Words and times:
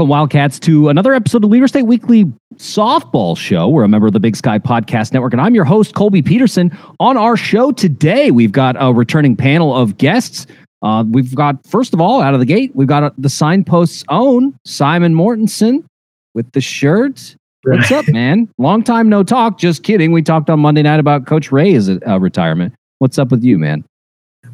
Welcome, 0.00 0.08
Wildcats, 0.12 0.58
to 0.60 0.88
another 0.88 1.12
episode 1.12 1.44
of 1.44 1.50
Weber 1.50 1.68
State 1.68 1.82
Weekly 1.82 2.24
Softball 2.54 3.36
Show. 3.36 3.68
We're 3.68 3.82
a 3.82 3.88
member 3.88 4.06
of 4.06 4.14
the 4.14 4.18
Big 4.18 4.34
Sky 4.34 4.58
Podcast 4.58 5.12
Network, 5.12 5.34
and 5.34 5.42
I'm 5.42 5.54
your 5.54 5.66
host, 5.66 5.94
Colby 5.94 6.22
Peterson. 6.22 6.74
On 7.00 7.18
our 7.18 7.36
show 7.36 7.70
today, 7.70 8.30
we've 8.30 8.50
got 8.50 8.76
a 8.78 8.94
returning 8.94 9.36
panel 9.36 9.76
of 9.76 9.98
guests. 9.98 10.46
Uh, 10.80 11.04
we've 11.06 11.34
got, 11.34 11.66
first 11.66 11.92
of 11.92 12.00
all, 12.00 12.22
out 12.22 12.32
of 12.32 12.40
the 12.40 12.46
gate, 12.46 12.74
we've 12.74 12.88
got 12.88 13.02
uh, 13.02 13.10
the 13.18 13.28
signpost's 13.28 14.02
own 14.08 14.58
Simon 14.64 15.14
Mortensen 15.14 15.84
with 16.32 16.50
the 16.52 16.62
shirt. 16.62 17.36
What's 17.64 17.92
up, 17.92 18.08
man? 18.08 18.48
Long 18.56 18.82
time 18.82 19.10
no 19.10 19.22
talk. 19.22 19.58
Just 19.58 19.82
kidding. 19.82 20.12
We 20.12 20.22
talked 20.22 20.48
on 20.48 20.60
Monday 20.60 20.80
night 20.80 21.00
about 21.00 21.26
Coach 21.26 21.52
Ray's 21.52 21.90
uh, 21.90 22.18
retirement. 22.18 22.72
What's 23.00 23.18
up 23.18 23.30
with 23.30 23.44
you, 23.44 23.58
man? 23.58 23.84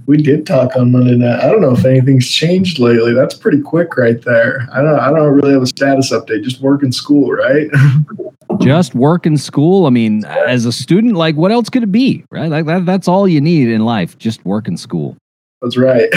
We 0.07 0.17
did 0.19 0.47
talk 0.47 0.77
on 0.77 0.93
Monday 0.93 1.17
night. 1.17 1.41
I 1.41 1.51
don't 1.51 1.61
know 1.61 1.73
if 1.73 1.85
anything's 1.85 2.29
changed 2.29 2.79
lately. 2.79 3.13
That's 3.13 3.35
pretty 3.35 3.61
quick 3.61 3.97
right 3.97 4.23
there. 4.23 4.69
I 4.73 4.81
don't 4.81 4.99
I 4.99 5.11
don't 5.11 5.33
really 5.33 5.53
have 5.53 5.63
a 5.63 5.67
status 5.67 6.13
update. 6.13 6.45
Just 6.45 6.61
work 6.61 6.83
in 6.83 6.93
school, 6.93 7.33
right? 7.33 7.69
Just 8.61 8.95
work 8.95 9.27
in 9.27 9.37
school. 9.37 9.87
I 9.87 9.91
mean, 9.91 10.25
as 10.25 10.65
a 10.65 10.73
student, 10.73 11.15
like 11.15 11.35
what 11.35 11.51
else 11.51 11.69
could 11.69 11.83
it 11.83 11.93
be, 11.93 12.25
right? 12.31 12.49
Like 12.51 12.67
that, 12.67 12.87
that's 12.87 13.09
all 13.09 13.27
you 13.27 13.41
need 13.41 13.69
in 13.69 13.85
life. 13.85 14.17
Just 14.17 14.45
work 14.45 14.69
in 14.69 14.77
school. 14.77 15.17
That's 15.61 15.77
right. 15.77 16.09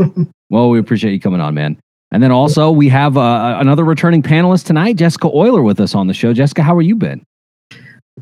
well, 0.50 0.70
we 0.70 0.78
appreciate 0.78 1.12
you 1.12 1.20
coming 1.20 1.40
on, 1.40 1.54
man. 1.54 1.78
And 2.12 2.22
then 2.22 2.30
also 2.30 2.70
we 2.70 2.88
have 2.90 3.16
uh, 3.16 3.56
another 3.58 3.84
returning 3.84 4.22
panelist 4.22 4.66
tonight, 4.66 4.96
Jessica 4.96 5.26
Euler, 5.26 5.62
with 5.62 5.80
us 5.80 5.96
on 5.96 6.06
the 6.06 6.14
show. 6.14 6.32
Jessica, 6.32 6.62
how 6.62 6.76
are 6.76 6.82
you 6.82 6.94
been? 6.94 7.24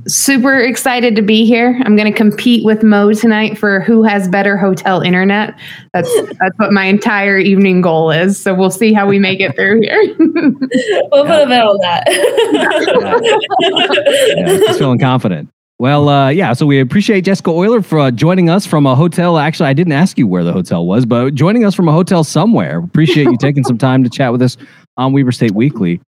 Super 0.06 0.58
excited 0.58 1.16
to 1.16 1.22
be 1.22 1.44
here. 1.44 1.80
I'm 1.84 1.96
going 1.96 2.10
to 2.10 2.16
compete 2.16 2.64
with 2.64 2.82
Mo 2.82 3.12
tonight 3.12 3.58
for 3.58 3.80
who 3.80 4.02
has 4.02 4.28
better 4.28 4.56
hotel 4.56 5.00
internet. 5.00 5.58
That's 5.92 6.10
that's 6.40 6.58
what 6.58 6.72
my 6.72 6.84
entire 6.84 7.38
evening 7.38 7.80
goal 7.80 8.10
is. 8.10 8.38
So 8.38 8.54
we'll 8.54 8.70
see 8.70 8.92
how 8.92 9.06
we 9.06 9.18
make 9.18 9.40
it 9.40 9.54
through 9.54 9.82
here. 9.82 10.02
we'll 10.18 11.26
put 11.26 11.42
a 11.42 11.46
bet 11.46 11.64
on 11.64 11.78
that. 11.78 12.04
yeah. 14.36 14.58
yeah, 14.58 14.72
feeling 14.74 14.98
confident. 14.98 15.48
Well, 15.78 16.08
uh, 16.08 16.28
yeah. 16.28 16.52
So 16.52 16.64
we 16.64 16.78
appreciate 16.78 17.22
Jessica 17.22 17.50
Euler 17.50 17.82
for 17.82 17.98
uh, 17.98 18.10
joining 18.12 18.48
us 18.48 18.64
from 18.64 18.86
a 18.86 18.94
hotel. 18.94 19.38
Actually, 19.38 19.68
I 19.68 19.72
didn't 19.72 19.94
ask 19.94 20.16
you 20.16 20.28
where 20.28 20.44
the 20.44 20.52
hotel 20.52 20.86
was, 20.86 21.06
but 21.06 21.34
joining 21.34 21.64
us 21.64 21.74
from 21.74 21.88
a 21.88 21.92
hotel 21.92 22.22
somewhere. 22.22 22.78
Appreciate 22.78 23.24
you 23.24 23.36
taking 23.36 23.64
some 23.64 23.78
time 23.78 24.04
to 24.04 24.10
chat 24.10 24.30
with 24.30 24.42
us 24.42 24.56
on 24.96 25.12
Weber 25.12 25.32
State 25.32 25.52
Weekly. 25.52 26.00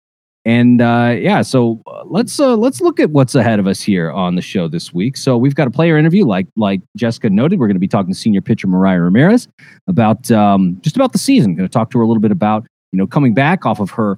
And 0.45 0.81
uh, 0.81 1.15
yeah, 1.17 1.41
so 1.41 1.81
uh, 1.87 2.03
let's 2.05 2.37
uh, 2.37 2.57
let's 2.57 2.81
look 2.81 2.99
at 2.99 3.11
what's 3.11 3.33
ahead 3.33 3.59
of 3.59 3.67
us 3.67 3.81
here 3.81 4.11
on 4.11 4.35
the 4.35 4.41
show 4.41 4.67
this 4.67 4.93
week. 4.93 5.15
So 5.15 5.37
we've 5.37 5.55
got 5.55 5.67
a 5.67 5.71
player 5.71 5.97
interview, 5.97 6.25
like 6.25 6.47
like 6.57 6.81
Jessica 6.97 7.29
noted. 7.29 7.59
We're 7.59 7.67
going 7.67 7.75
to 7.75 7.79
be 7.79 7.87
talking 7.87 8.13
to 8.13 8.19
senior 8.19 8.41
pitcher 8.41 8.67
Mariah 8.67 8.99
Ramirez 8.99 9.47
about 9.87 10.29
um, 10.31 10.77
just 10.81 10.97
about 10.97 11.13
the 11.13 11.17
season. 11.17 11.55
Going 11.55 11.67
to 11.67 11.71
talk 11.71 11.91
to 11.91 11.97
her 11.97 12.03
a 12.03 12.07
little 12.07 12.21
bit 12.21 12.31
about 12.31 12.65
you 12.91 12.97
know 12.97 13.07
coming 13.07 13.33
back 13.33 13.65
off 13.65 13.79
of 13.79 13.91
her 13.91 14.17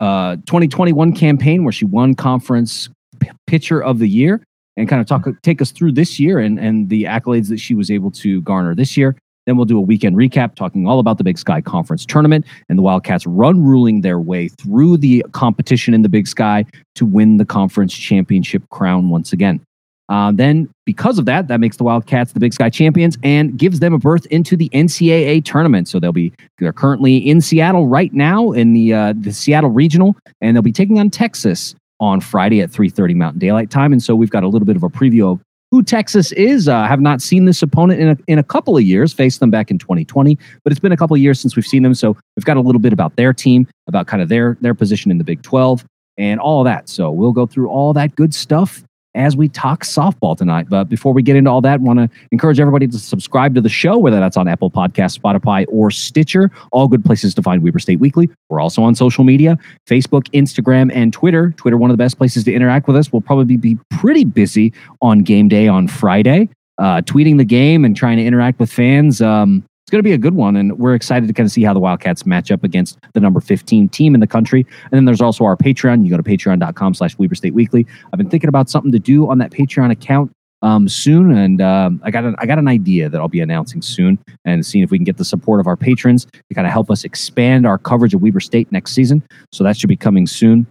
uh, 0.00 0.36
2021 0.46 1.12
campaign 1.14 1.62
where 1.62 1.72
she 1.72 1.84
won 1.84 2.14
conference 2.14 2.88
p- 3.20 3.30
pitcher 3.46 3.80
of 3.80 4.00
the 4.00 4.08
year, 4.08 4.42
and 4.76 4.88
kind 4.88 5.00
of 5.00 5.06
talk 5.06 5.24
take 5.42 5.62
us 5.62 5.70
through 5.70 5.92
this 5.92 6.18
year 6.18 6.40
and 6.40 6.58
and 6.58 6.88
the 6.88 7.04
accolades 7.04 7.48
that 7.48 7.58
she 7.58 7.76
was 7.76 7.92
able 7.92 8.10
to 8.10 8.42
garner 8.42 8.74
this 8.74 8.96
year. 8.96 9.14
Then 9.50 9.56
we'll 9.56 9.66
do 9.66 9.78
a 9.78 9.80
weekend 9.80 10.14
recap 10.14 10.54
talking 10.54 10.86
all 10.86 11.00
about 11.00 11.18
the 11.18 11.24
Big 11.24 11.36
Sky 11.36 11.60
Conference 11.60 12.06
tournament 12.06 12.46
and 12.68 12.78
the 12.78 12.82
Wildcats 12.82 13.26
run 13.26 13.64
ruling 13.64 14.02
their 14.02 14.20
way 14.20 14.46
through 14.46 14.98
the 14.98 15.26
competition 15.32 15.92
in 15.92 16.02
the 16.02 16.08
Big 16.08 16.28
Sky 16.28 16.64
to 16.94 17.04
win 17.04 17.38
the 17.38 17.44
conference 17.44 17.92
championship 17.92 18.62
crown 18.68 19.08
once 19.08 19.32
again. 19.32 19.60
Uh, 20.08 20.30
then, 20.30 20.68
because 20.86 21.18
of 21.18 21.24
that, 21.24 21.48
that 21.48 21.58
makes 21.58 21.78
the 21.78 21.82
Wildcats 21.82 22.30
the 22.30 22.38
Big 22.38 22.54
Sky 22.54 22.70
champions 22.70 23.18
and 23.24 23.58
gives 23.58 23.80
them 23.80 23.92
a 23.92 23.98
berth 23.98 24.24
into 24.26 24.56
the 24.56 24.68
NCAA 24.68 25.44
tournament. 25.44 25.88
So 25.88 25.98
they'll 25.98 26.12
be 26.12 26.32
they're 26.60 26.72
currently 26.72 27.16
in 27.16 27.40
Seattle 27.40 27.88
right 27.88 28.12
now 28.12 28.52
in 28.52 28.72
the 28.72 28.94
uh, 28.94 29.14
the 29.18 29.32
Seattle 29.32 29.70
Regional, 29.70 30.14
and 30.40 30.54
they'll 30.54 30.62
be 30.62 30.70
taking 30.70 31.00
on 31.00 31.10
Texas 31.10 31.74
on 31.98 32.20
Friday 32.20 32.60
at 32.60 32.70
3:30 32.70 33.16
Mountain 33.16 33.40
Daylight 33.40 33.70
Time. 33.70 33.90
And 33.90 34.00
so 34.00 34.14
we've 34.14 34.30
got 34.30 34.44
a 34.44 34.48
little 34.48 34.66
bit 34.66 34.76
of 34.76 34.84
a 34.84 34.88
preview 34.88 35.32
of 35.32 35.40
who 35.70 35.82
Texas 35.82 36.32
is. 36.32 36.68
Uh, 36.68 36.86
have 36.86 37.00
not 37.00 37.22
seen 37.22 37.44
this 37.44 37.62
opponent 37.62 38.00
in 38.00 38.08
a, 38.08 38.16
in 38.26 38.38
a 38.38 38.42
couple 38.42 38.76
of 38.76 38.82
years. 38.82 39.12
Faced 39.12 39.40
them 39.40 39.50
back 39.50 39.70
in 39.70 39.78
2020, 39.78 40.38
but 40.64 40.72
it's 40.72 40.80
been 40.80 40.92
a 40.92 40.96
couple 40.96 41.14
of 41.14 41.20
years 41.20 41.40
since 41.40 41.56
we've 41.56 41.66
seen 41.66 41.82
them. 41.82 41.94
So 41.94 42.16
we've 42.36 42.44
got 42.44 42.56
a 42.56 42.60
little 42.60 42.80
bit 42.80 42.92
about 42.92 43.16
their 43.16 43.32
team, 43.32 43.66
about 43.86 44.06
kind 44.06 44.22
of 44.22 44.28
their 44.28 44.56
their 44.60 44.74
position 44.74 45.10
in 45.10 45.18
the 45.18 45.24
Big 45.24 45.42
12, 45.42 45.84
and 46.18 46.40
all 46.40 46.64
that. 46.64 46.88
So 46.88 47.10
we'll 47.10 47.32
go 47.32 47.46
through 47.46 47.68
all 47.68 47.92
that 47.94 48.14
good 48.16 48.34
stuff 48.34 48.84
as 49.14 49.36
we 49.36 49.48
talk 49.48 49.84
softball 49.84 50.36
tonight. 50.36 50.68
But 50.68 50.84
before 50.84 51.12
we 51.12 51.22
get 51.22 51.36
into 51.36 51.50
all 51.50 51.60
that, 51.62 51.80
want 51.80 51.98
to 51.98 52.08
encourage 52.30 52.60
everybody 52.60 52.86
to 52.86 52.98
subscribe 52.98 53.54
to 53.54 53.60
the 53.60 53.68
show, 53.68 53.98
whether 53.98 54.20
that's 54.20 54.36
on 54.36 54.48
Apple 54.48 54.70
Podcast, 54.70 55.18
Spotify, 55.18 55.66
or 55.68 55.90
Stitcher. 55.90 56.50
All 56.72 56.88
good 56.88 57.04
places 57.04 57.34
to 57.34 57.42
find 57.42 57.62
Weber 57.62 57.78
State 57.78 58.00
Weekly. 58.00 58.28
We're 58.48 58.60
also 58.60 58.82
on 58.82 58.94
social 58.94 59.24
media 59.24 59.58
Facebook, 59.86 60.30
Instagram, 60.30 60.90
and 60.94 61.12
Twitter. 61.12 61.52
Twitter, 61.56 61.76
one 61.76 61.90
of 61.90 61.94
the 61.94 62.02
best 62.02 62.18
places 62.18 62.44
to 62.44 62.52
interact 62.52 62.86
with 62.86 62.96
us. 62.96 63.12
We'll 63.12 63.22
probably 63.22 63.56
be 63.56 63.78
pretty 63.90 64.24
busy 64.24 64.72
on 65.02 65.20
game 65.20 65.48
day 65.48 65.68
on 65.68 65.88
Friday, 65.88 66.48
uh, 66.78 67.02
tweeting 67.02 67.38
the 67.38 67.44
game 67.44 67.84
and 67.84 67.96
trying 67.96 68.16
to 68.18 68.24
interact 68.24 68.58
with 68.58 68.70
fans. 68.72 69.20
Um, 69.20 69.64
it's 69.90 69.92
going 69.92 70.04
to 70.04 70.08
be 70.08 70.12
a 70.12 70.18
good 70.18 70.34
one, 70.34 70.54
and 70.54 70.78
we're 70.78 70.94
excited 70.94 71.26
to 71.26 71.32
kind 71.32 71.44
of 71.44 71.50
see 71.50 71.64
how 71.64 71.74
the 71.74 71.80
Wildcats 71.80 72.24
match 72.24 72.52
up 72.52 72.62
against 72.62 72.96
the 73.12 73.18
number 73.18 73.40
15 73.40 73.88
team 73.88 74.14
in 74.14 74.20
the 74.20 74.26
country. 74.28 74.64
And 74.84 74.92
then 74.92 75.04
there's 75.04 75.20
also 75.20 75.42
our 75.42 75.56
Patreon. 75.56 76.04
You 76.04 76.10
go 76.10 76.16
to 76.16 76.22
patreon.com 76.22 76.94
slash 76.94 77.18
Weber 77.18 77.34
State 77.34 77.54
Weekly. 77.54 77.84
I've 78.12 78.16
been 78.16 78.30
thinking 78.30 78.46
about 78.46 78.70
something 78.70 78.92
to 78.92 79.00
do 79.00 79.28
on 79.28 79.38
that 79.38 79.50
Patreon 79.50 79.90
account 79.90 80.30
um, 80.62 80.88
soon, 80.88 81.36
and 81.36 81.60
um, 81.60 82.00
I 82.04 82.12
got 82.12 82.22
an, 82.22 82.36
I 82.38 82.46
got 82.46 82.60
an 82.60 82.68
idea 82.68 83.08
that 83.08 83.20
I'll 83.20 83.26
be 83.26 83.40
announcing 83.40 83.82
soon, 83.82 84.16
and 84.44 84.64
seeing 84.64 84.84
if 84.84 84.92
we 84.92 84.98
can 84.98 85.04
get 85.04 85.16
the 85.16 85.24
support 85.24 85.58
of 85.58 85.66
our 85.66 85.76
patrons 85.76 86.24
to 86.24 86.54
kind 86.54 86.68
of 86.68 86.72
help 86.72 86.88
us 86.88 87.02
expand 87.02 87.66
our 87.66 87.76
coverage 87.76 88.14
of 88.14 88.22
Weber 88.22 88.38
State 88.38 88.70
next 88.70 88.92
season. 88.92 89.24
So 89.50 89.64
that 89.64 89.76
should 89.76 89.88
be 89.88 89.96
coming 89.96 90.28
soon. 90.28 90.68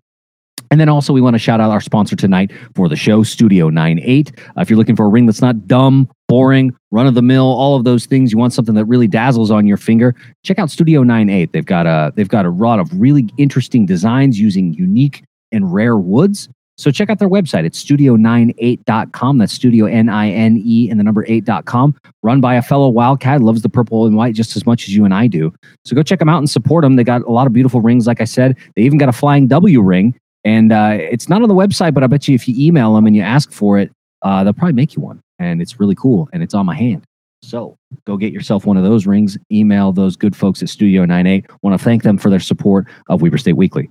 And 0.71 0.79
then 0.79 0.89
also, 0.89 1.13
we 1.13 1.21
want 1.21 1.33
to 1.33 1.39
shout 1.39 1.59
out 1.59 1.71
our 1.71 1.81
sponsor 1.81 2.15
tonight 2.15 2.51
for 2.75 2.87
the 2.87 2.95
show, 2.95 3.23
Studio 3.23 3.69
98. 3.69 4.31
Uh, 4.37 4.61
if 4.61 4.69
you're 4.69 4.77
looking 4.77 4.95
for 4.95 5.05
a 5.05 5.09
ring 5.09 5.25
that's 5.25 5.41
not 5.41 5.67
dumb, 5.67 6.07
boring, 6.27 6.75
run 6.91 7.07
of 7.07 7.15
the 7.15 7.23
mill, 7.23 7.45
all 7.45 7.75
of 7.75 7.85
those 7.85 8.05
things, 8.05 8.31
you 8.31 8.37
want 8.37 8.53
something 8.53 8.75
that 8.75 8.85
really 8.85 9.07
dazzles 9.07 9.49
on 9.49 9.65
your 9.65 9.77
finger, 9.77 10.13
check 10.43 10.59
out 10.59 10.69
Studio 10.69 11.01
98. 11.01 11.53
They've 11.53 11.65
got 11.65 11.87
a 11.87 12.13
they've 12.15 12.29
got 12.29 12.45
a 12.45 12.51
lot 12.51 12.79
of 12.79 12.89
really 12.99 13.29
interesting 13.37 13.85
designs 13.85 14.39
using 14.39 14.73
unique 14.73 15.23
and 15.51 15.73
rare 15.73 15.97
woods. 15.97 16.49
So 16.77 16.91
check 16.91 17.09
out 17.09 17.19
their 17.19 17.29
website. 17.29 17.65
It's 17.65 17.83
studio98.com. 17.83 19.37
That's 19.37 19.51
studio 19.51 19.85
N 19.85 20.07
I 20.07 20.29
N 20.29 20.61
E 20.63 20.89
and 20.89 20.97
the 20.97 21.03
number 21.03 21.25
8.com. 21.25 21.93
Run 22.23 22.39
by 22.39 22.55
a 22.55 22.61
fellow 22.61 22.87
Wildcat, 22.87 23.41
loves 23.41 23.63
the 23.63 23.69
purple 23.69 24.05
and 24.05 24.15
white 24.15 24.33
just 24.33 24.55
as 24.55 24.65
much 24.65 24.87
as 24.87 24.95
you 24.95 25.03
and 25.03 25.13
I 25.13 25.27
do. 25.27 25.53
So 25.83 25.93
go 25.93 26.03
check 26.03 26.19
them 26.19 26.29
out 26.29 26.37
and 26.37 26.49
support 26.49 26.83
them. 26.83 26.95
They 26.95 27.03
got 27.03 27.23
a 27.23 27.31
lot 27.31 27.47
of 27.47 27.53
beautiful 27.53 27.81
rings, 27.81 28.07
like 28.07 28.21
I 28.21 28.25
said. 28.25 28.55
They 28.75 28.83
even 28.83 28.97
got 28.97 29.09
a 29.09 29.13
flying 29.13 29.47
W 29.47 29.81
ring. 29.81 30.15
And 30.43 30.71
uh, 30.71 30.97
it's 30.99 31.27
not 31.27 31.41
on 31.41 31.49
the 31.49 31.55
website, 31.55 31.93
but 31.93 32.03
I 32.03 32.07
bet 32.07 32.27
you 32.27 32.35
if 32.35 32.47
you 32.47 32.55
email 32.57 32.93
them 32.95 33.05
and 33.05 33.15
you 33.15 33.21
ask 33.21 33.51
for 33.51 33.77
it, 33.77 33.91
uh, 34.21 34.43
they'll 34.43 34.53
probably 34.53 34.73
make 34.73 34.95
you 34.95 35.01
one. 35.01 35.21
And 35.37 35.61
it's 35.61 35.79
really 35.79 35.95
cool 35.95 36.29
and 36.33 36.43
it's 36.43 36.53
on 36.53 36.65
my 36.65 36.75
hand. 36.75 37.03
So 37.41 37.77
go 38.05 38.17
get 38.17 38.33
yourself 38.33 38.65
one 38.65 38.77
of 38.77 38.83
those 38.83 39.05
rings. 39.05 39.37
Email 39.51 39.91
those 39.91 40.15
good 40.15 40.35
folks 40.35 40.61
at 40.61 40.69
Studio 40.69 41.05
98. 41.05 41.45
Want 41.61 41.79
to 41.79 41.83
thank 41.83 42.03
them 42.03 42.17
for 42.17 42.29
their 42.29 42.39
support 42.39 42.87
of 43.07 43.21
Weber 43.21 43.37
State 43.37 43.53
Weekly. 43.53 43.89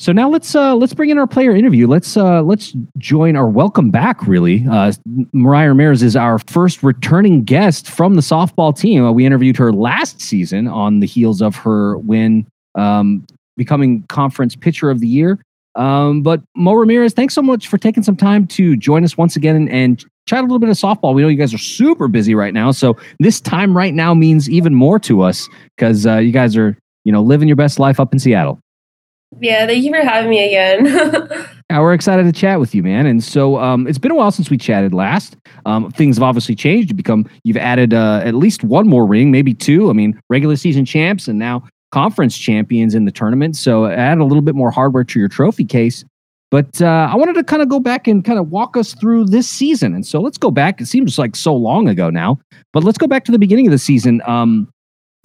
So 0.00 0.12
now 0.12 0.28
let's 0.28 0.54
uh, 0.54 0.76
let's 0.76 0.94
bring 0.94 1.10
in 1.10 1.18
our 1.18 1.26
player 1.26 1.50
interview. 1.56 1.88
Let's 1.88 2.16
uh, 2.16 2.40
let's 2.42 2.72
join 2.98 3.34
or 3.34 3.48
welcome 3.48 3.90
back. 3.90 4.24
Really, 4.28 4.64
uh, 4.70 4.92
Mariah 5.32 5.70
Ramirez 5.70 6.04
is 6.04 6.14
our 6.14 6.38
first 6.38 6.84
returning 6.84 7.42
guest 7.42 7.90
from 7.90 8.14
the 8.14 8.20
softball 8.20 8.78
team. 8.78 9.04
Uh, 9.04 9.10
we 9.10 9.26
interviewed 9.26 9.56
her 9.56 9.72
last 9.72 10.20
season 10.20 10.68
on 10.68 11.00
the 11.00 11.06
heels 11.06 11.42
of 11.42 11.56
her 11.56 11.98
win 11.98 12.46
um, 12.76 13.26
becoming 13.58 14.04
conference 14.08 14.56
pitcher 14.56 14.88
of 14.88 15.00
the 15.00 15.06
year. 15.06 15.38
Um, 15.74 16.22
but 16.22 16.42
Mo 16.56 16.72
Ramirez, 16.72 17.12
thanks 17.12 17.34
so 17.34 17.42
much 17.42 17.68
for 17.68 17.76
taking 17.76 18.02
some 18.02 18.16
time 18.16 18.46
to 18.48 18.76
join 18.76 19.04
us 19.04 19.18
once 19.18 19.36
again 19.36 19.54
and, 19.54 19.68
and 19.70 20.04
chat 20.26 20.40
a 20.40 20.42
little 20.42 20.58
bit 20.58 20.70
of 20.70 20.76
softball. 20.76 21.14
We 21.14 21.22
know 21.22 21.28
you 21.28 21.36
guys 21.36 21.54
are 21.54 21.58
super 21.58 22.08
busy 22.08 22.34
right 22.34 22.54
now, 22.54 22.70
so 22.70 22.96
this 23.20 23.40
time 23.40 23.76
right 23.76 23.94
now 23.94 24.14
means 24.14 24.48
even 24.48 24.74
more 24.74 24.98
to 25.00 25.20
us 25.22 25.48
because 25.76 26.06
uh, 26.06 26.16
you 26.16 26.32
guys 26.32 26.56
are 26.56 26.76
you 27.04 27.12
know 27.12 27.22
living 27.22 27.48
your 27.48 27.56
best 27.56 27.78
life 27.78 28.00
up 28.00 28.12
in 28.12 28.18
Seattle. 28.18 28.58
Yeah, 29.40 29.66
thank 29.66 29.84
you 29.84 29.92
for 29.92 30.00
having 30.00 30.30
me 30.30 30.46
again. 30.46 30.86
yeah, 31.70 31.80
we're 31.80 31.92
excited 31.92 32.24
to 32.24 32.32
chat 32.32 32.60
with 32.60 32.74
you, 32.74 32.82
man. 32.82 33.04
And 33.04 33.22
so 33.22 33.58
um, 33.58 33.86
it's 33.86 33.98
been 33.98 34.10
a 34.10 34.14
while 34.14 34.30
since 34.30 34.48
we 34.48 34.56
chatted 34.56 34.94
last. 34.94 35.36
Um, 35.66 35.90
things 35.90 36.16
have 36.16 36.22
obviously 36.22 36.54
changed. 36.54 36.88
You 36.88 36.96
become 36.96 37.28
you've 37.44 37.58
added 37.58 37.92
uh, 37.92 38.22
at 38.24 38.34
least 38.34 38.64
one 38.64 38.88
more 38.88 39.06
ring, 39.06 39.30
maybe 39.30 39.52
two. 39.52 39.90
I 39.90 39.92
mean, 39.92 40.18
regular 40.30 40.56
season 40.56 40.84
champs, 40.84 41.28
and 41.28 41.38
now 41.38 41.62
conference 41.90 42.36
champions 42.36 42.94
in 42.94 43.04
the 43.04 43.12
tournament. 43.12 43.56
So 43.56 43.86
add 43.86 44.18
a 44.18 44.24
little 44.24 44.42
bit 44.42 44.54
more 44.54 44.70
hardware 44.70 45.04
to 45.04 45.18
your 45.18 45.28
trophy 45.28 45.64
case. 45.64 46.04
But 46.50 46.80
uh, 46.80 47.08
I 47.12 47.16
wanted 47.16 47.34
to 47.34 47.44
kind 47.44 47.60
of 47.60 47.68
go 47.68 47.78
back 47.78 48.06
and 48.08 48.24
kind 48.24 48.38
of 48.38 48.50
walk 48.50 48.76
us 48.76 48.94
through 48.94 49.26
this 49.26 49.48
season. 49.48 49.94
And 49.94 50.06
so 50.06 50.20
let's 50.20 50.38
go 50.38 50.50
back. 50.50 50.80
It 50.80 50.86
seems 50.86 51.18
like 51.18 51.36
so 51.36 51.54
long 51.54 51.88
ago 51.88 52.08
now, 52.08 52.38
but 52.72 52.84
let's 52.84 52.96
go 52.96 53.06
back 53.06 53.24
to 53.26 53.32
the 53.32 53.38
beginning 53.38 53.66
of 53.66 53.70
the 53.70 53.78
season. 53.78 54.22
Um, 54.26 54.68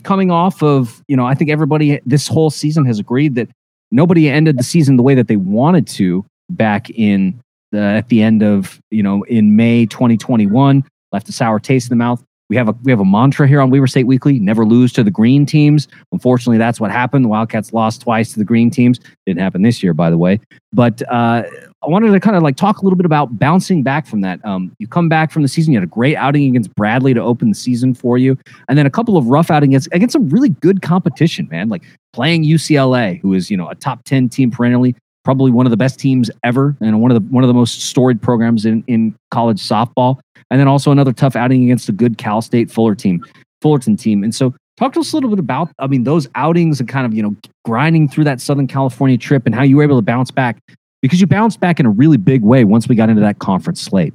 coming 0.03 0.31
off 0.31 0.61
of, 0.61 1.01
you 1.07 1.15
know, 1.15 1.25
I 1.25 1.33
think 1.33 1.49
everybody 1.49 1.99
this 2.05 2.27
whole 2.27 2.49
season 2.49 2.85
has 2.85 2.99
agreed 2.99 3.35
that 3.35 3.49
nobody 3.89 4.29
ended 4.29 4.57
the 4.57 4.63
season 4.63 4.97
the 4.97 5.03
way 5.03 5.15
that 5.15 5.29
they 5.29 5.37
wanted 5.37 5.87
to 5.87 6.25
back 6.49 6.89
in 6.89 7.39
the, 7.71 7.79
at 7.79 8.09
the 8.09 8.21
end 8.21 8.43
of, 8.43 8.81
you 8.91 9.01
know, 9.01 9.23
in 9.23 9.55
May 9.55 9.85
2021, 9.85 10.83
left 11.13 11.29
a 11.29 11.31
sour 11.31 11.59
taste 11.59 11.89
in 11.89 11.97
the 11.97 12.03
mouth 12.03 12.21
we 12.53 12.57
have 12.57 12.69
a 12.69 12.75
we 12.83 12.91
have 12.91 12.99
a 12.99 13.05
mantra 13.05 13.47
here 13.47 13.59
on 13.59 13.71
Weber 13.71 13.87
State 13.87 14.05
Weekly: 14.05 14.39
never 14.39 14.63
lose 14.63 14.93
to 14.93 15.03
the 15.03 15.09
green 15.09 15.43
teams. 15.43 15.87
Unfortunately, 16.11 16.59
that's 16.59 16.79
what 16.79 16.91
happened. 16.91 17.25
The 17.25 17.29
Wildcats 17.29 17.73
lost 17.73 18.01
twice 18.01 18.31
to 18.33 18.37
the 18.37 18.45
green 18.45 18.69
teams. 18.69 18.99
Didn't 19.25 19.41
happen 19.41 19.63
this 19.63 19.81
year, 19.81 19.95
by 19.95 20.11
the 20.11 20.19
way. 20.19 20.39
But 20.71 21.01
uh, 21.09 21.41
I 21.81 21.87
wanted 21.87 22.11
to 22.11 22.19
kind 22.19 22.37
of 22.37 22.43
like 22.43 22.55
talk 22.55 22.77
a 22.77 22.83
little 22.83 22.95
bit 22.95 23.07
about 23.07 23.39
bouncing 23.39 23.81
back 23.81 24.05
from 24.05 24.21
that. 24.21 24.39
Um, 24.45 24.71
you 24.77 24.87
come 24.87 25.09
back 25.09 25.31
from 25.31 25.41
the 25.41 25.47
season. 25.47 25.73
You 25.73 25.79
had 25.79 25.87
a 25.87 25.91
great 25.91 26.15
outing 26.15 26.47
against 26.47 26.75
Bradley 26.75 27.15
to 27.15 27.21
open 27.21 27.49
the 27.49 27.55
season 27.55 27.95
for 27.95 28.19
you, 28.19 28.37
and 28.69 28.77
then 28.77 28.85
a 28.85 28.91
couple 28.91 29.17
of 29.17 29.25
rough 29.25 29.49
outings 29.49 29.71
against, 29.71 29.87
against 29.91 30.13
some 30.13 30.29
really 30.29 30.49
good 30.49 30.83
competition. 30.83 31.47
Man, 31.49 31.69
like 31.69 31.81
playing 32.13 32.43
UCLA, 32.43 33.19
who 33.19 33.33
is 33.33 33.49
you 33.49 33.57
know 33.57 33.67
a 33.67 33.73
top 33.73 34.03
ten 34.03 34.29
team 34.29 34.51
perennially 34.51 34.95
probably 35.23 35.51
one 35.51 35.65
of 35.65 35.71
the 35.71 35.77
best 35.77 35.99
teams 35.99 36.29
ever 36.43 36.75
and 36.81 37.01
one 37.01 37.11
of 37.11 37.15
the 37.15 37.27
one 37.33 37.43
of 37.43 37.47
the 37.47 37.53
most 37.53 37.81
storied 37.81 38.21
programs 38.21 38.65
in, 38.65 38.83
in 38.87 39.15
college 39.31 39.61
softball. 39.61 40.19
And 40.51 40.59
then 40.59 40.67
also 40.67 40.91
another 40.91 41.13
tough 41.13 41.35
outing 41.35 41.63
against 41.63 41.89
a 41.89 41.91
good 41.91 42.17
Cal 42.17 42.41
State 42.41 42.69
Fuller 42.69 42.95
team, 42.95 43.25
Fullerton 43.61 43.97
team. 43.97 44.23
And 44.23 44.35
so 44.35 44.53
talk 44.77 44.93
to 44.93 44.99
us 44.99 45.13
a 45.13 45.15
little 45.15 45.29
bit 45.29 45.39
about, 45.39 45.71
I 45.79 45.87
mean, 45.87 46.03
those 46.03 46.27
outings 46.35 46.79
and 46.79 46.87
kind 46.87 47.05
of, 47.05 47.13
you 47.13 47.23
know, 47.23 47.35
grinding 47.65 48.07
through 48.07 48.25
that 48.25 48.39
Southern 48.39 48.67
California 48.67 49.17
trip 49.17 49.43
and 49.45 49.55
how 49.55 49.63
you 49.63 49.77
were 49.77 49.83
able 49.83 49.97
to 49.97 50.03
bounce 50.03 50.31
back 50.31 50.59
because 51.01 51.19
you 51.19 51.27
bounced 51.27 51.59
back 51.59 51.79
in 51.79 51.85
a 51.85 51.89
really 51.89 52.17
big 52.17 52.43
way 52.43 52.63
once 52.65 52.87
we 52.87 52.95
got 52.95 53.09
into 53.09 53.21
that 53.21 53.39
conference 53.39 53.81
slate. 53.81 54.13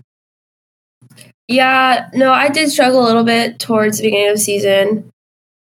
Yeah, 1.49 2.09
no, 2.13 2.33
I 2.33 2.51
did 2.51 2.71
struggle 2.71 3.03
a 3.03 3.07
little 3.07 3.25
bit 3.25 3.59
towards 3.59 3.97
the 3.97 4.05
beginning 4.05 4.29
of 4.29 4.35
the 4.35 4.41
season. 4.41 5.11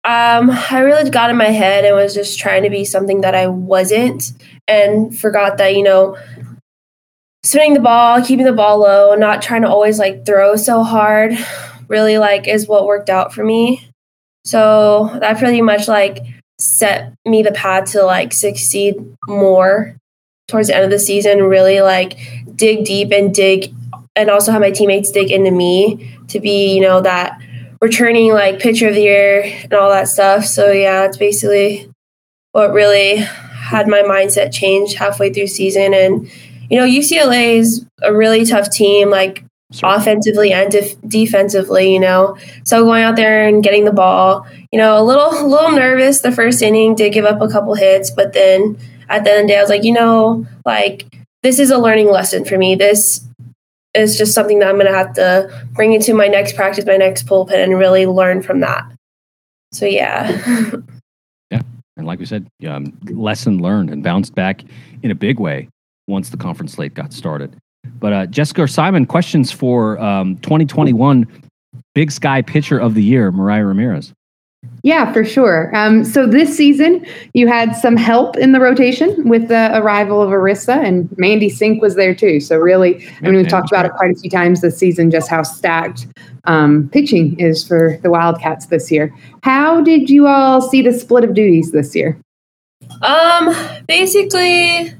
Um, 0.02 0.50
I 0.50 0.80
really 0.80 1.08
got 1.10 1.30
in 1.30 1.36
my 1.36 1.44
head 1.44 1.84
and 1.84 1.94
was 1.94 2.14
just 2.14 2.38
trying 2.38 2.62
to 2.62 2.70
be 2.70 2.84
something 2.84 3.20
that 3.20 3.34
I 3.34 3.46
wasn't 3.46 4.32
and 4.70 5.16
forgot 5.18 5.58
that, 5.58 5.74
you 5.74 5.82
know, 5.82 6.16
spinning 7.42 7.74
the 7.74 7.80
ball, 7.80 8.24
keeping 8.24 8.44
the 8.44 8.52
ball 8.52 8.78
low, 8.78 9.14
not 9.14 9.42
trying 9.42 9.62
to 9.62 9.68
always 9.68 9.98
like 9.98 10.24
throw 10.24 10.56
so 10.56 10.82
hard 10.82 11.32
really 11.88 12.18
like 12.18 12.46
is 12.46 12.68
what 12.68 12.86
worked 12.86 13.10
out 13.10 13.34
for 13.34 13.44
me. 13.44 13.90
So 14.44 15.10
that 15.20 15.38
pretty 15.38 15.60
much 15.60 15.88
like 15.88 16.24
set 16.58 17.12
me 17.26 17.42
the 17.42 17.52
path 17.52 17.92
to 17.92 18.04
like 18.04 18.32
succeed 18.32 18.94
more 19.26 19.96
towards 20.48 20.68
the 20.68 20.76
end 20.76 20.84
of 20.84 20.90
the 20.90 20.98
season, 20.98 21.42
really 21.42 21.80
like 21.80 22.16
dig 22.54 22.84
deep 22.84 23.10
and 23.12 23.34
dig 23.34 23.74
and 24.16 24.30
also 24.30 24.52
have 24.52 24.60
my 24.60 24.70
teammates 24.70 25.10
dig 25.10 25.30
into 25.30 25.50
me 25.50 26.16
to 26.28 26.40
be, 26.40 26.74
you 26.74 26.80
know, 26.80 27.00
that 27.00 27.40
returning 27.80 28.32
like 28.32 28.60
pitcher 28.60 28.88
of 28.88 28.94
the 28.94 29.02
year 29.02 29.42
and 29.62 29.72
all 29.72 29.90
that 29.90 30.08
stuff. 30.08 30.44
So 30.44 30.70
yeah, 30.70 31.04
it's 31.04 31.16
basically 31.16 31.90
what 32.52 32.72
really 32.72 33.24
had 33.70 33.88
my 33.88 34.02
mindset 34.02 34.52
change 34.52 34.94
halfway 34.94 35.32
through 35.32 35.46
season 35.46 35.94
and 35.94 36.30
you 36.70 36.78
know, 36.78 36.86
UCLA 36.86 37.56
is 37.56 37.84
a 38.00 38.14
really 38.14 38.46
tough 38.46 38.70
team, 38.70 39.10
like 39.10 39.44
sure. 39.72 39.92
offensively 39.92 40.52
and 40.52 40.70
def- 40.70 41.00
defensively. 41.06 41.92
You 41.92 42.00
know, 42.00 42.38
so 42.64 42.84
going 42.84 43.02
out 43.02 43.16
there 43.16 43.46
and 43.46 43.62
getting 43.62 43.84
the 43.84 43.92
ball, 43.92 44.46
you 44.70 44.78
know, 44.78 44.96
a 44.96 45.04
little, 45.04 45.30
a 45.44 45.46
little 45.46 45.72
nervous 45.72 46.20
the 46.20 46.32
first 46.32 46.62
inning, 46.62 46.94
did 46.94 47.12
give 47.12 47.24
up 47.24 47.40
a 47.40 47.48
couple 47.48 47.74
hits, 47.74 48.10
but 48.10 48.32
then 48.32 48.78
at 49.08 49.24
the 49.24 49.32
end 49.32 49.40
of 49.40 49.46
the 49.48 49.52
day, 49.52 49.58
I 49.58 49.62
was 49.62 49.70
like, 49.70 49.84
you 49.84 49.92
know, 49.92 50.46
like 50.64 51.04
this 51.42 51.58
is 51.58 51.70
a 51.70 51.78
learning 51.78 52.10
lesson 52.10 52.44
for 52.44 52.56
me. 52.56 52.76
This 52.76 53.26
is 53.92 54.16
just 54.16 54.32
something 54.32 54.60
that 54.60 54.68
I'm 54.68 54.76
going 54.76 54.86
to 54.86 54.92
have 54.92 55.14
to 55.14 55.66
bring 55.72 55.92
into 55.92 56.14
my 56.14 56.28
next 56.28 56.54
practice, 56.54 56.86
my 56.86 56.96
next 56.96 57.26
bullpen, 57.26 57.64
and 57.64 57.76
really 57.76 58.06
learn 58.06 58.40
from 58.42 58.60
that. 58.60 58.84
So 59.72 59.86
yeah. 59.86 60.40
like 62.10 62.18
we 62.18 62.26
said, 62.26 62.46
um, 62.68 62.98
lesson 63.04 63.58
learned 63.58 63.90
and 63.90 64.02
bounced 64.02 64.34
back 64.34 64.64
in 65.02 65.10
a 65.10 65.14
big 65.14 65.38
way 65.38 65.68
once 66.08 66.30
the 66.30 66.36
conference 66.36 66.72
slate 66.72 66.92
got 66.92 67.12
started. 67.12 67.56
But 67.84 68.12
uh, 68.12 68.26
Jessica 68.26 68.62
or 68.62 68.66
Simon, 68.66 69.06
questions 69.06 69.52
for 69.52 69.98
um, 70.00 70.36
2021 70.38 71.26
Big 71.94 72.10
Sky 72.10 72.42
Pitcher 72.42 72.78
of 72.78 72.94
the 72.94 73.02
Year, 73.02 73.30
Mariah 73.30 73.64
Ramirez. 73.64 74.12
Yeah, 74.82 75.12
for 75.12 75.24
sure. 75.24 75.74
Um, 75.74 76.04
so 76.04 76.26
this 76.26 76.56
season, 76.56 77.04
you 77.34 77.46
had 77.48 77.74
some 77.76 77.96
help 77.96 78.36
in 78.36 78.52
the 78.52 78.60
rotation 78.60 79.28
with 79.28 79.48
the 79.48 79.76
arrival 79.78 80.22
of 80.22 80.30
Arissa, 80.30 80.82
and 80.84 81.08
Mandy 81.18 81.48
Sink 81.48 81.82
was 81.82 81.96
there 81.96 82.14
too. 82.14 82.40
So 82.40 82.56
really, 82.56 83.06
I 83.18 83.26
mean, 83.26 83.36
we've 83.36 83.48
talked 83.48 83.70
about 83.70 83.84
it 83.84 83.92
quite 83.92 84.10
a 84.10 84.18
few 84.18 84.30
times 84.30 84.60
this 84.60 84.78
season, 84.78 85.10
just 85.10 85.28
how 85.28 85.42
stacked 85.42 86.06
um, 86.44 86.88
pitching 86.92 87.38
is 87.38 87.66
for 87.66 87.98
the 88.02 88.10
Wildcats 88.10 88.66
this 88.66 88.90
year. 88.90 89.14
How 89.42 89.80
did 89.82 90.08
you 90.08 90.26
all 90.26 90.62
see 90.62 90.82
the 90.82 90.92
split 90.92 91.24
of 91.24 91.34
duties 91.34 91.72
this 91.72 91.94
year? 91.94 92.18
Um, 93.02 93.54
basically, 93.86 94.94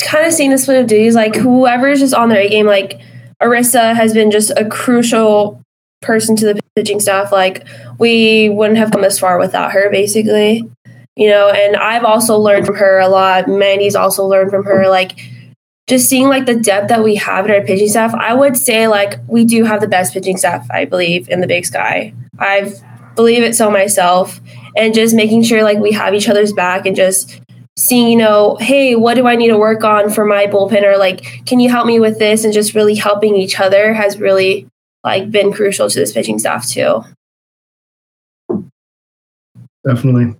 kind 0.00 0.26
of 0.26 0.32
seeing 0.32 0.50
the 0.50 0.58
split 0.58 0.80
of 0.80 0.86
duties. 0.88 1.14
Like 1.14 1.36
whoever's 1.36 2.00
just 2.00 2.14
on 2.14 2.28
their 2.28 2.40
A 2.40 2.48
game, 2.48 2.66
like 2.66 3.00
Arissa 3.42 3.94
has 3.94 4.12
been 4.12 4.30
just 4.30 4.50
a 4.56 4.64
crucial 4.64 5.62
person 6.02 6.36
to 6.36 6.52
the 6.52 6.60
pitching 6.76 7.00
staff. 7.00 7.32
Like 7.32 7.66
we 7.98 8.50
wouldn't 8.50 8.78
have 8.78 8.92
come 8.92 9.02
this 9.02 9.18
far 9.18 9.38
without 9.38 9.72
her, 9.72 9.90
basically. 9.90 10.70
You 11.16 11.30
know, 11.30 11.48
and 11.48 11.76
I've 11.76 12.04
also 12.04 12.36
learned 12.36 12.66
from 12.66 12.76
her 12.76 12.98
a 12.98 13.08
lot. 13.08 13.48
Mandy's 13.48 13.96
also 13.96 14.26
learned 14.26 14.50
from 14.50 14.64
her. 14.64 14.86
Like 14.88 15.18
just 15.88 16.08
seeing 16.08 16.28
like 16.28 16.44
the 16.44 16.56
depth 16.56 16.88
that 16.88 17.02
we 17.02 17.14
have 17.14 17.46
in 17.46 17.50
our 17.50 17.62
pitching 17.62 17.88
staff, 17.88 18.12
I 18.14 18.34
would 18.34 18.56
say 18.56 18.86
like 18.86 19.18
we 19.26 19.44
do 19.44 19.64
have 19.64 19.80
the 19.80 19.88
best 19.88 20.12
pitching 20.12 20.36
staff, 20.36 20.66
I 20.70 20.84
believe, 20.84 21.28
in 21.30 21.40
the 21.40 21.46
Big 21.46 21.64
Sky. 21.64 22.12
I 22.38 22.72
believe 23.14 23.42
it 23.42 23.54
so 23.54 23.70
myself, 23.70 24.40
and 24.76 24.92
just 24.92 25.14
making 25.14 25.42
sure 25.44 25.62
like 25.62 25.78
we 25.78 25.92
have 25.92 26.12
each 26.12 26.28
other's 26.28 26.52
back 26.52 26.84
and 26.84 26.94
just 26.94 27.40
seeing, 27.78 28.08
you 28.08 28.16
know, 28.16 28.56
hey, 28.60 28.94
what 28.94 29.14
do 29.14 29.26
I 29.26 29.36
need 29.36 29.48
to 29.48 29.58
work 29.58 29.84
on 29.84 30.10
for 30.10 30.26
my 30.26 30.46
bullpen? 30.46 30.82
Or 30.82 30.98
like, 30.98 31.46
can 31.46 31.60
you 31.60 31.70
help 31.70 31.86
me 31.86 31.98
with 31.98 32.18
this? 32.18 32.44
And 32.44 32.52
just 32.52 32.74
really 32.74 32.94
helping 32.94 33.36
each 33.36 33.58
other 33.58 33.94
has 33.94 34.18
really 34.18 34.66
like 35.06 35.30
been 35.30 35.52
crucial 35.52 35.88
to 35.88 35.98
this 35.98 36.12
pitching 36.12 36.38
staff 36.38 36.68
too. 36.68 37.02
Definitely. 39.86 40.34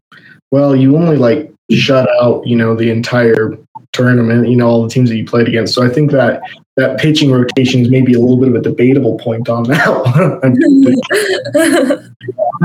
Well, 0.51 0.75
you 0.75 0.97
only 0.97 1.17
like 1.17 1.53
shut 1.71 2.09
out, 2.21 2.47
you 2.47 2.57
know, 2.57 2.75
the 2.75 2.91
entire 2.91 3.57
tournament, 3.93 4.49
you 4.49 4.57
know, 4.57 4.67
all 4.67 4.83
the 4.83 4.89
teams 4.89 5.09
that 5.09 5.17
you 5.17 5.25
played 5.25 5.47
against. 5.49 5.73
So 5.73 5.85
I 5.85 5.89
think 5.89 6.11
that 6.11 6.43
that 6.77 6.99
pitching 6.99 7.31
rotation 7.31 7.81
is 7.81 7.91
maybe 7.91 8.13
a 8.13 8.19
little 8.19 8.39
bit 8.39 8.49
of 8.49 8.57
a 8.57 8.61
debatable 8.61 9.17
point 9.19 9.49
on 9.49 9.63
that. 9.65 9.87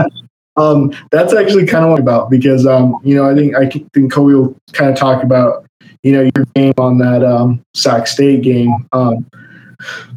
Um, 0.57 0.91
that's 1.11 1.33
actually 1.33 1.65
kind 1.65 1.85
of 1.85 1.91
what 1.91 1.99
about 1.99 2.29
because 2.29 2.67
um, 2.67 2.99
you 3.05 3.15
know 3.15 3.29
I 3.29 3.33
think 3.33 3.55
I 3.55 3.69
think 3.69 4.11
Colby 4.11 4.33
will 4.33 4.53
kind 4.73 4.91
of 4.91 4.97
talk 4.97 5.23
about 5.23 5.65
you 6.03 6.11
know 6.11 6.29
your 6.35 6.45
game 6.55 6.73
on 6.77 6.97
that 6.97 7.23
um, 7.23 7.63
Sac 7.73 8.05
State 8.05 8.41
game. 8.41 8.85
Um, 8.91 9.25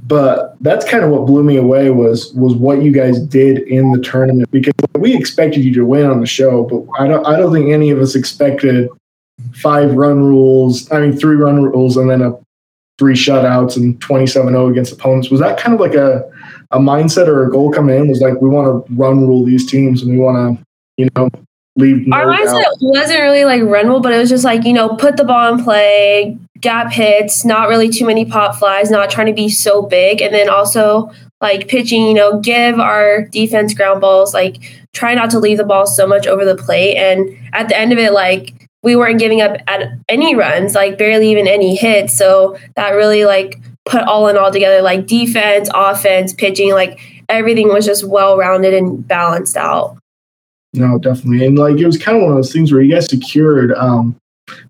but 0.07 0.55
that's 0.61 0.89
kind 0.89 1.03
of 1.03 1.11
what 1.11 1.27
blew 1.27 1.43
me 1.43 1.57
away 1.57 1.91
was 1.91 2.33
was 2.35 2.55
what 2.55 2.83
you 2.83 2.93
guys 2.93 3.19
did 3.21 3.59
in 3.61 3.93
the 3.93 4.01
tournament 4.01 4.51
because 4.51 4.75
we 4.99 5.17
expected 5.17 5.65
you 5.65 5.73
to 5.75 5.87
win 5.87 6.07
on 6.07 6.21
the 6.21 6.27
show, 6.27 6.65
but 6.65 6.85
I 6.99 7.07
don't 7.07 7.27
I 7.27 7.37
don't 7.37 7.53
think 7.53 7.71
any 7.71 7.91
of 7.91 7.99
us 7.99 8.15
expected 8.15 8.89
five 9.55 9.95
run 9.95 10.23
rules. 10.23 10.91
I 10.93 11.01
mean 11.01 11.17
three 11.17 11.37
run 11.37 11.63
rules 11.63 11.97
and 11.97 12.11
then 12.11 12.21
a 12.21 12.33
three 12.99 13.15
shutouts 13.15 13.77
and 13.77 14.01
27-0 14.01 14.71
against 14.71 14.93
opponents. 14.93 15.29
Was 15.29 15.41
that 15.41 15.59
kind 15.59 15.75
of 15.75 15.81
like 15.81 15.95
a 15.95 16.31
a 16.71 16.79
mindset 16.79 17.27
or 17.27 17.47
a 17.47 17.51
goal 17.51 17.73
coming 17.73 17.99
in 17.99 18.09
was 18.09 18.21
like 18.21 18.41
we 18.41 18.49
want 18.49 18.87
to 18.87 18.95
run 18.95 19.27
rule 19.27 19.45
these 19.45 19.69
teams 19.69 20.03
and 20.03 20.13
we 20.13 20.19
want 20.19 20.59
to 20.59 20.65
you 20.97 21.09
know 21.17 21.31
leave. 21.77 22.13
Our 22.13 22.27
mindset 22.27 22.65
out. 22.65 22.77
wasn't 22.81 23.21
really 23.21 23.45
like 23.45 23.63
run 23.63 23.89
rule, 23.89 24.01
but 24.01 24.13
it 24.13 24.19
was 24.19 24.29
just 24.29 24.45
like 24.45 24.65
you 24.65 24.75
know 24.75 24.97
put 24.97 25.17
the 25.17 25.25
ball 25.25 25.55
in 25.55 25.65
play, 25.65 26.39
gap 26.65 26.91
hits, 26.91 27.45
not 27.45 27.69
really 27.69 27.91
too 27.91 28.07
many 28.07 28.25
pop 28.25 28.57
flies, 28.57 28.91
not 28.91 29.11
trying 29.11 29.27
to 29.27 29.35
be 29.35 29.51
so 29.51 29.83
big, 29.83 30.21
and 30.23 30.35
then 30.35 30.49
also 30.49 31.13
like 31.41 31.69
pitching. 31.69 32.07
You 32.07 32.15
know, 32.15 32.41
give 32.41 32.81
our 32.81 33.27
defense 33.27 33.75
ground 33.75 34.01
balls, 34.01 34.35
like 34.35 34.89
try 34.93 35.15
not 35.15 35.31
to 35.31 35.39
leave 35.39 35.59
the 35.59 35.65
ball 35.65 35.87
so 35.87 36.07
much 36.07 36.27
over 36.27 36.45
the 36.45 36.57
plate, 36.57 36.97
and 36.97 37.37
at 37.53 37.69
the 37.69 37.79
end 37.79 37.93
of 37.93 37.99
it, 37.99 38.13
like 38.13 38.69
we 38.83 38.97
weren't 38.97 39.21
giving 39.21 39.43
up 39.43 39.57
at 39.67 39.93
any 40.09 40.35
runs, 40.35 40.75
like 40.75 40.99
barely 40.99 41.31
even 41.31 41.47
any 41.47 41.77
hits. 41.77 42.17
So 42.17 42.59
that 42.77 42.91
really 42.91 43.25
like 43.25 43.61
put 43.85 44.03
all 44.03 44.29
in 44.29 44.39
all 44.39 44.51
together, 44.51 44.83
like 44.83 45.07
defense, 45.07 45.69
offense, 45.75 46.33
pitching, 46.33 46.73
like 46.73 46.99
everything 47.29 47.69
was 47.69 47.85
just 47.85 48.05
well 48.05 48.37
rounded 48.37 48.75
and 48.75 49.07
balanced 49.07 49.57
out. 49.57 49.99
No, 50.73 50.99
definitely. 50.99 51.47
And 51.47 51.59
like 51.59 51.77
it 51.77 51.87
was 51.87 51.99
kind 51.99 52.17
of 52.17 52.23
one 52.23 52.33
of 52.33 52.37
those 52.37 52.53
things 52.53 52.73
where 52.73 52.81
you 52.81 52.93
guys 52.93 53.07
secured 53.09 53.73
um, 53.73 54.17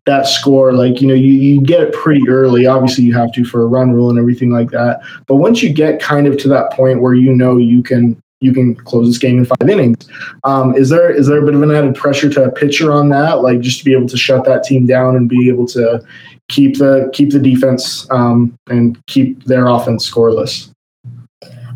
that 0.07 0.27
score. 0.27 0.73
Like, 0.73 1.01
you 1.01 1.09
know, 1.09 1.15
you, 1.15 1.33
you 1.33 1.61
get 1.61 1.81
it 1.81 1.93
pretty 1.95 2.29
early. 2.29 2.67
Obviously, 2.67 3.05
you 3.05 3.15
have 3.15 3.33
to 3.33 3.45
for 3.45 3.63
a 3.63 3.67
run 3.67 3.93
rule 3.93 4.11
and 4.11 4.19
everything 4.19 4.51
like 4.51 4.71
that. 4.71 5.01
But 5.27 5.37
once 5.37 5.63
you 5.63 5.73
get 5.73 6.01
kind 6.01 6.27
of 6.27 6.37
to 6.39 6.49
that 6.49 6.73
point 6.73 7.01
where 7.01 7.15
you 7.15 7.33
know 7.33 7.57
you 7.57 7.83
can 7.83 8.21
you 8.41 8.53
can 8.53 8.75
close 8.75 9.09
this 9.09 9.19
game 9.19 9.39
in 9.39 9.47
five 9.47 9.69
innings. 9.69 10.07
Um, 10.45 10.75
is 10.75 10.91
there 10.91 11.11
is 11.11 11.27
there 11.27 11.39
a 11.39 11.45
bit 11.45 11.55
of 11.55 11.63
an 11.63 11.71
added 11.71 11.95
pressure 11.95 12.29
to 12.31 12.45
a 12.45 12.51
pitcher 12.51 12.93
on 12.93 13.09
that, 13.09 13.43
like 13.43 13.61
just 13.61 13.79
to 13.79 13.85
be 13.85 13.93
able 13.93 14.09
to 14.09 14.17
shut 14.17 14.45
that 14.45 14.65
team 14.65 14.87
down 14.87 15.17
and 15.17 15.29
be 15.29 15.49
able 15.49 15.67
to 15.69 16.05
keep 16.49 16.79
the 16.79 17.11
keep 17.15 17.31
the 17.31 17.39
defense 17.39 18.07
um, 18.11 18.57
and 18.69 19.05
keep 19.07 19.45
their 19.45 19.67
offense 19.67 20.09
scoreless? 20.09 20.71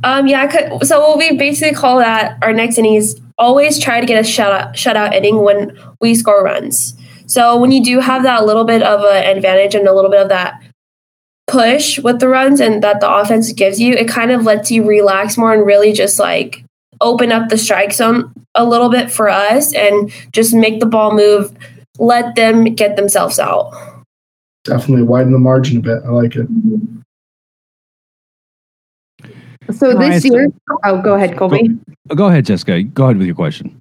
Um, 0.04 0.26
yeah, 0.26 0.78
so 0.82 1.00
what 1.00 1.18
we 1.18 1.36
basically 1.36 1.74
call 1.74 1.98
that 1.98 2.38
our 2.42 2.52
next 2.52 2.78
inning 2.78 2.94
is 2.94 3.20
always 3.36 3.80
try 3.80 4.00
to 4.00 4.06
get 4.06 4.18
a 4.18 4.28
shutout 4.28 4.74
shutout 4.74 5.14
inning 5.14 5.42
when 5.42 5.76
we 6.00 6.14
score 6.14 6.44
runs. 6.44 6.97
So 7.28 7.58
when 7.58 7.70
you 7.72 7.84
do 7.84 8.00
have 8.00 8.22
that 8.22 8.46
little 8.46 8.64
bit 8.64 8.82
of 8.82 9.00
an 9.00 9.36
advantage 9.36 9.74
and 9.74 9.86
a 9.86 9.94
little 9.94 10.10
bit 10.10 10.22
of 10.22 10.30
that 10.30 10.62
push 11.46 11.98
with 11.98 12.20
the 12.20 12.28
runs 12.28 12.60
and 12.60 12.82
that 12.82 13.00
the 13.00 13.10
offense 13.10 13.52
gives 13.52 13.78
you, 13.78 13.94
it 13.94 14.08
kind 14.08 14.30
of 14.30 14.44
lets 14.44 14.70
you 14.70 14.84
relax 14.84 15.36
more 15.36 15.52
and 15.52 15.66
really 15.66 15.92
just 15.92 16.18
like 16.18 16.64
open 17.00 17.30
up 17.30 17.48
the 17.48 17.58
strike 17.58 17.92
zone 17.92 18.32
a 18.54 18.64
little 18.64 18.88
bit 18.88 19.10
for 19.10 19.28
us 19.28 19.74
and 19.74 20.10
just 20.32 20.54
make 20.54 20.80
the 20.80 20.86
ball 20.86 21.14
move, 21.14 21.54
let 21.98 22.34
them 22.34 22.64
get 22.74 22.96
themselves 22.96 23.38
out. 23.38 23.72
Definitely 24.64 25.04
widen 25.04 25.32
the 25.32 25.38
margin 25.38 25.78
a 25.78 25.80
bit. 25.80 26.02
I 26.04 26.08
like 26.08 26.34
it. 26.34 26.48
So 29.74 29.94
this 29.94 30.24
year, 30.24 30.48
oh, 30.84 31.02
go 31.02 31.14
ahead, 31.14 31.36
Colby. 31.36 31.68
Go, 32.08 32.14
go 32.14 32.26
ahead, 32.28 32.46
Jessica. 32.46 32.82
Go 32.82 33.04
ahead 33.04 33.18
with 33.18 33.26
your 33.26 33.36
question. 33.36 33.78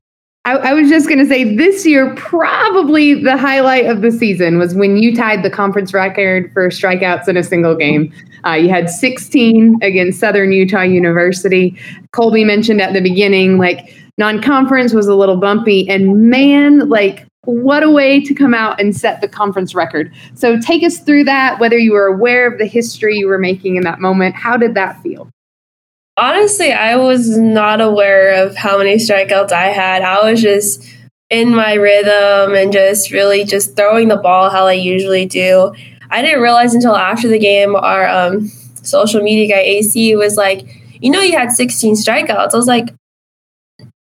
I, 0.47 0.69
I 0.69 0.73
was 0.73 0.87
just 0.87 1.09
going 1.09 1.19
to 1.19 1.25
say 1.25 1.57
this 1.57 1.85
year, 1.85 2.15
probably 2.15 3.21
the 3.21 3.35
highlight 3.35 3.85
of 3.87 4.01
the 4.01 4.11
season 4.11 4.57
was 4.57 4.73
when 4.73 4.95
you 4.95 5.13
tied 5.13 5.43
the 5.43 5.49
conference 5.49 5.93
record 5.93 6.53
for 6.53 6.69
strikeouts 6.69 7.27
in 7.27 7.35
a 7.35 7.43
single 7.43 7.75
game. 7.75 8.13
Uh, 8.45 8.53
you 8.53 8.69
had 8.69 8.89
16 8.89 9.77
against 9.81 10.21
Southern 10.21 10.53
Utah 10.53 10.83
University. 10.83 11.77
Colby 12.13 12.45
mentioned 12.45 12.79
at 12.79 12.93
the 12.93 13.01
beginning, 13.01 13.57
like 13.57 13.93
non 14.17 14.41
conference 14.41 14.93
was 14.93 15.07
a 15.07 15.15
little 15.15 15.35
bumpy, 15.35 15.89
and 15.89 16.29
man, 16.29 16.87
like 16.87 17.27
what 17.43 17.83
a 17.83 17.91
way 17.91 18.21
to 18.21 18.33
come 18.33 18.53
out 18.53 18.79
and 18.79 18.95
set 18.95 19.19
the 19.19 19.27
conference 19.27 19.75
record. 19.75 20.13
So 20.33 20.57
take 20.61 20.81
us 20.81 20.99
through 20.99 21.25
that, 21.25 21.59
whether 21.59 21.77
you 21.77 21.91
were 21.91 22.07
aware 22.07 22.49
of 22.49 22.57
the 22.57 22.65
history 22.65 23.17
you 23.17 23.27
were 23.27 23.37
making 23.37 23.75
in 23.75 23.83
that 23.83 23.99
moment. 23.99 24.35
How 24.35 24.55
did 24.55 24.75
that 24.75 25.01
feel? 25.01 25.29
Honestly, 26.17 26.71
I 26.71 26.95
was 26.95 27.37
not 27.37 27.79
aware 27.79 28.43
of 28.43 28.55
how 28.55 28.79
many 28.79 28.95
strikeouts 28.95 29.51
I 29.51 29.67
had. 29.67 30.01
I 30.01 30.29
was 30.29 30.41
just 30.41 30.83
in 31.29 31.53
my 31.53 31.73
rhythm 31.73 32.55
and 32.55 32.73
just 32.73 33.11
really 33.11 33.43
just 33.43 33.75
throwing 33.75 34.07
the 34.07 34.17
ball 34.17 34.49
how 34.49 34.65
I 34.65 34.73
usually 34.73 35.27
do. 35.27 35.73
I 36.09 36.23
didn't 36.23 36.41
realize 36.41 36.73
until 36.73 36.95
after 36.95 37.27
the 37.27 37.37
game, 37.37 37.75
our 37.75 38.07
um, 38.07 38.47
social 38.81 39.21
media 39.21 39.55
guy 39.55 39.61
AC 39.61 40.15
was 40.15 40.37
like, 40.37 40.65
"You 41.01 41.11
know, 41.11 41.21
you 41.21 41.37
had 41.37 41.51
16 41.51 41.95
strikeouts." 41.95 42.53
I 42.53 42.57
was 42.57 42.67
like, 42.67 42.95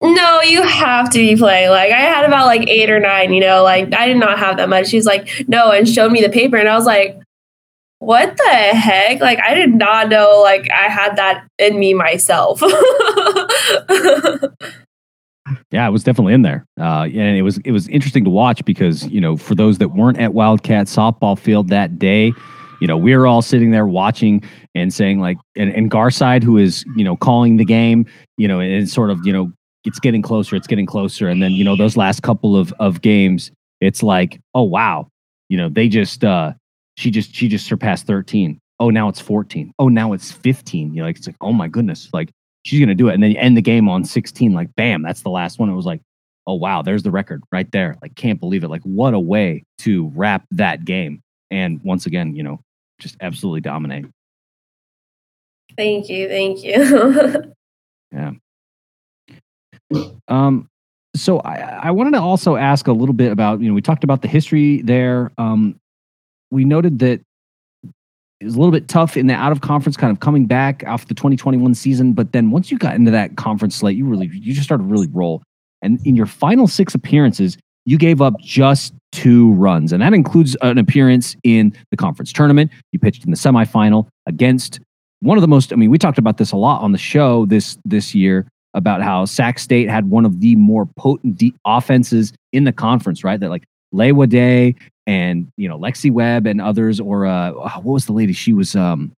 "No, 0.02 0.40
you 0.40 0.62
have 0.62 1.10
to 1.10 1.18
be 1.18 1.36
playing." 1.36 1.68
Like 1.70 1.92
I 1.92 2.00
had 2.00 2.24
about 2.24 2.46
like 2.46 2.66
eight 2.68 2.90
or 2.90 3.00
nine. 3.00 3.34
You 3.34 3.40
know, 3.40 3.62
like 3.62 3.92
I 3.94 4.06
did 4.06 4.16
not 4.16 4.38
have 4.38 4.56
that 4.56 4.70
much. 4.70 4.88
She's 4.88 5.04
like, 5.06 5.28
"No," 5.48 5.70
and 5.70 5.86
showed 5.86 6.12
me 6.12 6.22
the 6.22 6.30
paper, 6.30 6.56
and 6.56 6.68
I 6.68 6.76
was 6.76 6.86
like, 6.86 7.20
what 7.98 8.36
the 8.36 8.44
heck? 8.44 9.20
Like 9.20 9.38
I 9.40 9.54
did 9.54 9.74
not 9.74 10.08
know 10.08 10.40
like 10.42 10.68
I 10.70 10.88
had 10.88 11.16
that 11.16 11.46
in 11.58 11.78
me 11.78 11.94
myself. 11.94 12.60
yeah, 15.70 15.86
it 15.86 15.90
was 15.90 16.04
definitely 16.04 16.34
in 16.34 16.42
there. 16.42 16.66
Uh, 16.78 17.04
and 17.04 17.36
it 17.36 17.42
was 17.42 17.58
it 17.58 17.72
was 17.72 17.88
interesting 17.88 18.24
to 18.24 18.30
watch 18.30 18.64
because, 18.64 19.06
you 19.08 19.20
know, 19.20 19.36
for 19.36 19.54
those 19.54 19.78
that 19.78 19.88
weren't 19.88 20.18
at 20.18 20.34
Wildcat 20.34 20.86
softball 20.86 21.38
field 21.38 21.68
that 21.68 21.98
day, 21.98 22.32
you 22.80 22.86
know, 22.86 22.96
we 22.96 23.16
were 23.16 23.26
all 23.26 23.42
sitting 23.42 23.70
there 23.70 23.86
watching 23.86 24.42
and 24.74 24.92
saying 24.92 25.20
like 25.20 25.38
and, 25.56 25.72
and 25.72 25.90
Garside, 25.90 26.42
who 26.42 26.58
is, 26.58 26.84
you 26.96 27.04
know, 27.04 27.16
calling 27.16 27.56
the 27.56 27.64
game, 27.64 28.06
you 28.36 28.46
know, 28.46 28.60
and 28.60 28.88
sort 28.88 29.10
of, 29.10 29.20
you 29.24 29.32
know, 29.32 29.50
it's 29.84 30.00
getting 30.00 30.22
closer, 30.22 30.56
it's 30.56 30.66
getting 30.66 30.86
closer. 30.86 31.28
And 31.28 31.42
then, 31.42 31.52
you 31.52 31.64
know, 31.64 31.76
those 31.76 31.96
last 31.96 32.22
couple 32.22 32.56
of 32.56 32.72
of 32.78 33.00
games, 33.00 33.50
it's 33.80 34.02
like, 34.02 34.40
oh 34.54 34.64
wow, 34.64 35.08
you 35.48 35.56
know, 35.56 35.68
they 35.68 35.88
just 35.88 36.24
uh 36.24 36.52
she 36.96 37.10
just 37.10 37.34
she 37.34 37.48
just 37.48 37.66
surpassed 37.66 38.06
13 38.06 38.60
oh 38.80 38.90
now 38.90 39.08
it's 39.08 39.20
14 39.20 39.72
oh 39.78 39.88
now 39.88 40.12
it's 40.12 40.32
15 40.32 40.94
you 40.94 41.00
know 41.00 41.06
like 41.06 41.16
it's 41.16 41.26
like 41.26 41.36
oh 41.40 41.52
my 41.52 41.68
goodness 41.68 42.08
like 42.12 42.30
she's 42.66 42.80
gonna 42.80 42.94
do 42.94 43.08
it. 43.08 43.14
And 43.14 43.22
then 43.22 43.30
you 43.30 43.38
end 43.38 43.56
the 43.56 43.62
game 43.62 43.88
on 43.88 44.04
16 44.04 44.52
like 44.52 44.74
bam 44.74 45.02
that's 45.02 45.22
the 45.22 45.30
last 45.30 45.58
one. 45.58 45.70
It 45.70 45.74
was 45.74 45.86
like 45.86 46.02
oh 46.46 46.54
wow 46.54 46.82
there's 46.82 47.04
the 47.04 47.10
record 47.10 47.42
right 47.52 47.70
there. 47.70 47.96
Like 48.02 48.16
can't 48.16 48.40
believe 48.40 48.64
it. 48.64 48.68
Like 48.68 48.82
what 48.82 49.14
a 49.14 49.20
way 49.20 49.64
to 49.78 50.12
wrap 50.14 50.44
that 50.50 50.84
game 50.84 51.22
and 51.50 51.80
once 51.82 52.06
again 52.06 52.34
you 52.34 52.42
know 52.42 52.60
just 52.98 53.16
absolutely 53.20 53.60
dominate. 53.60 54.06
Thank 55.76 56.08
you 56.08 56.28
thank 56.28 56.62
you. 56.62 57.52
Yeah. 58.12 58.32
Um 60.28 60.68
so 61.16 61.40
I, 61.40 61.56
I 61.82 61.90
wanted 61.90 62.12
to 62.12 62.20
also 62.20 62.56
ask 62.56 62.86
a 62.86 62.92
little 62.92 63.12
bit 63.12 63.32
about 63.32 63.60
you 63.60 63.68
know 63.68 63.74
we 63.74 63.82
talked 63.82 64.04
about 64.04 64.22
the 64.22 64.28
history 64.28 64.80
there. 64.82 65.32
Um 65.38 65.78
we 66.50 66.64
noted 66.64 66.98
that 67.00 67.20
it 68.40 68.44
was 68.44 68.54
a 68.54 68.58
little 68.58 68.72
bit 68.72 68.88
tough 68.88 69.16
in 69.16 69.26
the 69.26 69.34
out 69.34 69.52
of 69.52 69.60
conference 69.62 69.96
kind 69.96 70.12
of 70.12 70.20
coming 70.20 70.46
back 70.46 70.82
after 70.84 71.06
the 71.06 71.14
2021 71.14 71.74
season 71.74 72.12
but 72.12 72.32
then 72.32 72.50
once 72.50 72.70
you 72.70 72.78
got 72.78 72.94
into 72.94 73.10
that 73.10 73.36
conference 73.36 73.76
slate 73.76 73.96
you 73.96 74.04
really 74.04 74.28
you 74.32 74.52
just 74.52 74.64
started 74.64 74.84
to 74.84 74.88
really 74.88 75.08
roll. 75.08 75.42
And 75.82 76.00
in 76.06 76.16
your 76.16 76.26
final 76.26 76.66
six 76.66 76.94
appearances 76.94 77.56
you 77.84 77.98
gave 77.98 78.20
up 78.20 78.34
just 78.40 78.92
two 79.12 79.52
runs 79.54 79.92
and 79.92 80.02
that 80.02 80.12
includes 80.12 80.56
an 80.62 80.78
appearance 80.78 81.36
in 81.44 81.72
the 81.90 81.96
conference 81.96 82.32
tournament. 82.32 82.70
You 82.92 82.98
pitched 82.98 83.24
in 83.24 83.30
the 83.30 83.36
semifinal 83.36 84.08
against 84.26 84.80
one 85.20 85.38
of 85.38 85.42
the 85.42 85.48
most 85.48 85.72
i 85.72 85.76
mean 85.76 85.90
we 85.90 85.98
talked 85.98 86.18
about 86.18 86.36
this 86.36 86.52
a 86.52 86.56
lot 86.56 86.82
on 86.82 86.92
the 86.92 86.98
show 86.98 87.46
this 87.46 87.78
this 87.84 88.14
year 88.14 88.46
about 88.74 89.00
how 89.02 89.24
sac 89.24 89.58
state 89.58 89.88
had 89.88 90.10
one 90.10 90.26
of 90.26 90.40
the 90.40 90.54
more 90.56 90.86
potent 90.96 91.42
offenses 91.64 92.34
in 92.52 92.64
the 92.64 92.72
conference 92.72 93.24
right? 93.24 93.40
That 93.40 93.48
like 93.48 93.64
Lewa 93.96 94.28
Day 94.28 94.74
and 95.06 95.48
you 95.56 95.68
know 95.68 95.78
Lexi 95.78 96.10
Webb 96.10 96.46
and 96.46 96.60
others, 96.60 97.00
or 97.00 97.26
uh, 97.26 97.52
what 97.52 97.84
was 97.84 98.06
the 98.06 98.12
lady? 98.12 98.32
She 98.32 98.52
was 98.52 98.76
um, 98.76 99.12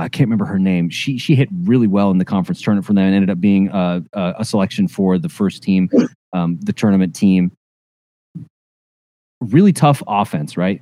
I 0.00 0.08
can't 0.08 0.26
remember 0.26 0.46
her 0.46 0.58
name. 0.58 0.88
She 0.88 1.18
she 1.18 1.34
hit 1.34 1.48
really 1.64 1.86
well 1.86 2.10
in 2.10 2.18
the 2.18 2.24
conference 2.24 2.62
tournament 2.62 2.86
for 2.86 2.94
them 2.94 3.04
and 3.04 3.14
ended 3.14 3.30
up 3.30 3.40
being 3.40 3.68
a, 3.68 4.02
a, 4.12 4.34
a 4.38 4.44
selection 4.44 4.88
for 4.88 5.18
the 5.18 5.28
first 5.28 5.62
team, 5.62 5.90
um, 6.32 6.58
the 6.62 6.72
tournament 6.72 7.14
team. 7.14 7.52
Really 9.40 9.72
tough 9.72 10.02
offense, 10.06 10.56
right? 10.56 10.80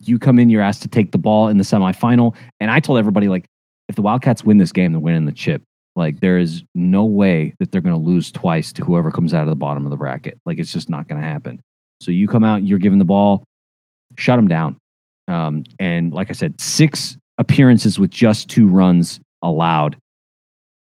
You 0.00 0.18
come 0.18 0.38
in, 0.38 0.50
you're 0.50 0.62
asked 0.62 0.82
to 0.82 0.88
take 0.88 1.12
the 1.12 1.18
ball 1.18 1.48
in 1.48 1.58
the 1.58 1.64
semifinal, 1.64 2.36
and 2.60 2.70
I 2.70 2.80
told 2.80 2.98
everybody 2.98 3.28
like, 3.28 3.46
if 3.88 3.96
the 3.96 4.02
Wildcats 4.02 4.44
win 4.44 4.58
this 4.58 4.72
game, 4.72 4.92
they're 4.92 5.00
winning 5.00 5.24
the 5.24 5.32
chip. 5.32 5.62
Like 5.96 6.20
there 6.20 6.38
is 6.38 6.62
no 6.74 7.04
way 7.04 7.54
that 7.58 7.72
they're 7.72 7.80
going 7.80 7.96
to 7.96 8.00
lose 8.00 8.30
twice 8.30 8.72
to 8.74 8.84
whoever 8.84 9.10
comes 9.10 9.34
out 9.34 9.42
of 9.42 9.48
the 9.48 9.56
bottom 9.56 9.84
of 9.84 9.90
the 9.90 9.96
bracket. 9.96 10.38
Like 10.46 10.58
it's 10.58 10.72
just 10.72 10.88
not 10.88 11.08
going 11.08 11.20
to 11.20 11.26
happen. 11.26 11.60
So 12.00 12.10
you 12.10 12.28
come 12.28 12.44
out, 12.44 12.62
you're 12.62 12.78
given 12.78 12.98
the 12.98 13.04
ball, 13.04 13.44
shut 14.16 14.38
them 14.38 14.48
down. 14.48 14.76
Um, 15.26 15.64
and 15.78 16.12
like 16.12 16.30
I 16.30 16.32
said, 16.32 16.60
six 16.60 17.16
appearances 17.38 17.98
with 17.98 18.10
just 18.10 18.48
two 18.48 18.68
runs 18.68 19.20
allowed. 19.42 19.96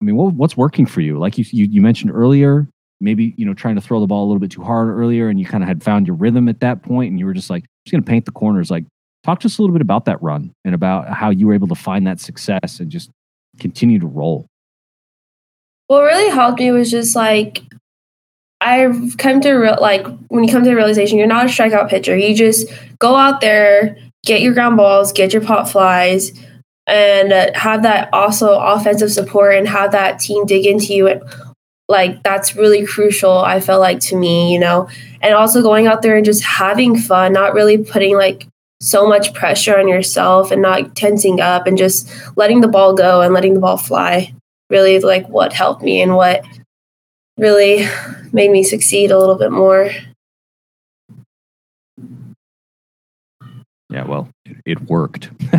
I 0.00 0.04
mean, 0.04 0.16
what, 0.16 0.35
what's 0.35 0.57
working 0.57 0.87
for 0.87 1.00
you? 1.00 1.19
Like 1.19 1.37
you, 1.37 1.45
you, 1.50 1.66
you 1.66 1.80
mentioned 1.80 2.12
earlier, 2.12 2.69
maybe 3.00 3.35
you 3.37 3.45
know 3.45 3.54
trying 3.54 3.75
to 3.75 3.80
throw 3.80 4.00
the 4.00 4.07
ball 4.07 4.25
a 4.25 4.28
little 4.28 4.40
bit 4.40 4.50
too 4.50 4.62
hard 4.62 4.88
earlier, 4.88 5.28
and 5.28 5.38
you 5.38 5.47
kind 5.47 5.62
of 5.62 5.69
had 5.69 5.83
found 5.83 6.07
your 6.07 6.16
rhythm 6.16 6.49
at 6.49 6.61
that 6.61 6.83
point, 6.83 7.11
and 7.11 7.19
you 7.19 7.26
were 7.26 7.35
just 7.35 7.50
like, 7.50 7.64
just 7.85 7.92
going 7.92 8.02
to 8.02 8.09
paint 8.09 8.25
the 8.25 8.33
corners. 8.33 8.71
Like, 8.71 8.85
talk 9.25 9.40
to 9.40 9.47
us 9.47 9.59
a 9.59 9.62
little 9.62 9.75
bit 9.75 9.83
about 9.83 10.04
that 10.07 10.23
run 10.23 10.52
and 10.64 10.75
about 10.75 11.09
how 11.09 11.30
you 11.30 11.47
were 11.47 11.54
able 11.54 11.69
to 11.69 11.75
find 11.75 12.07
that 12.07 12.21
success 12.21 12.80
and 12.80 12.90
just 12.90 13.11
continue 13.59 13.99
to 13.99 14.07
roll. 14.07 14.47
What 15.88 16.02
really 16.02 16.30
helped 16.30 16.61
me 16.61 16.71
was 16.71 16.90
just 16.90 17.16
like 17.16 17.64
I've 18.60 19.16
come 19.16 19.40
to 19.40 19.52
real 19.52 19.78
like 19.80 20.06
when 20.28 20.44
you 20.44 20.52
come 20.52 20.62
to 20.62 20.68
the 20.68 20.76
realization 20.76 21.18
you're 21.18 21.26
not 21.26 21.46
a 21.46 21.48
strikeout 21.48 21.88
pitcher. 21.88 22.16
You 22.16 22.34
just 22.34 22.68
go 22.98 23.16
out 23.16 23.40
there, 23.40 23.96
get 24.24 24.42
your 24.42 24.52
ground 24.52 24.76
balls, 24.76 25.12
get 25.12 25.32
your 25.32 25.42
pop 25.42 25.68
flies, 25.68 26.32
and 26.86 27.32
uh, 27.32 27.50
have 27.54 27.82
that 27.84 28.10
also 28.12 28.58
offensive 28.58 29.12
support 29.12 29.54
and 29.54 29.66
have 29.68 29.92
that 29.92 30.18
team 30.18 30.44
dig 30.44 30.66
into 30.66 30.94
you. 30.94 31.08
And 31.08 31.22
like 31.88 32.22
that's 32.22 32.54
really 32.54 32.86
crucial. 32.86 33.38
I 33.38 33.60
felt 33.60 33.80
like 33.80 34.00
to 34.00 34.16
me, 34.16 34.52
you 34.52 34.58
know, 34.58 34.88
and 35.22 35.34
also 35.34 35.62
going 35.62 35.86
out 35.86 36.02
there 36.02 36.16
and 36.16 36.24
just 36.24 36.44
having 36.44 36.98
fun, 36.98 37.32
not 37.32 37.54
really 37.54 37.78
putting 37.78 38.16
like 38.16 38.46
so 38.80 39.06
much 39.06 39.34
pressure 39.34 39.78
on 39.78 39.88
yourself 39.88 40.50
and 40.50 40.62
not 40.62 40.94
tensing 40.96 41.40
up 41.40 41.66
and 41.66 41.76
just 41.76 42.10
letting 42.36 42.60
the 42.60 42.68
ball 42.68 42.94
go 42.94 43.20
and 43.20 43.34
letting 43.34 43.54
the 43.54 43.60
ball 43.60 43.76
fly. 43.76 44.34
Really, 44.68 44.98
like 45.00 45.28
what 45.28 45.52
helped 45.52 45.82
me 45.82 46.00
and 46.00 46.14
what 46.14 46.44
really 47.40 47.88
made 48.32 48.50
me 48.50 48.62
succeed 48.62 49.11
a 49.11 49.18
little 49.18 49.37
bit 49.37 49.50
more. 49.50 49.90
Yeah, 53.90 54.04
well, 54.04 54.28
it 54.64 54.80
worked. 54.82 55.30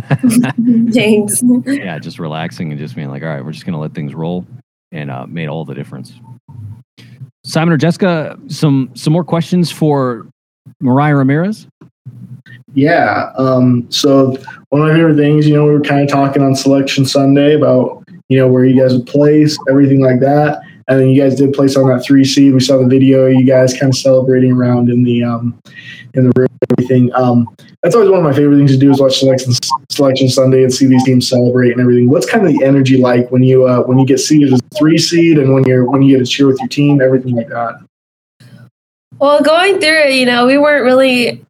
Thanks. 0.94 1.42
yeah, 1.66 2.00
just 2.00 2.18
relaxing 2.18 2.72
and 2.72 2.80
just 2.80 2.96
being 2.96 3.10
like, 3.10 3.24
all 3.24 3.30
right, 3.30 3.44
we're 3.44 3.52
just 3.52 3.66
going 3.66 3.74
to 3.74 3.80
let 3.80 3.94
things 3.94 4.16
roll 4.16 4.46
and 4.94 5.12
uh, 5.12 5.26
made 5.28 5.50
all 5.50 5.66
the 5.66 5.74
difference. 5.74 6.14
Simon 7.44 7.74
or 7.74 7.78
Jessica, 7.78 8.40
some 8.48 8.92
some 8.94 9.12
more 9.12 9.24
questions 9.24 9.72
for 9.72 10.28
Mariah 10.80 11.16
Ramirez? 11.16 11.68
Yeah. 12.74 13.32
Um, 13.38 13.86
so 13.90 14.38
one 14.70 14.82
of 14.82 14.88
my 14.88 14.94
favorite 14.94 15.18
things, 15.18 15.48
you 15.48 15.56
know, 15.56 15.66
we 15.66 15.72
were 15.72 15.82
kind 15.82 16.02
of 16.02 16.10
talking 16.10 16.42
on 16.42 16.56
Selection 16.56 17.06
Sunday 17.06 17.56
about, 17.56 18.04
you 18.30 18.38
know, 18.38 18.48
where 18.48 18.64
you 18.64 18.80
guys 18.80 18.94
would 18.94 19.08
place, 19.08 19.58
everything 19.70 20.00
like 20.02 20.20
that. 20.22 20.62
And 20.88 21.00
then 21.00 21.10
you 21.10 21.22
guys 21.22 21.36
did 21.36 21.54
place 21.54 21.76
on 21.76 21.88
that 21.90 22.04
three 22.04 22.26
seed. 22.26 22.54
We 22.54 22.60
saw 22.60 22.78
the 22.78 22.88
video. 22.88 23.28
You 23.28 23.46
guys 23.46 23.74
kind 23.74 23.94
of 23.94 23.98
celebrating 23.98 24.52
around 24.52 24.90
in 24.90 25.04
the 25.04 25.24
um, 25.24 25.60
in 26.14 26.30
the 26.30 26.34
room, 26.36 26.48
everything. 26.72 27.14
Um, 27.14 27.48
that's 27.84 27.96
always 27.96 28.10
one 28.10 28.20
of 28.20 28.26
my 28.26 28.34
favorite 28.34 28.58
things 28.58 28.72
to 28.72 28.78
do 28.78 28.92
is 28.92 29.02
watch 29.02 29.20
selection 29.20 29.54
selection 29.90 30.30
Sunday 30.30 30.64
and 30.64 30.74
see 30.74 30.88
these 30.88 31.04
teams 31.04 31.28
celebrate 31.28 31.72
and 31.72 31.82
everything. 31.82 32.10
What's 32.10 32.30
kind 32.30 32.46
of 32.46 32.54
the 32.54 32.64
energy 32.64 32.98
like 32.98 33.32
when 33.32 33.44
you 33.44 33.68
uh, 33.68 33.84
when 33.84 33.98
you 33.98 34.06
get 34.06 34.20
seeded 34.20 34.54
as 34.54 34.60
a 34.60 34.78
three 34.78 34.98
seed 34.98 35.38
and 35.38 35.54
when 35.54 35.64
you're 35.64 35.90
when 35.90 36.02
you 36.02 36.18
get 36.18 36.26
to 36.26 36.30
cheer 36.30 36.48
with 36.48 36.60
your 36.60 36.68
team, 36.68 37.02
everything 37.02 37.36
like 37.36 37.50
that. 37.50 37.80
Well, 39.20 39.42
going 39.42 39.80
through 39.80 40.08
it, 40.08 40.14
you 40.14 40.26
know, 40.26 40.48
we 40.48 40.58
weren't 40.58 40.84
really 40.84 41.46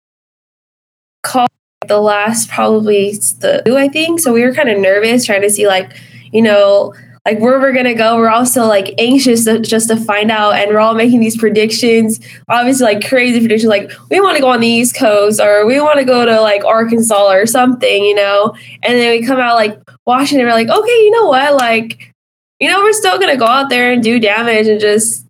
called 1.23 1.49
the 1.87 1.99
last 1.99 2.49
probably 2.49 3.11
the 3.39 3.61
two, 3.65 3.77
I 3.77 3.87
think. 3.87 4.19
So 4.19 4.33
we 4.33 4.43
were 4.43 4.53
kind 4.53 4.69
of 4.69 4.79
nervous 4.79 5.25
trying 5.25 5.41
to 5.41 5.49
see 5.49 5.67
like, 5.67 5.93
you 6.31 6.41
know, 6.41 6.93
like 7.25 7.39
where 7.39 7.59
we're 7.59 7.73
gonna 7.73 7.93
go. 7.93 8.17
We're 8.17 8.29
also 8.29 8.65
like 8.65 8.95
anxious 8.97 9.45
to, 9.45 9.59
just 9.59 9.89
to 9.89 9.95
find 9.95 10.31
out, 10.31 10.55
and 10.55 10.71
we're 10.71 10.79
all 10.79 10.95
making 10.95 11.19
these 11.19 11.37
predictions. 11.37 12.19
Obviously, 12.49 12.85
like 12.85 13.07
crazy 13.07 13.39
predictions, 13.39 13.69
like 13.69 13.91
we 14.09 14.19
want 14.19 14.37
to 14.37 14.41
go 14.41 14.49
on 14.49 14.59
the 14.59 14.67
East 14.67 14.95
Coast 14.95 15.39
or 15.39 15.65
we 15.65 15.79
want 15.79 15.99
to 15.99 16.05
go 16.05 16.25
to 16.25 16.41
like 16.41 16.65
Arkansas 16.65 17.31
or 17.31 17.45
something, 17.45 18.03
you 18.03 18.15
know. 18.15 18.55
And 18.81 18.97
then 18.97 19.11
we 19.11 19.25
come 19.25 19.39
out 19.39 19.55
like 19.55 19.79
Washington. 20.05 20.47
We're 20.47 20.53
like, 20.53 20.69
okay, 20.69 21.03
you 21.03 21.11
know 21.11 21.27
what? 21.27 21.55
Like, 21.55 22.11
you 22.59 22.67
know, 22.69 22.79
we're 22.79 22.93
still 22.93 23.19
gonna 23.19 23.37
go 23.37 23.45
out 23.45 23.69
there 23.69 23.91
and 23.91 24.01
do 24.01 24.19
damage 24.19 24.67
and 24.67 24.79
just 24.79 25.25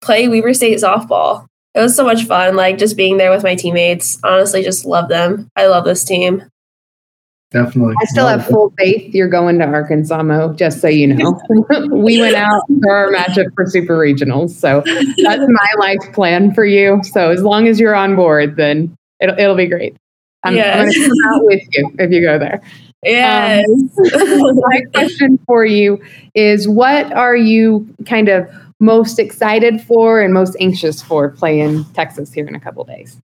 play 0.00 0.26
Weber 0.26 0.54
State 0.54 0.78
softball. 0.78 1.46
It 1.74 1.80
was 1.80 1.94
so 1.94 2.04
much 2.04 2.24
fun, 2.24 2.56
like 2.56 2.78
just 2.78 2.96
being 2.96 3.18
there 3.18 3.30
with 3.30 3.44
my 3.44 3.54
teammates. 3.54 4.18
Honestly, 4.24 4.62
just 4.62 4.86
love 4.86 5.08
them. 5.08 5.48
I 5.54 5.66
love 5.66 5.84
this 5.84 6.02
team. 6.02 6.44
Definitely. 7.50 7.94
I 8.00 8.04
still 8.04 8.28
have 8.28 8.46
full 8.46 8.72
faith 8.78 9.12
you're 9.12 9.28
going 9.28 9.58
to 9.58 9.64
Arkansas, 9.64 10.22
Mo, 10.22 10.52
just 10.52 10.80
so 10.80 10.86
you 10.86 11.08
know. 11.08 11.40
we 11.90 12.20
went 12.20 12.36
out 12.36 12.62
for 12.82 12.94
our 12.94 13.10
matchup 13.10 13.52
for 13.54 13.66
super 13.66 13.98
regionals. 13.98 14.50
So 14.50 14.82
that's 14.86 15.16
my 15.48 15.70
life 15.78 16.12
plan 16.12 16.54
for 16.54 16.64
you. 16.64 17.00
So 17.02 17.30
as 17.30 17.42
long 17.42 17.66
as 17.66 17.80
you're 17.80 17.94
on 17.94 18.14
board, 18.14 18.56
then 18.56 18.96
it'll, 19.20 19.38
it'll 19.38 19.56
be 19.56 19.66
great. 19.66 19.96
I'm, 20.44 20.54
Yes. 20.54 20.76
I'm 20.76 20.84
going 20.84 20.92
to 20.92 21.08
come 21.08 21.34
out 21.34 21.44
with 21.44 21.62
you 21.72 21.94
if 21.98 22.10
you 22.12 22.20
go 22.20 22.38
there. 22.38 22.60
Um, 23.02 23.10
yes. 23.10 23.66
my 23.96 24.82
question 24.94 25.38
for 25.46 25.64
you 25.64 26.00
is 26.34 26.68
what 26.68 27.12
are 27.12 27.36
you 27.36 27.88
kind 28.06 28.28
of 28.28 28.48
most 28.78 29.18
excited 29.18 29.80
for 29.80 30.20
and 30.20 30.32
most 30.32 30.56
anxious 30.60 31.02
for 31.02 31.30
playing 31.30 31.84
Texas 31.94 32.32
here 32.32 32.46
in 32.46 32.54
a 32.54 32.60
couple 32.60 32.84
days? 32.84 33.18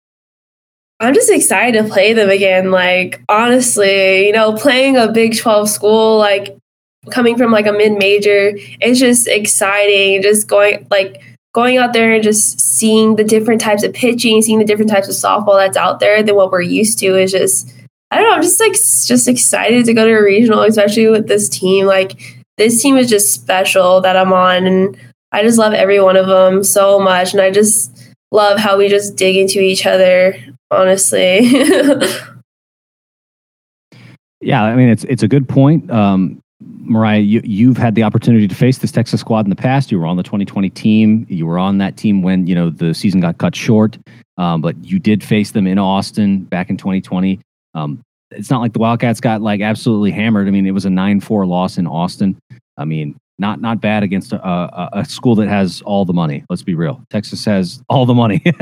I'm 0.99 1.15
just 1.15 1.31
excited 1.31 1.83
to 1.83 1.89
play 1.89 2.15
them 2.15 2.31
again. 2.31 2.71
Like, 2.71 3.23
honestly, 3.29 4.27
you 4.27 4.33
know, 4.33 4.55
playing 4.55 4.97
a 4.97 5.13
Big 5.13 5.37
12 5.37 5.69
school, 5.69 6.17
like 6.17 6.57
coming 7.11 7.37
from 7.37 7.53
like 7.53 7.67
a 7.67 7.73
mid 7.73 7.99
major, 7.99 8.53
it's 8.81 8.99
just 8.99 9.29
exciting. 9.29 10.23
Just 10.23 10.49
going, 10.49 10.87
like, 10.91 11.23
going 11.53 11.79
out 11.79 11.93
there 11.93 12.13
and 12.13 12.23
just 12.23 12.61
seeing 12.61 13.17
the 13.17 13.25
different 13.25 13.61
types 13.61 13.83
of 13.83 13.93
pitching, 13.93 14.43
seeing 14.43 14.59
the 14.59 14.65
different 14.65 14.91
types 14.91 15.09
of 15.09 15.15
softball 15.15 15.57
that's 15.57 15.77
out 15.77 16.01
there 16.01 16.23
than 16.23 16.35
what 16.35 16.51
we're 16.51 16.61
used 16.61 16.99
to 16.99 17.17
is 17.17 17.33
just, 17.33 17.73
I 18.11 18.17
don't 18.17 18.29
know, 18.29 18.35
I'm 18.35 18.43
just 18.43 18.61
like, 18.61 18.73
just 18.73 19.29
excited 19.29 19.85
to 19.87 19.95
go 19.95 20.07
to 20.07 20.13
a 20.13 20.23
regional, 20.23 20.63
especially 20.63 21.09
with 21.09 21.29
this 21.29 21.49
team. 21.49 21.87
Like, 21.87 22.43
this 22.57 22.81
team 22.83 22.97
is 22.97 23.11
just 23.11 23.35
special 23.35 24.01
that 24.01 24.17
I'm 24.17 24.33
on. 24.33 24.67
And 24.67 24.97
I 25.33 25.43
just 25.43 25.59
love 25.59 25.75
every 25.75 26.01
one 26.01 26.17
of 26.17 26.27
them 26.27 26.65
so 26.65 26.99
much. 26.99 27.33
And 27.33 27.41
I 27.41 27.51
just, 27.51 28.06
love 28.33 28.59
how 28.59 28.77
we 28.77 28.89
just 28.89 29.17
dig 29.17 29.37
into 29.37 29.61
each 29.61 29.87
other 29.87 30.37
honestly 30.71 31.41
Yeah, 34.41 34.63
I 34.63 34.77
mean 34.77 34.89
it's 34.89 35.05
it's 35.05 35.23
a 35.23 35.29
good 35.29 35.49
point. 35.49 35.91
Um, 35.91 36.41
Mariah, 36.61 37.19
you, 37.19 37.41
you've 37.43 37.77
had 37.77 37.95
the 37.95 38.03
opportunity 38.03 38.47
to 38.47 38.55
face 38.55 38.79
this 38.79 38.93
Texas 38.93 39.21
squad 39.21 39.45
in 39.45 39.51
the 39.51 39.57
past. 39.57 39.91
You 39.91 39.99
were 39.99 40.07
on 40.07 40.17
the 40.17 40.23
2020 40.23 40.71
team. 40.71 41.27
You 41.29 41.47
were 41.47 41.59
on 41.59 41.79
that 41.79 41.97
team 41.97 42.23
when 42.23 42.47
you 42.47 42.55
know 42.55 42.71
the 42.71 42.95
season 42.95 43.21
got 43.21 43.39
cut 43.39 43.57
short, 43.57 43.99
um, 44.39 44.61
but 44.61 44.77
you 44.85 44.99
did 44.99 45.25
face 45.25 45.51
them 45.51 45.67
in 45.67 45.79
Austin 45.79 46.45
back 46.45 46.71
in 46.71 46.77
2020. 46.77 47.41
Um, 47.75 48.01
it's 48.31 48.49
not 48.49 48.61
like 48.61 48.73
the 48.73 48.79
Wildcats 48.79 49.21
got 49.21 49.43
like 49.43 49.61
absolutely 49.61 50.13
hammered. 50.13 50.47
I 50.47 50.51
mean, 50.51 50.67
it 50.67 50.73
was 50.73 50.87
a 50.87 50.91
9-4 50.91 51.47
loss 51.47 51.79
in 51.79 51.87
Austin. 51.87 52.39
I 52.77 52.85
mean, 52.85 53.17
not 53.39 53.61
not 53.61 53.81
bad 53.81 54.03
against 54.03 54.33
a, 54.33 54.47
a, 54.47 54.91
a 54.93 55.05
school 55.05 55.35
that 55.37 55.49
has 55.49 55.83
all 55.83 56.05
the 56.05 56.13
money. 56.13 56.45
Let's 56.49 56.63
be 56.63 56.75
real. 56.75 57.03
Texas 57.11 57.45
has 57.45 57.83
all 57.89 58.07
the 58.07 58.15
money. 58.15 58.41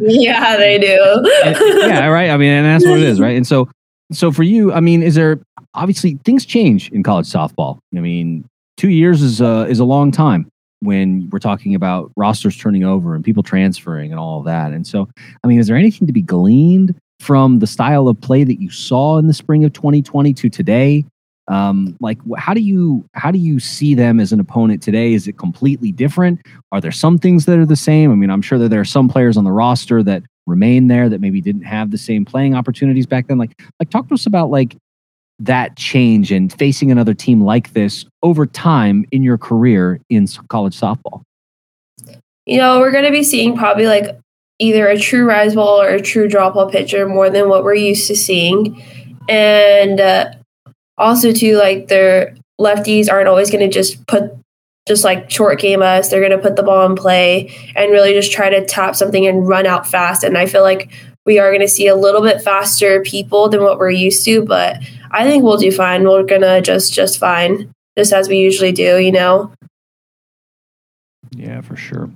yeah 0.00 0.56
they 0.56 0.78
do 0.78 1.22
yeah, 1.44 2.06
right. 2.06 2.30
I 2.30 2.36
mean, 2.36 2.50
and 2.50 2.66
that's 2.66 2.88
what 2.88 2.98
it 2.98 3.04
is, 3.04 3.20
right? 3.20 3.36
And 3.36 3.46
so, 3.46 3.68
so 4.12 4.32
for 4.32 4.42
you, 4.42 4.72
I 4.72 4.80
mean, 4.80 5.02
is 5.02 5.14
there 5.14 5.40
obviously 5.74 6.18
things 6.24 6.44
change 6.44 6.90
in 6.90 7.02
college 7.02 7.26
softball? 7.26 7.78
I 7.96 8.00
mean, 8.00 8.44
two 8.76 8.90
years 8.90 9.22
is 9.22 9.40
a 9.40 9.66
is 9.68 9.78
a 9.78 9.84
long 9.84 10.10
time 10.10 10.48
when 10.80 11.28
we're 11.30 11.38
talking 11.38 11.74
about 11.74 12.10
rosters 12.16 12.56
turning 12.56 12.84
over 12.84 13.14
and 13.14 13.24
people 13.24 13.42
transferring 13.42 14.10
and 14.10 14.18
all 14.18 14.40
of 14.40 14.44
that. 14.46 14.72
And 14.72 14.86
so, 14.86 15.08
I 15.44 15.46
mean, 15.46 15.60
is 15.60 15.68
there 15.68 15.76
anything 15.76 16.06
to 16.08 16.12
be 16.12 16.22
gleaned 16.22 16.94
from 17.20 17.60
the 17.60 17.68
style 17.68 18.08
of 18.08 18.20
play 18.20 18.42
that 18.42 18.60
you 18.60 18.68
saw 18.68 19.18
in 19.18 19.28
the 19.28 19.34
spring 19.34 19.64
of 19.64 19.72
2020 19.72 20.34
to 20.34 20.50
today? 20.50 21.04
Um, 21.52 21.98
like, 22.00 22.18
how 22.38 22.54
do 22.54 22.60
you 22.60 23.04
how 23.12 23.30
do 23.30 23.38
you 23.38 23.60
see 23.60 23.94
them 23.94 24.20
as 24.20 24.32
an 24.32 24.40
opponent 24.40 24.82
today? 24.82 25.12
Is 25.12 25.28
it 25.28 25.36
completely 25.36 25.92
different? 25.92 26.40
Are 26.72 26.80
there 26.80 26.90
some 26.90 27.18
things 27.18 27.44
that 27.44 27.58
are 27.58 27.66
the 27.66 27.76
same? 27.76 28.10
I 28.10 28.14
mean, 28.14 28.30
I'm 28.30 28.40
sure 28.40 28.58
that 28.58 28.70
there 28.70 28.80
are 28.80 28.86
some 28.86 29.06
players 29.06 29.36
on 29.36 29.44
the 29.44 29.52
roster 29.52 30.02
that 30.02 30.22
remain 30.46 30.86
there 30.86 31.10
that 31.10 31.20
maybe 31.20 31.42
didn't 31.42 31.64
have 31.64 31.90
the 31.90 31.98
same 31.98 32.24
playing 32.24 32.54
opportunities 32.54 33.04
back 33.04 33.26
then. 33.26 33.36
Like, 33.36 33.60
like 33.78 33.90
talk 33.90 34.08
to 34.08 34.14
us 34.14 34.24
about 34.24 34.48
like 34.48 34.76
that 35.40 35.76
change 35.76 36.32
and 36.32 36.50
facing 36.50 36.90
another 36.90 37.12
team 37.12 37.42
like 37.42 37.74
this 37.74 38.06
over 38.22 38.46
time 38.46 39.04
in 39.12 39.22
your 39.22 39.36
career 39.36 40.00
in 40.08 40.26
college 40.48 40.78
softball. 40.78 41.22
you 42.46 42.56
know 42.56 42.78
we're 42.78 42.92
going 42.92 43.04
to 43.04 43.10
be 43.10 43.24
seeing 43.24 43.56
probably 43.56 43.86
like 43.86 44.16
either 44.58 44.86
a 44.86 44.98
true 44.98 45.26
rise 45.26 45.54
ball 45.54 45.82
or 45.82 45.88
a 45.88 46.00
true 46.00 46.28
drop 46.28 46.54
ball 46.54 46.70
pitcher 46.70 47.08
more 47.08 47.28
than 47.28 47.48
what 47.48 47.64
we're 47.64 47.74
used 47.74 48.06
to 48.06 48.14
seeing 48.14 48.80
and 49.28 50.00
uh, 50.00 50.30
also 51.02 51.32
too 51.32 51.56
like 51.56 51.88
their 51.88 52.34
lefties 52.60 53.10
aren't 53.10 53.28
always 53.28 53.50
going 53.50 53.68
to 53.68 53.72
just 53.72 54.06
put 54.06 54.32
just 54.86 55.04
like 55.04 55.30
short 55.30 55.60
game 55.60 55.82
us. 55.82 56.08
They're 56.08 56.20
going 56.20 56.32
to 56.32 56.38
put 56.38 56.56
the 56.56 56.62
ball 56.62 56.86
in 56.86 56.96
play 56.96 57.54
and 57.76 57.92
really 57.92 58.12
just 58.12 58.32
try 58.32 58.50
to 58.50 58.64
tap 58.64 58.96
something 58.96 59.26
and 59.26 59.46
run 59.46 59.66
out 59.66 59.86
fast. 59.86 60.24
And 60.24 60.38
i 60.38 60.46
feel 60.46 60.62
like 60.62 60.90
we 61.24 61.38
are 61.38 61.50
going 61.50 61.60
to 61.60 61.68
see 61.68 61.86
a 61.86 61.94
little 61.94 62.22
bit 62.22 62.42
faster 62.42 63.00
people 63.02 63.48
than 63.48 63.62
what 63.62 63.78
we're 63.78 63.90
used 63.90 64.24
to 64.24 64.44
but 64.44 64.78
i 65.12 65.24
think 65.24 65.44
we'll 65.44 65.56
do 65.56 65.70
fine. 65.70 66.02
We're 66.02 66.24
going 66.24 66.40
to 66.40 66.60
just 66.60 66.92
just 66.92 67.18
fine 67.18 67.72
just 67.96 68.12
as 68.12 68.28
we 68.28 68.38
usually 68.38 68.72
do 68.72 68.98
you 68.98 69.12
know? 69.12 69.52
Yeah, 71.30 71.60
for 71.60 71.76
sure. 71.76 72.10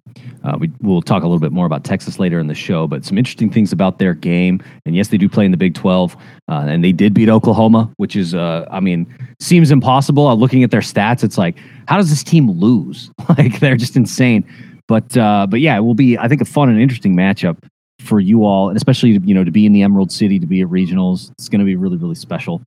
Uh, 0.46 0.56
we, 0.58 0.70
we'll 0.80 1.02
talk 1.02 1.24
a 1.24 1.26
little 1.26 1.40
bit 1.40 1.50
more 1.50 1.66
about 1.66 1.82
Texas 1.82 2.18
later 2.20 2.38
in 2.38 2.46
the 2.46 2.54
show, 2.54 2.86
but 2.86 3.04
some 3.04 3.18
interesting 3.18 3.50
things 3.50 3.72
about 3.72 3.98
their 3.98 4.14
game. 4.14 4.62
And 4.84 4.94
yes, 4.94 5.08
they 5.08 5.18
do 5.18 5.28
play 5.28 5.44
in 5.44 5.50
the 5.50 5.56
Big 5.56 5.74
12, 5.74 6.16
uh, 6.48 6.52
and 6.68 6.84
they 6.84 6.92
did 6.92 7.12
beat 7.14 7.28
Oklahoma, 7.28 7.90
which 7.96 8.14
is, 8.14 8.34
uh, 8.34 8.64
I 8.70 8.78
mean, 8.78 9.06
seems 9.40 9.72
impossible. 9.72 10.28
Uh, 10.28 10.34
looking 10.34 10.62
at 10.62 10.70
their 10.70 10.80
stats, 10.80 11.24
it's 11.24 11.36
like, 11.36 11.56
how 11.88 11.96
does 11.96 12.10
this 12.10 12.22
team 12.22 12.48
lose? 12.48 13.10
like, 13.28 13.58
they're 13.58 13.76
just 13.76 13.96
insane. 13.96 14.44
But, 14.86 15.16
uh, 15.16 15.48
but 15.50 15.60
yeah, 15.60 15.76
it 15.76 15.80
will 15.80 15.94
be, 15.94 16.16
I 16.16 16.28
think, 16.28 16.40
a 16.40 16.44
fun 16.44 16.68
and 16.68 16.80
interesting 16.80 17.16
matchup 17.16 17.58
for 18.00 18.20
you 18.20 18.44
all, 18.44 18.68
and 18.68 18.76
especially 18.76 19.18
you 19.24 19.34
know 19.34 19.42
to 19.42 19.50
be 19.50 19.66
in 19.66 19.72
the 19.72 19.82
Emerald 19.82 20.12
City, 20.12 20.38
to 20.38 20.46
be 20.46 20.60
at 20.60 20.68
regionals. 20.68 21.30
It's 21.32 21.48
going 21.48 21.58
to 21.60 21.64
be 21.64 21.76
really, 21.76 21.96
really 21.96 22.14
special. 22.14 22.62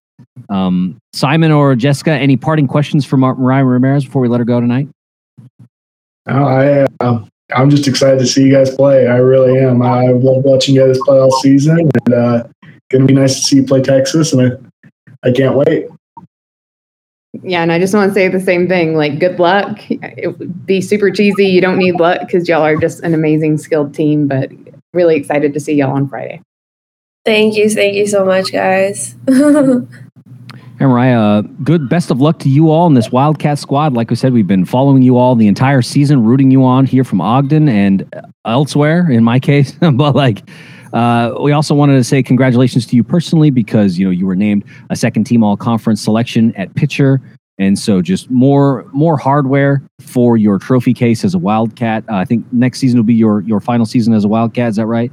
Um, 0.49 0.97
Simon 1.13 1.51
or 1.51 1.75
Jessica, 1.75 2.11
any 2.11 2.35
parting 2.35 2.67
questions 2.67 3.05
for 3.05 3.15
Mar- 3.15 3.35
Mariah 3.35 3.63
Ramirez 3.63 4.05
before 4.05 4.21
we 4.21 4.27
let 4.27 4.39
her 4.39 4.45
go 4.45 4.59
tonight? 4.59 4.89
Oh, 6.27 6.43
I, 6.43 6.85
uh, 6.99 7.25
I'm 7.51 7.69
just 7.69 7.87
excited 7.87 8.19
to 8.19 8.27
see 8.27 8.43
you 8.43 8.53
guys 8.53 8.73
play. 8.75 9.07
I 9.07 9.17
really 9.17 9.59
am. 9.59 9.81
I 9.81 10.07
love 10.07 10.43
watching 10.43 10.75
you 10.75 10.85
guys 10.85 10.99
play 11.03 11.17
all 11.17 11.31
season, 11.39 11.89
and 12.05 12.13
uh, 12.13 12.43
going 12.89 13.01
to 13.01 13.07
be 13.07 13.13
nice 13.13 13.35
to 13.35 13.41
see 13.41 13.55
you 13.57 13.63
play 13.63 13.81
Texas, 13.81 14.33
and 14.33 14.59
I, 15.23 15.27
I 15.27 15.31
can't 15.31 15.55
wait. 15.55 15.87
Yeah, 17.43 17.61
and 17.61 17.71
I 17.71 17.79
just 17.79 17.93
want 17.93 18.09
to 18.09 18.13
say 18.13 18.27
the 18.27 18.39
same 18.39 18.67
thing. 18.67 18.95
Like, 18.95 19.19
good 19.19 19.39
luck. 19.39 19.79
It 19.89 20.37
would 20.37 20.65
be 20.65 20.81
super 20.81 21.11
cheesy. 21.11 21.47
You 21.47 21.61
don't 21.61 21.77
need 21.77 21.99
luck 21.99 22.21
because 22.21 22.49
y'all 22.49 22.63
are 22.63 22.75
just 22.75 23.01
an 23.01 23.13
amazing, 23.13 23.57
skilled 23.59 23.93
team. 23.93 24.27
But 24.27 24.51
really 24.93 25.15
excited 25.15 25.53
to 25.53 25.59
see 25.59 25.73
y'all 25.73 25.95
on 25.95 26.07
Friday. 26.09 26.41
Thank 27.25 27.55
you. 27.55 27.69
Thank 27.69 27.95
you 27.95 28.07
so 28.07 28.25
much, 28.25 28.51
guys. 28.51 29.15
Uh, 30.81 31.41
good 31.63 31.89
best 31.89 32.09
of 32.09 32.21
luck 32.21 32.39
to 32.39 32.49
you 32.49 32.69
all 32.69 32.87
in 32.87 32.93
this 32.93 33.11
Wildcat 33.11 33.59
squad. 33.59 33.93
Like 33.93 34.09
we 34.09 34.15
said, 34.15 34.31
we've 34.31 34.47
been 34.47 34.65
following 34.65 35.01
you 35.01 35.17
all 35.17 35.35
the 35.35 35.47
entire 35.47 35.81
season, 35.81 36.23
rooting 36.23 36.51
you 36.51 36.63
on 36.63 36.85
here 36.85 37.03
from 37.03 37.19
Ogden 37.19 37.67
and 37.67 38.09
elsewhere, 38.45 39.11
in 39.11 39.23
my 39.23 39.39
case. 39.49 39.73
but 39.73 40.15
like, 40.15 40.41
uh, 40.93 41.35
we 41.41 41.51
also 41.51 41.75
wanted 41.75 41.93
to 41.93 42.03
say 42.03 42.23
congratulations 42.23 42.85
to 42.87 42.95
you 42.95 43.03
personally 43.03 43.49
because 43.49 43.99
you 43.99 44.05
know 44.05 44.11
you 44.11 44.25
were 44.25 44.35
named 44.35 44.63
a 44.89 44.95
second 44.95 45.25
team 45.25 45.43
all 45.43 45.57
conference 45.57 46.01
selection 46.01 46.55
at 46.55 46.73
pitcher, 46.75 47.21
and 47.57 47.77
so 47.77 48.01
just 48.01 48.29
more 48.31 48.85
more 48.93 49.17
hardware 49.17 49.83
for 49.99 50.37
your 50.37 50.57
trophy 50.57 50.93
case 50.93 51.23
as 51.25 51.35
a 51.35 51.39
Wildcat. 51.39 52.03
Uh, 52.09 52.15
I 52.15 52.25
think 52.25 52.45
next 52.53 52.79
season 52.79 52.97
will 52.97 53.03
be 53.05 53.13
your 53.13 53.41
your 53.41 53.59
final 53.59 53.85
season 53.85 54.13
as 54.13 54.23
a 54.23 54.27
Wildcat. 54.27 54.69
Is 54.69 54.75
that 54.77 54.87
right? 54.87 55.11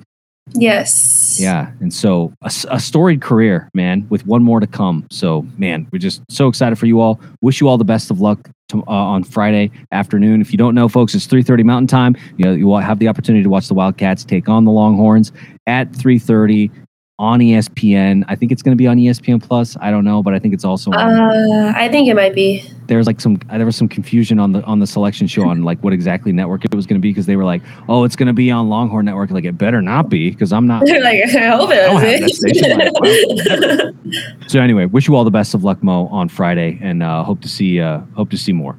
Yes. 0.55 1.39
Yeah, 1.41 1.73
and 1.81 1.93
so 1.93 2.33
a 2.43 2.81
storied 2.81 3.21
career, 3.21 3.69
man, 3.75 4.07
with 4.09 4.27
one 4.27 4.43
more 4.43 4.61
to 4.61 4.67
come. 4.67 5.07
So, 5.11 5.47
man, 5.59 5.87
we're 5.93 5.99
just 5.99 6.23
so 6.31 6.49
excited 6.49 6.77
for 6.77 6.87
you 6.87 7.01
all. 7.01 7.21
Wish 7.41 7.61
you 7.61 7.69
all 7.69 7.79
the 7.79 7.85
best 7.85 8.11
of 8.11 8.21
luck 8.21 8.51
to, 8.69 8.83
uh, 8.83 8.91
on 8.91 9.23
Friday 9.25 9.71
afternoon. 9.93 10.41
If 10.41 10.53
you 10.53 10.59
don't 10.59 10.75
know, 10.75 10.89
folks, 10.89 11.15
it's 11.15 11.27
3:30 11.27 11.63
Mountain 11.65 11.89
Time. 11.89 12.17
You 12.37 12.45
know, 12.47 12.53
you 12.53 12.67
will 12.67 12.79
have 12.79 12.99
the 12.99 13.09
opportunity 13.09 13.43
to 13.43 13.51
watch 13.51 13.69
the 13.69 13.75
Wildcats 13.75 14.25
take 14.25 14.49
on 14.49 14.65
the 14.65 14.71
Longhorns 14.73 15.33
at 15.67 15.93
3:30. 15.93 16.71
On 17.19 17.41
ESPN. 17.41 18.25
I 18.29 18.35
think 18.37 18.53
it's 18.53 18.61
going 18.63 18.77
to 18.77 18.77
be 18.77 18.87
on 18.87 18.99
ESPN 18.99 19.43
Plus. 19.43 19.77
I 19.81 19.91
don't 19.91 20.05
know, 20.05 20.23
but 20.23 20.35
I 20.35 20.39
think 20.39 20.53
it's 20.53 20.65
also 20.65 20.91
on 20.91 20.99
Uh, 20.99 21.73
I 21.75 21.89
think 21.89 22.09
it 22.09 22.15
might 22.15 22.35
be. 22.35 22.63
there's 22.89 23.07
like 23.07 23.21
some 23.21 23.37
there 23.51 23.65
was 23.65 23.75
some 23.75 23.89
confusion 23.89 24.39
on 24.39 24.53
the 24.53 24.63
on 24.65 24.81
the 24.81 24.87
selection 24.87 25.27
show 25.27 25.49
on 25.49 25.63
like 25.63 25.83
what 25.83 25.93
exactly 25.95 26.31
network 26.31 26.65
it 26.65 26.75
was 26.75 26.85
going 26.87 27.01
to 27.01 27.03
be 27.03 27.11
because 27.11 27.25
they 27.27 27.37
were 27.37 27.45
like, 27.45 27.63
oh, 27.89 28.05
it's 28.05 28.17
going 28.17 28.27
to 28.27 28.33
be 28.35 28.51
on 28.51 28.69
Longhorn 28.69 29.07
Network. 29.07 29.31
Like 29.31 29.45
it 29.45 29.57
better 29.57 29.81
not 29.81 30.09
be 30.11 30.31
because 30.31 30.53
I'm 30.53 30.67
not. 30.67 30.85
They're 30.87 31.03
like, 31.03 31.23
I 31.35 31.57
hope 31.57 31.71
I 31.71 31.77
don't 31.77 32.01
have 32.01 32.05
it 32.05 32.21
that 32.21 32.31
station. 32.31 32.79
Like, 32.79 34.13
is. 34.47 34.53
So 34.53 34.61
anyway, 34.61 34.85
wish 34.85 35.09
you 35.09 35.17
all 35.17 35.25
the 35.25 35.31
best 35.31 35.55
of 35.55 35.65
luck, 35.65 35.83
Mo, 35.83 36.09
on 36.09 36.29
Friday, 36.29 36.79
and 36.83 37.03
uh, 37.03 37.23
hope 37.25 37.41
to 37.43 37.49
see 37.49 37.81
uh, 37.81 38.01
hope 38.15 38.31
to 38.31 38.37
see 38.39 38.53
more. 38.53 38.79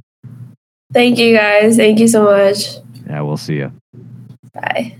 Thank 0.93 1.17
you 1.17 1.35
guys. 1.35 1.75
Thank 1.75 1.99
you 1.99 2.07
so 2.07 2.23
much. 2.25 2.75
Yeah, 3.07 3.21
we'll 3.21 3.37
see 3.37 3.55
you. 3.55 3.71
Bye. 4.53 4.95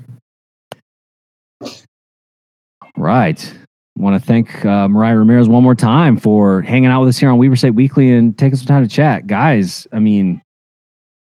Right. 2.98 3.54
I 3.54 4.02
Want 4.02 4.22
to 4.22 4.26
thank 4.26 4.66
uh, 4.66 4.88
Mariah 4.88 5.18
Ramirez 5.18 5.48
one 5.48 5.64
more 5.64 5.76
time 5.76 6.18
for 6.18 6.62
hanging 6.62 6.90
out 6.90 7.02
with 7.02 7.10
us 7.10 7.18
here 7.18 7.30
on 7.30 7.38
Weber 7.38 7.56
State 7.56 7.72
Weekly 7.72 8.12
and 8.12 8.38
taking 8.38 8.58
some 8.58 8.68
time 8.68 8.84
to 8.84 8.90
chat, 8.90 9.26
guys. 9.28 9.88
I 9.92 10.00
mean, 10.00 10.42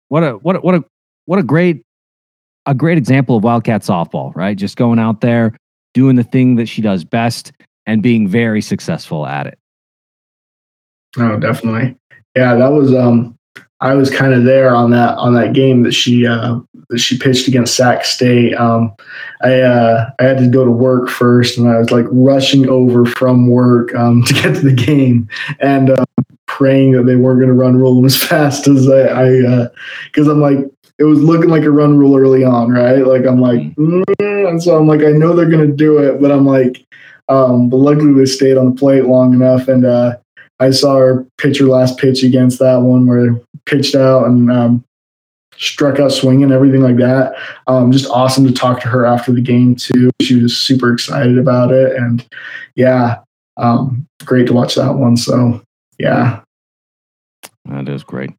what 0.10 0.24
a 0.24 0.34
what 0.34 0.56
a, 0.56 0.60
what 0.60 0.76
a 0.76 0.86
what 1.26 1.40
a 1.40 1.44
great 1.44 1.84
a 2.66 2.74
great 2.74 2.98
example 2.98 3.38
of 3.38 3.44
Wildcat 3.44 3.82
softball, 3.82 4.36
right? 4.36 4.58
Just 4.58 4.78
going 4.78 4.98
out 4.98 5.22
there 5.22 5.56
doing 5.94 6.16
the 6.16 6.24
thing 6.24 6.56
that 6.56 6.68
she 6.68 6.82
does 6.82 7.04
best 7.04 7.52
and 7.86 8.02
being 8.02 8.28
very 8.28 8.62
successful 8.62 9.28
at 9.28 9.48
it. 9.48 9.60
Oh, 11.18 11.38
definitely. 11.38 11.96
Yeah, 12.36 12.56
that 12.56 12.72
was 12.72 12.94
um 12.94 13.35
I 13.82 13.94
was 13.94 14.10
kind 14.10 14.34
of 14.34 14.46
there 14.46 14.74
on 14.74 14.92
that 14.92 15.18
on 15.18 15.34
that 15.34 15.54
game 15.54 15.84
that 15.84 15.92
she 15.92 16.26
uh 16.26 16.60
that 16.90 17.00
she 17.00 17.18
pitched 17.18 17.48
against 17.48 17.76
Sac 17.76 18.06
State. 18.06 18.54
Um 18.56 18.94
I 19.42 19.62
uh 19.62 20.10
I 20.20 20.24
had 20.24 20.38
to 20.38 20.48
go 20.48 20.64
to 20.64 20.72
work 20.72 21.10
first 21.10 21.58
and 21.58 21.68
I 21.68 21.78
was 21.78 21.92
like 21.92 22.06
rushing 22.10 22.70
over 22.70 23.06
from 23.06 23.50
work 23.50 23.94
um 23.96 24.24
to 24.28 24.34
get 24.34 24.56
to 24.56 24.62
the 24.62 24.74
game 24.74 25.28
and 25.60 25.90
uh, 25.90 26.06
praying 26.46 26.94
that 26.94 27.04
they 27.04 27.18
weren't 27.18 27.40
going 27.40 27.50
to 27.50 27.54
run 27.54 27.76
rule 27.76 28.06
as 28.06 28.16
fast 28.16 28.68
as 28.68 28.88
I, 28.88 29.02
I 29.02 29.46
uh 29.46 29.68
I'm 30.18 30.40
like 30.40 30.60
it 30.98 31.04
was 31.04 31.22
looking 31.22 31.50
like 31.50 31.64
a 31.64 31.72
run 31.72 31.98
rule 31.98 32.18
early 32.18 32.46
on, 32.46 32.72
right? 32.72 33.06
Like 33.06 33.26
I'm 33.26 33.42
like 33.42 33.60
mm, 33.76 34.04
and 34.20 34.64
so 34.64 34.78
I'm 34.78 34.88
like 34.88 35.02
I 35.02 35.12
know 35.12 35.36
they're 35.36 35.50
going 35.50 35.68
to 35.70 35.76
do 35.76 35.98
it, 35.98 36.22
but 36.22 36.32
I'm 36.32 36.46
like 36.46 36.86
um 37.28 37.70
but 37.70 37.78
luckily 37.78 38.14
they 38.14 38.26
stayed 38.26 38.56
on 38.56 38.70
the 38.70 38.80
plate 38.80 39.04
long 39.04 39.34
enough 39.34 39.68
and 39.68 39.86
uh 39.86 40.16
I 40.60 40.72
saw 40.72 40.98
her 40.98 41.28
pitch 41.38 41.60
her 41.60 41.66
last 41.66 41.98
pitch 41.98 42.24
against 42.24 42.60
that 42.60 42.78
one 42.78 43.06
where 43.08 43.42
pitched 43.66 43.96
out 43.96 44.26
and 44.28 44.52
um, 44.52 44.84
struck 45.58 46.00
out 46.00 46.12
swinging, 46.12 46.52
everything 46.52 46.82
like 46.82 46.98
that. 46.98 47.36
Um, 47.68 47.92
just 47.92 48.10
awesome 48.10 48.46
to 48.46 48.54
talk 48.54 48.82
to 48.82 48.88
her 48.88 49.06
after 49.06 49.32
the 49.32 49.42
game 49.42 49.76
too. 49.76 50.12
She 50.22 50.42
was 50.42 50.58
super 50.58 50.94
excited 50.94 51.38
about 51.38 51.72
it, 51.72 51.96
and 51.96 52.28
yeah, 52.76 53.20
um, 53.58 54.06
great 54.26 54.48
to 54.48 54.54
watch 54.54 54.76
that 54.76 54.96
one. 54.96 55.18
So 55.18 55.62
yeah, 55.98 56.42
That 57.66 57.88
is 57.90 58.04
great. 58.04 58.32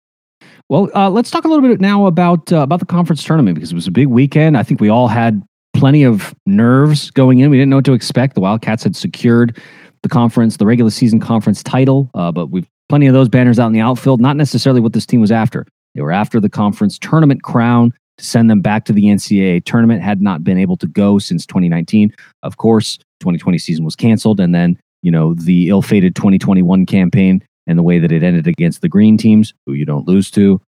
Well, 0.68 0.90
uh, 0.94 1.10
let's 1.10 1.30
talk 1.30 1.44
a 1.44 1.48
little 1.48 1.66
bit 1.66 1.80
now 1.80 2.06
about 2.06 2.52
uh, 2.52 2.58
about 2.58 2.80
the 2.80 2.86
conference 2.86 3.22
tournament 3.24 3.54
because 3.54 3.72
it 3.72 3.76
was 3.76 3.86
a 3.86 3.92
big 3.92 4.08
weekend. 4.08 4.56
I 4.56 4.62
think 4.62 4.80
we 4.80 4.88
all 4.88 5.08
had 5.08 5.42
plenty 5.74 6.04
of 6.04 6.34
nerves 6.46 7.10
going 7.10 7.38
in. 7.38 7.50
We 7.50 7.56
didn't 7.56 7.70
know 7.70 7.76
what 7.76 7.84
to 7.84 7.92
expect. 7.92 8.34
The 8.34 8.40
Wildcats 8.40 8.82
had 8.82 8.96
secured 8.96 9.60
the 10.02 10.08
conference, 10.08 10.56
the 10.56 10.66
regular 10.66 10.90
season 10.90 11.20
conference 11.20 11.62
title, 11.62 12.10
uh, 12.14 12.32
but 12.32 12.46
we've 12.46 12.66
plenty 12.88 13.06
of 13.06 13.14
those 13.14 13.28
banners 13.28 13.58
out 13.58 13.68
in 13.68 13.72
the 13.72 13.80
outfield. 13.80 14.20
Not 14.20 14.36
necessarily 14.36 14.80
what 14.80 14.92
this 14.92 15.06
team 15.06 15.20
was 15.20 15.32
after. 15.32 15.66
They 15.94 16.02
were 16.02 16.12
after 16.12 16.40
the 16.40 16.48
conference 16.48 16.98
tournament 16.98 17.42
crown 17.42 17.92
to 18.18 18.24
send 18.24 18.50
them 18.50 18.60
back 18.60 18.84
to 18.86 18.92
the 18.92 19.04
NCAA 19.04 19.64
tournament. 19.64 20.02
Had 20.02 20.20
not 20.20 20.44
been 20.44 20.58
able 20.58 20.76
to 20.78 20.86
go 20.86 21.18
since 21.18 21.46
2019. 21.46 22.14
Of 22.42 22.56
course, 22.56 22.98
2020 23.20 23.58
season 23.58 23.84
was 23.84 23.96
canceled, 23.96 24.40
and 24.40 24.54
then 24.54 24.78
you 25.02 25.10
know 25.10 25.34
the 25.34 25.68
ill-fated 25.68 26.14
2021 26.14 26.86
campaign 26.86 27.42
and 27.66 27.78
the 27.78 27.82
way 27.82 27.98
that 27.98 28.12
it 28.12 28.22
ended 28.22 28.46
against 28.46 28.80
the 28.80 28.88
green 28.88 29.16
teams, 29.16 29.52
who 29.66 29.72
you 29.72 29.84
don't 29.84 30.06
lose 30.06 30.30
to. 30.30 30.60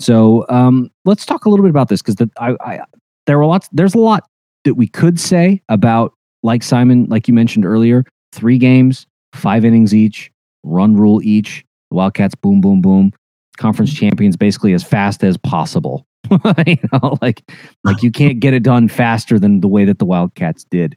So 0.00 0.46
um, 0.48 0.90
let's 1.04 1.26
talk 1.26 1.44
a 1.44 1.48
little 1.50 1.64
bit 1.64 1.70
about 1.70 1.88
this 1.88 2.00
because 2.00 2.16
the, 2.16 2.30
I, 2.38 2.56
I, 2.60 2.80
there 3.26 3.38
were 3.38 3.46
lots. 3.46 3.68
There's 3.72 3.94
a 3.94 3.98
lot 3.98 4.24
that 4.64 4.74
we 4.74 4.86
could 4.86 5.18
say 5.18 5.62
about, 5.68 6.14
like 6.42 6.62
Simon, 6.62 7.06
like 7.06 7.28
you 7.28 7.34
mentioned 7.34 7.66
earlier, 7.66 8.04
three 8.32 8.58
games, 8.58 9.06
five 9.34 9.64
innings 9.64 9.94
each, 9.94 10.30
run 10.62 10.96
rule 10.96 11.22
each. 11.22 11.64
The 11.90 11.96
Wildcats, 11.96 12.34
boom, 12.34 12.60
boom, 12.60 12.82
boom. 12.82 13.12
Conference 13.56 13.92
champions, 13.92 14.36
basically 14.36 14.72
as 14.72 14.84
fast 14.84 15.24
as 15.24 15.36
possible. 15.36 16.06
you 16.66 16.76
know, 16.92 17.18
like 17.22 17.42
like 17.84 18.02
you 18.02 18.10
can't 18.12 18.40
get 18.40 18.54
it 18.54 18.62
done 18.62 18.88
faster 18.88 19.38
than 19.38 19.60
the 19.60 19.68
way 19.68 19.84
that 19.84 19.98
the 19.98 20.04
Wildcats 20.04 20.64
did. 20.64 20.96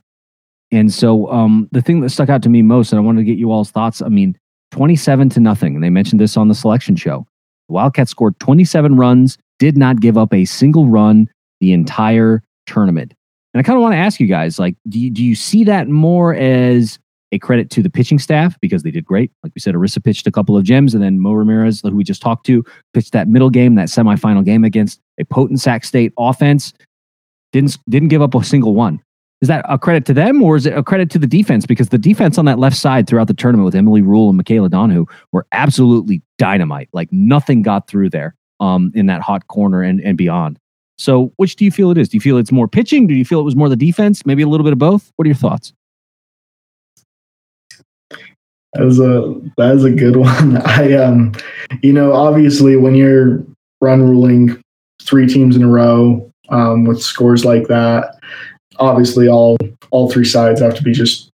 And 0.71 0.93
so 0.93 1.29
um, 1.31 1.67
the 1.71 1.81
thing 1.81 1.99
that 2.01 2.09
stuck 2.09 2.29
out 2.29 2.41
to 2.43 2.49
me 2.49 2.61
most, 2.61 2.91
and 2.91 2.99
I 2.99 3.03
wanted 3.03 3.21
to 3.21 3.25
get 3.25 3.37
you 3.37 3.51
all's 3.51 3.71
thoughts. 3.71 4.01
I 4.01 4.07
mean, 4.07 4.37
27 4.71 5.29
to 5.29 5.39
nothing. 5.39 5.75
And 5.75 5.83
they 5.83 5.89
mentioned 5.89 6.19
this 6.19 6.37
on 6.37 6.47
the 6.47 6.55
selection 6.55 6.95
show. 6.95 7.27
The 7.67 7.73
Wildcats 7.73 8.11
scored 8.11 8.39
27 8.39 8.95
runs, 8.95 9.37
did 9.59 9.77
not 9.77 9.99
give 9.99 10.17
up 10.17 10.33
a 10.33 10.45
single 10.45 10.87
run 10.87 11.29
the 11.59 11.73
entire 11.73 12.41
tournament. 12.65 13.13
And 13.53 13.59
I 13.59 13.63
kind 13.63 13.77
of 13.77 13.81
want 13.81 13.93
to 13.93 13.97
ask 13.99 14.19
you 14.19 14.27
guys, 14.27 14.57
like, 14.57 14.75
do 14.87 14.97
you, 14.97 15.11
do 15.11 15.23
you 15.23 15.35
see 15.35 15.65
that 15.65 15.89
more 15.89 16.33
as 16.33 16.99
a 17.31 17.39
credit 17.39 17.69
to 17.71 17.81
the 17.81 17.89
pitching 17.89 18.19
staff 18.19 18.59
because 18.59 18.83
they 18.83 18.91
did 18.91 19.05
great? 19.05 19.31
Like 19.43 19.53
we 19.55 19.61
said, 19.61 19.75
Arissa 19.75 20.03
pitched 20.03 20.27
a 20.27 20.31
couple 20.31 20.57
of 20.57 20.63
gems, 20.63 20.93
and 20.93 21.03
then 21.03 21.19
Mo 21.19 21.33
Ramirez, 21.33 21.81
who 21.81 21.95
we 21.95 22.03
just 22.03 22.21
talked 22.21 22.45
to, 22.47 22.63
pitched 22.93 23.13
that 23.13 23.27
middle 23.27 23.49
game, 23.49 23.75
that 23.75 23.87
semifinal 23.87 24.43
game 24.43 24.63
against 24.63 25.01
a 25.19 25.25
potent 25.25 25.59
Sac 25.59 25.85
State 25.85 26.13
offense. 26.17 26.73
Didn't 27.51 27.77
didn't 27.89 28.09
give 28.09 28.21
up 28.21 28.35
a 28.35 28.43
single 28.43 28.75
one. 28.75 29.01
Is 29.41 29.47
that 29.47 29.65
a 29.67 29.77
credit 29.77 30.05
to 30.05 30.13
them 30.13 30.41
or 30.43 30.55
is 30.55 30.67
it 30.67 30.77
a 30.77 30.83
credit 30.83 31.09
to 31.11 31.19
the 31.19 31.25
defense? 31.25 31.65
Because 31.65 31.89
the 31.89 31.97
defense 31.97 32.37
on 32.37 32.45
that 32.45 32.59
left 32.59 32.77
side 32.77 33.07
throughout 33.07 33.27
the 33.27 33.33
tournament 33.33 33.65
with 33.65 33.75
Emily 33.75 34.01
Rule 34.03 34.29
and 34.29 34.37
Michaela 34.37 34.69
Donahue 34.69 35.05
were 35.31 35.47
absolutely 35.51 36.21
dynamite. 36.37 36.89
Like 36.93 37.11
nothing 37.11 37.63
got 37.63 37.87
through 37.87 38.11
there 38.11 38.35
um, 38.59 38.91
in 38.93 39.07
that 39.07 39.21
hot 39.21 39.47
corner 39.47 39.81
and, 39.81 39.99
and 40.01 40.15
beyond. 40.15 40.59
So, 40.99 41.33
which 41.37 41.55
do 41.55 41.65
you 41.65 41.71
feel 41.71 41.89
it 41.89 41.97
is? 41.97 42.09
Do 42.09 42.17
you 42.17 42.21
feel 42.21 42.37
it's 42.37 42.51
more 42.51 42.67
pitching? 42.67 43.07
Do 43.07 43.15
you 43.15 43.25
feel 43.25 43.39
it 43.39 43.43
was 43.43 43.55
more 43.55 43.67
the 43.67 43.75
defense? 43.75 44.23
Maybe 44.23 44.43
a 44.43 44.47
little 44.47 44.63
bit 44.63 44.73
of 44.73 44.77
both? 44.77 45.11
What 45.15 45.25
are 45.25 45.29
your 45.29 45.35
thoughts? 45.35 45.73
That 48.73 48.83
is 48.83 48.99
a 48.99 49.35
that 49.57 49.75
is 49.75 49.83
a 49.83 49.91
good 49.91 50.15
one. 50.17 50.57
I 50.57 50.93
um, 50.93 51.33
you 51.81 51.93
know, 51.93 52.13
obviously 52.13 52.75
when 52.75 52.95
you're 52.95 53.43
run 53.81 54.01
ruling 54.01 54.61
three 55.03 55.27
teams 55.27 55.55
in 55.55 55.63
a 55.63 55.67
row 55.67 56.31
um, 56.49 56.85
with 56.85 57.01
scores 57.01 57.43
like 57.43 57.67
that, 57.67 58.15
obviously 58.77 59.27
all 59.27 59.57
all 59.91 60.09
three 60.11 60.25
sides 60.25 60.61
have 60.61 60.75
to 60.75 60.83
be 60.83 60.91
just 60.91 61.31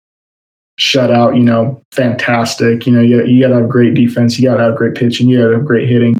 shut 0.77 1.11
out. 1.11 1.35
You 1.35 1.43
know, 1.43 1.81
fantastic. 1.91 2.85
You 2.85 2.93
know, 2.93 3.01
you 3.01 3.25
you 3.25 3.41
got 3.41 3.49
to 3.49 3.61
have 3.61 3.69
great 3.69 3.93
defense. 3.93 4.37
You 4.37 4.49
got 4.49 4.57
to 4.57 4.63
have 4.63 4.75
great 4.75 4.95
pitching. 4.95 5.27
You 5.27 5.41
got 5.41 5.47
to 5.49 5.57
have 5.57 5.65
great 5.65 5.89
hitting. 5.89 6.17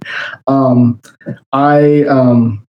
Um, 0.47 0.99
I 1.51 2.03
um, 2.03 2.65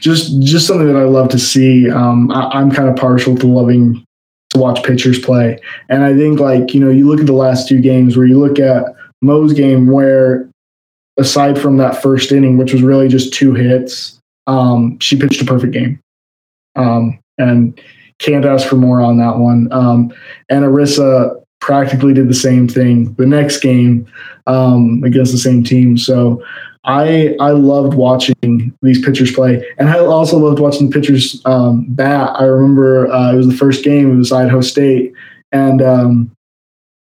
just 0.00 0.40
just 0.42 0.66
something 0.66 0.86
that 0.86 0.96
I 0.96 1.04
love 1.04 1.28
to 1.30 1.38
see. 1.38 1.90
Um, 1.90 2.30
I, 2.30 2.48
I'm 2.50 2.70
kind 2.70 2.88
of 2.88 2.96
partial 2.96 3.36
to 3.36 3.46
loving 3.46 4.04
to 4.50 4.58
watch 4.58 4.82
pitchers 4.82 5.18
play, 5.18 5.58
and 5.88 6.04
I 6.04 6.14
think 6.16 6.40
like 6.40 6.74
you 6.74 6.80
know, 6.80 6.90
you 6.90 7.08
look 7.08 7.20
at 7.20 7.26
the 7.26 7.32
last 7.32 7.68
two 7.68 7.80
games 7.80 8.16
where 8.16 8.26
you 8.26 8.38
look 8.38 8.58
at 8.58 8.84
Mo's 9.22 9.52
game 9.52 9.86
where 9.88 10.48
aside 11.18 11.60
from 11.60 11.76
that 11.76 12.00
first 12.02 12.32
inning, 12.32 12.56
which 12.56 12.72
was 12.72 12.82
really 12.82 13.08
just 13.08 13.32
two 13.32 13.54
hits, 13.54 14.18
um, 14.46 14.98
she 15.00 15.18
pitched 15.18 15.42
a 15.42 15.44
perfect 15.44 15.72
game. 15.72 16.00
Um, 16.76 17.18
and 17.38 17.78
can't 18.18 18.44
ask 18.44 18.68
for 18.68 18.76
more 18.76 19.00
on 19.00 19.18
that 19.18 19.38
one. 19.38 19.70
Um, 19.72 20.12
and 20.48 20.64
Arissa 20.64 21.42
practically 21.60 22.14
did 22.14 22.28
the 22.28 22.34
same 22.34 22.66
thing 22.66 23.12
the 23.14 23.26
next 23.26 23.60
game 23.60 24.10
um, 24.46 25.02
against 25.04 25.32
the 25.32 25.38
same 25.38 25.62
team. 25.62 25.98
So 25.98 26.42
I 26.84 27.36
I 27.40 27.50
loved 27.50 27.94
watching 27.94 28.74
these 28.80 29.04
pitchers 29.04 29.32
play, 29.32 29.66
and 29.78 29.90
I 29.90 29.98
also 29.98 30.38
loved 30.38 30.60
watching 30.60 30.88
the 30.88 30.98
pitchers 30.98 31.40
um, 31.44 31.86
bat. 31.90 32.34
I 32.38 32.44
remember 32.44 33.08
uh, 33.08 33.34
it 33.34 33.36
was 33.36 33.48
the 33.48 33.56
first 33.56 33.84
game. 33.84 34.10
It 34.10 34.16
was 34.16 34.32
Idaho 34.32 34.62
State, 34.62 35.12
and 35.52 35.82
um, 35.82 36.32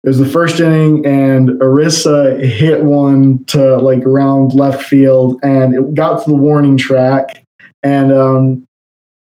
it 0.03 0.09
was 0.09 0.19
the 0.19 0.27
first 0.27 0.59
inning, 0.59 1.07
and 1.07 1.51
Arissa 1.61 2.43
hit 2.43 2.83
one 2.83 3.45
to 3.47 3.77
like 3.77 4.05
around 4.05 4.55
left 4.55 4.83
field, 4.83 5.39
and 5.43 5.75
it 5.75 5.95
got 5.95 6.25
to 6.25 6.31
the 6.31 6.37
warning 6.37 6.77
track, 6.77 7.45
and 7.85 8.13
um, 8.13 8.67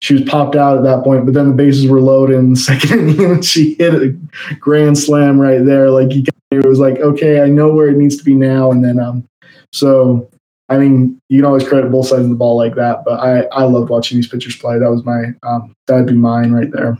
she 0.01 0.15
was 0.15 0.23
popped 0.23 0.55
out 0.55 0.77
at 0.77 0.83
that 0.83 1.03
point. 1.03 1.25
But 1.25 1.35
then 1.35 1.49
the 1.49 1.55
bases 1.55 1.87
were 1.87 2.01
loaded 2.01 2.37
in 2.37 2.51
the 2.51 2.55
second 2.59 2.99
inning, 2.99 3.25
and 3.25 3.45
she 3.45 3.75
hit 3.75 3.93
a 3.93 4.55
grand 4.59 4.97
slam 4.97 5.39
right 5.39 5.63
there. 5.63 5.91
Like 5.91 6.13
you, 6.15 6.23
it 6.49 6.65
was 6.65 6.79
like, 6.79 6.97
okay, 6.97 7.41
I 7.41 7.47
know 7.47 7.71
where 7.71 7.89
it 7.89 7.97
needs 7.97 8.17
to 8.17 8.23
be 8.23 8.33
now, 8.33 8.71
and 8.71 8.83
then 8.83 8.99
um, 8.99 9.27
so. 9.71 10.29
I 10.69 10.77
mean, 10.77 11.19
you 11.29 11.39
can 11.39 11.45
always 11.45 11.67
credit 11.67 11.91
both 11.91 12.07
sides 12.07 12.23
of 12.23 12.29
the 12.29 12.35
ball 12.35 12.57
like 12.57 12.75
that, 12.75 13.05
but 13.05 13.19
I, 13.19 13.43
I 13.53 13.63
loved 13.63 13.89
watching 13.89 14.17
these 14.17 14.27
pitchers 14.27 14.57
play. 14.57 14.77
That 14.77 14.91
was 14.91 15.05
my 15.05 15.33
um, 15.43 15.73
that'd 15.87 16.07
be 16.07 16.13
mine 16.13 16.51
right 16.51 16.71
there. 16.71 16.97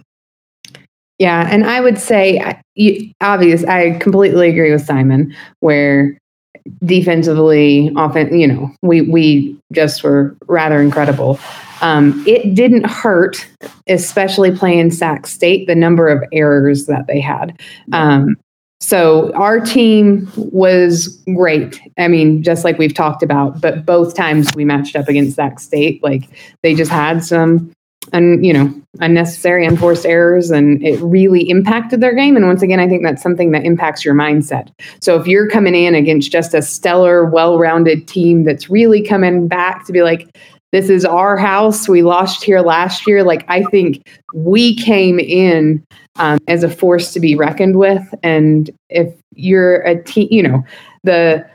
Yeah, 1.19 1.47
and 1.51 1.65
I 1.65 1.81
would 1.81 1.97
say, 1.97 2.61
you, 2.75 3.11
obvious. 3.21 3.63
I 3.65 3.97
completely 3.97 4.49
agree 4.49 4.71
with 4.71 4.85
Simon. 4.85 5.35
Where 5.59 6.17
defensively, 6.85 7.91
often, 7.95 8.39
you 8.39 8.47
know, 8.47 8.71
we 8.81 9.01
we 9.01 9.57
just 9.73 10.03
were 10.03 10.35
rather 10.47 10.81
incredible. 10.81 11.39
um, 11.81 12.23
it 12.27 12.55
didn't 12.55 12.85
hurt, 12.85 13.47
especially 13.87 14.55
playing 14.55 14.91
Sac 14.91 15.27
State, 15.27 15.67
the 15.67 15.75
number 15.75 16.07
of 16.07 16.23
errors 16.31 16.85
that 16.85 17.07
they 17.07 17.19
had. 17.19 17.59
Um, 17.93 18.37
so 18.79 19.33
our 19.33 19.59
team 19.59 20.31
was 20.35 21.07
great. 21.35 21.81
I 21.97 22.07
mean, 22.07 22.43
just 22.43 22.63
like 22.63 22.77
we've 22.77 22.93
talked 22.93 23.23
about, 23.23 23.59
but 23.59 23.85
both 23.85 24.15
times 24.15 24.49
we 24.55 24.65
matched 24.65 24.95
up 24.95 25.07
against 25.07 25.35
Sac 25.35 25.59
State, 25.59 26.03
like 26.03 26.29
they 26.61 26.75
just 26.75 26.91
had 26.91 27.23
some 27.23 27.71
and 28.13 28.45
you 28.45 28.53
know 28.53 28.73
unnecessary 28.99 29.65
unforced 29.65 30.05
errors 30.05 30.49
and 30.49 30.83
it 30.85 30.99
really 31.01 31.49
impacted 31.49 32.01
their 32.01 32.15
game 32.15 32.35
and 32.35 32.45
once 32.47 32.61
again 32.61 32.79
i 32.79 32.87
think 32.87 33.03
that's 33.03 33.21
something 33.21 33.51
that 33.51 33.65
impacts 33.65 34.05
your 34.05 34.15
mindset 34.15 34.69
so 35.01 35.19
if 35.19 35.27
you're 35.27 35.49
coming 35.49 35.75
in 35.75 35.93
against 35.93 36.31
just 36.31 36.53
a 36.53 36.61
stellar 36.61 37.25
well-rounded 37.25 38.07
team 38.07 38.43
that's 38.43 38.69
really 38.69 39.01
coming 39.01 39.47
back 39.47 39.85
to 39.85 39.91
be 39.91 40.03
like 40.03 40.37
this 40.71 40.89
is 40.89 41.05
our 41.05 41.37
house. 41.37 41.87
We 41.87 42.03
lost 42.03 42.43
here 42.43 42.61
last 42.61 43.07
year. 43.07 43.23
Like 43.23 43.45
i 43.47 43.63
think 43.63 44.07
we 44.33 44.75
came 44.75 45.19
in 45.19 45.83
um, 46.17 46.39
as 46.47 46.63
a 46.63 46.69
force 46.69 47.13
to 47.13 47.19
be 47.19 47.35
reckoned 47.35 47.77
with. 47.77 48.03
And 48.23 48.69
if 48.89 49.13
you're 49.33 49.81
a 49.81 50.01
team 50.03 50.27
you 50.31 50.43
know 50.43 50.63
the 51.03 51.45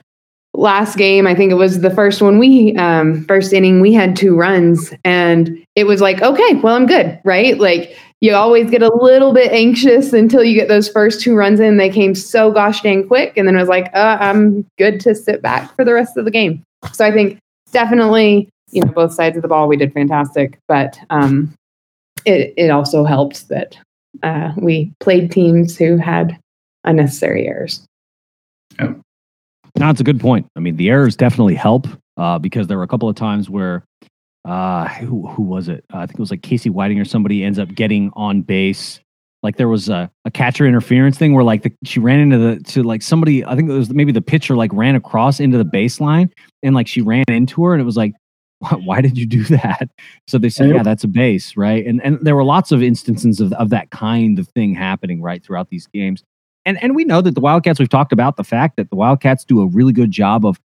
last 0.54 0.96
game 0.96 1.26
i 1.26 1.34
think 1.34 1.50
it 1.50 1.56
was 1.56 1.80
the 1.80 1.90
first 1.90 2.20
one 2.20 2.38
we 2.38 2.76
um, 2.76 3.24
first 3.24 3.52
inning 3.52 3.80
we 3.80 3.92
had 3.92 4.16
two 4.16 4.36
runs. 4.36 4.92
And 5.04 5.64
it 5.76 5.84
was 5.84 6.00
like 6.00 6.22
okay 6.22 6.54
well 6.56 6.76
i'm 6.76 6.86
good 6.86 7.20
right? 7.24 7.58
Like 7.58 7.96
you 8.20 8.34
always 8.34 8.70
get 8.70 8.82
a 8.82 8.94
little 8.94 9.32
bit 9.32 9.50
anxious 9.50 10.12
until 10.12 10.44
you 10.44 10.54
get 10.54 10.68
those 10.68 10.88
first 10.88 11.20
two 11.20 11.34
runs 11.34 11.58
in. 11.58 11.76
They 11.76 11.90
came 11.90 12.14
so 12.14 12.52
gosh 12.52 12.80
dang 12.80 13.08
quick. 13.08 13.36
And 13.36 13.48
then 13.48 13.56
it 13.56 13.60
was 13.60 13.68
like 13.68 13.90
uh, 13.94 14.16
i'm 14.20 14.64
good 14.78 15.00
to 15.00 15.14
sit 15.14 15.42
back 15.42 15.74
for 15.76 15.84
the 15.84 15.92
rest 15.92 16.16
of 16.16 16.24
the 16.24 16.30
game. 16.30 16.62
So 16.92 17.04
i 17.04 17.10
think 17.10 17.38
definitely 17.72 18.48
you 18.72 18.82
know 18.82 18.92
both 18.92 19.12
sides 19.12 19.36
of 19.36 19.42
the 19.42 19.48
ball 19.48 19.68
we 19.68 19.76
did 19.76 19.92
fantastic 19.92 20.58
but 20.68 20.98
um, 21.10 21.54
it, 22.24 22.52
it 22.56 22.70
also 22.70 23.04
helped 23.04 23.48
that 23.48 23.76
uh, 24.22 24.52
we 24.56 24.92
played 25.00 25.30
teams 25.30 25.76
who 25.76 25.96
had 25.96 26.38
unnecessary 26.84 27.46
errors 27.46 27.86
no, 29.78 29.88
it's 29.88 30.00
a 30.00 30.04
good 30.04 30.20
point. 30.20 30.46
I 30.56 30.60
mean, 30.60 30.76
the 30.76 30.90
errors 30.90 31.16
definitely 31.16 31.54
help 31.54 31.86
uh, 32.16 32.38
because 32.38 32.66
there 32.66 32.76
were 32.76 32.82
a 32.82 32.88
couple 32.88 33.08
of 33.08 33.16
times 33.16 33.48
where 33.48 33.84
uh, 34.44 34.88
who, 34.88 35.26
who 35.28 35.42
was 35.42 35.68
it? 35.68 35.84
Uh, 35.92 35.98
I 35.98 36.06
think 36.06 36.18
it 36.18 36.20
was 36.20 36.30
like 36.30 36.42
Casey 36.42 36.68
Whiting 36.68 37.00
or 37.00 37.04
somebody 37.04 37.42
ends 37.42 37.58
up 37.58 37.74
getting 37.74 38.10
on 38.14 38.42
base. 38.42 39.00
Like 39.42 39.56
there 39.56 39.68
was 39.68 39.88
a, 39.88 40.10
a 40.24 40.30
catcher 40.30 40.66
interference 40.66 41.18
thing 41.18 41.34
where 41.34 41.42
like 41.42 41.62
the, 41.62 41.72
she 41.84 42.00
ran 42.00 42.20
into 42.20 42.38
the 42.38 42.60
to 42.64 42.82
like 42.82 43.02
somebody. 43.02 43.44
I 43.44 43.56
think 43.56 43.68
it 43.68 43.72
was 43.72 43.90
maybe 43.90 44.12
the 44.12 44.20
pitcher 44.20 44.56
like 44.56 44.70
ran 44.72 44.94
across 44.94 45.40
into 45.40 45.58
the 45.58 45.64
baseline 45.64 46.30
and 46.62 46.74
like 46.74 46.86
she 46.86 47.00
ran 47.00 47.24
into 47.28 47.64
her 47.64 47.72
and 47.72 47.80
it 47.80 47.84
was 47.84 47.96
like, 47.96 48.12
why 48.84 49.00
did 49.00 49.18
you 49.18 49.26
do 49.26 49.44
that? 49.44 49.88
So 50.26 50.38
they 50.38 50.48
said, 50.48 50.70
yeah, 50.70 50.82
that's 50.82 51.04
a 51.04 51.08
base, 51.08 51.56
right? 51.56 51.84
And 51.86 52.02
and 52.02 52.18
there 52.22 52.36
were 52.36 52.44
lots 52.44 52.72
of 52.72 52.82
instances 52.82 53.40
of 53.40 53.52
of 53.54 53.70
that 53.70 53.90
kind 53.90 54.38
of 54.38 54.48
thing 54.48 54.74
happening 54.74 55.20
right 55.22 55.44
throughout 55.44 55.70
these 55.70 55.86
games 55.88 56.22
and 56.64 56.82
and 56.82 56.94
we 56.94 57.04
know 57.04 57.20
that 57.20 57.34
the 57.34 57.40
Wildcats. 57.40 57.78
We've 57.78 57.88
talked 57.88 58.12
about 58.12 58.36
the 58.36 58.44
fact 58.44 58.76
that 58.76 58.90
the 58.90 58.96
Wildcats 58.96 59.44
do 59.44 59.60
a 59.60 59.66
really 59.66 59.92
good 59.92 60.10
job 60.10 60.46
of 60.46 60.60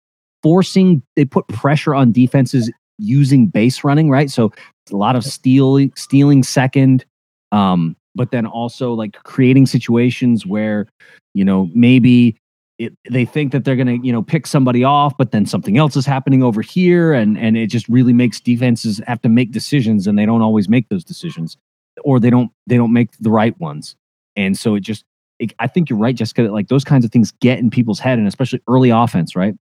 forcing. 0.44 1.02
They 1.16 1.26
put 1.26 1.48
pressure 1.48 1.96
on 1.96 2.12
defenses 2.12 2.72
using 2.98 3.48
base 3.48 3.84
running, 3.84 4.10
right? 4.10 4.30
So 4.30 4.52
a 4.92 4.96
lot 4.96 5.16
of 5.16 5.24
stealing, 5.24 5.92
stealing 5.96 6.44
second, 6.44 7.06
um, 7.52 7.96
but 8.14 8.32
then 8.32 8.46
also 8.46 8.94
like 8.94 9.14
creating 9.24 9.66
situations 9.66 10.46
where 10.46 10.88
you 11.34 11.46
know 11.46 11.70
maybe 11.74 12.38
it, 12.78 12.94
they 13.10 13.24
think 13.24 13.52
that 13.54 13.64
they're 13.64 13.78
going 13.78 14.02
to 14.02 14.06
you 14.06 14.12
know 14.12 14.22
pick 14.22 14.46
somebody 14.46 14.84
off 14.84 15.18
but 15.18 15.32
then 15.32 15.46
something 15.46 15.78
else 15.78 15.96
is 15.96 16.06
happening 16.06 16.44
over 16.44 16.62
here 16.62 17.14
and 17.14 17.38
and 17.38 17.56
it 17.56 17.68
just 17.68 17.88
really 17.88 18.14
makes 18.14 18.40
defenses 18.40 19.02
have 19.08 19.22
to 19.22 19.30
make 19.30 19.52
decisions 19.52 20.08
and 20.08 20.20
they 20.20 20.26
don't 20.26 20.42
always 20.42 20.68
make 20.68 20.90
those 20.90 21.04
decisions 21.04 21.58
or 22.04 22.20
they 22.20 22.30
don't 22.30 22.52
they 22.68 22.76
don't 22.76 22.92
make 22.92 23.10
the 23.20 23.30
right 23.30 23.58
ones 23.60 23.96
and 24.36 24.58
so 24.58 24.76
it 24.76 24.82
just 24.82 25.06
it, 25.40 25.54
I 25.60 25.68
think 25.68 25.90
you're 25.90 26.00
right, 26.00 26.16
Jessica. 26.16 26.44
That 26.44 26.54
like 26.54 26.68
those 26.68 26.84
kinds 26.84 27.06
of 27.06 27.12
things 27.12 27.32
get 27.32 27.60
in 27.60 27.70
people's 27.70 28.00
head, 28.00 28.18
and 28.20 28.28
especially 28.28 28.62
early 28.68 28.90
offense, 28.90 29.36
right? 29.36 29.56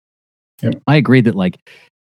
Yep. 0.62 0.82
I 0.86 0.96
agree 0.96 1.20
that 1.22 1.34
like 1.34 1.58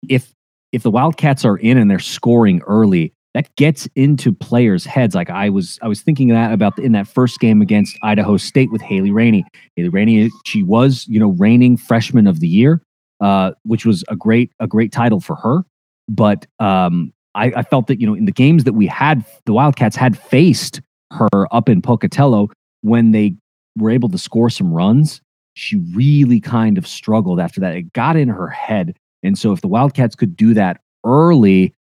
if 0.08 0.32
if 0.72 0.82
the 0.82 0.90
Wildcats 0.90 1.44
are 1.44 1.56
in 1.56 1.78
and 1.78 1.90
they're 1.90 1.98
scoring 1.98 2.62
early, 2.66 3.12
that 3.34 3.54
gets 3.56 3.88
into 3.94 4.32
players' 4.32 4.84
heads. 4.84 5.14
Like 5.14 5.30
I 5.30 5.48
was, 5.48 5.78
I 5.82 5.88
was 5.88 6.02
thinking 6.02 6.28
that 6.28 6.52
about 6.52 6.76
the, 6.76 6.82
in 6.82 6.92
that 6.92 7.08
first 7.08 7.40
game 7.40 7.62
against 7.62 7.98
Idaho 8.02 8.36
State 8.36 8.70
with 8.70 8.82
Haley 8.82 9.10
Rainey. 9.10 9.44
Haley 9.76 9.88
Rainey, 9.88 10.30
she 10.44 10.62
was, 10.62 11.06
you 11.08 11.18
know, 11.18 11.30
reigning 11.30 11.76
freshman 11.76 12.26
of 12.26 12.40
the 12.40 12.48
year, 12.48 12.82
uh, 13.20 13.52
which 13.64 13.86
was 13.86 14.04
a 14.08 14.16
great, 14.16 14.52
a 14.60 14.66
great 14.66 14.92
title 14.92 15.20
for 15.20 15.36
her. 15.36 15.64
But 16.08 16.46
um, 16.58 17.12
I, 17.34 17.52
I 17.56 17.62
felt 17.62 17.86
that 17.86 18.00
you 18.00 18.06
know 18.06 18.14
in 18.14 18.24
the 18.24 18.32
games 18.32 18.64
that 18.64 18.74
we 18.74 18.86
had, 18.86 19.24
the 19.46 19.52
Wildcats 19.52 19.96
had 19.96 20.18
faced 20.18 20.80
her 21.12 21.28
up 21.50 21.68
in 21.68 21.82
Pocatello 21.82 22.48
when 22.82 23.12
they 23.12 23.36
were 23.78 23.90
able 23.90 24.08
to 24.10 24.18
score 24.18 24.50
some 24.50 24.72
runs, 24.72 25.20
she 25.54 25.76
really 25.94 26.40
kind 26.40 26.78
of 26.78 26.86
struggled 26.86 27.40
after 27.40 27.60
that. 27.60 27.74
It 27.74 27.92
got 27.92 28.16
in 28.16 28.28
her 28.28 28.48
head. 28.48 28.96
And 29.22 29.38
so 29.38 29.52
if 29.52 29.60
the 29.60 29.68
Wildcats 29.68 30.14
could 30.14 30.36
do 30.36 30.54
that 30.54 30.80
early, 31.04 31.74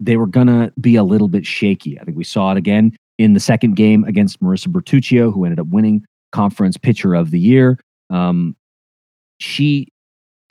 they 0.00 0.16
were 0.16 0.26
going 0.26 0.46
to 0.46 0.72
be 0.80 0.96
a 0.96 1.04
little 1.04 1.28
bit 1.28 1.46
shaky. 1.46 1.98
I 2.00 2.04
think 2.04 2.16
we 2.16 2.24
saw 2.24 2.52
it 2.52 2.56
again 2.56 2.96
in 3.18 3.34
the 3.34 3.40
second 3.40 3.76
game 3.76 4.04
against 4.04 4.42
Marissa 4.42 4.68
Bertuccio, 4.68 5.32
who 5.32 5.44
ended 5.44 5.60
up 5.60 5.68
winning 5.68 6.04
conference 6.32 6.76
pitcher 6.76 7.14
of 7.14 7.30
the 7.30 7.38
year. 7.38 7.78
Um, 8.10 8.56
she 9.38 9.88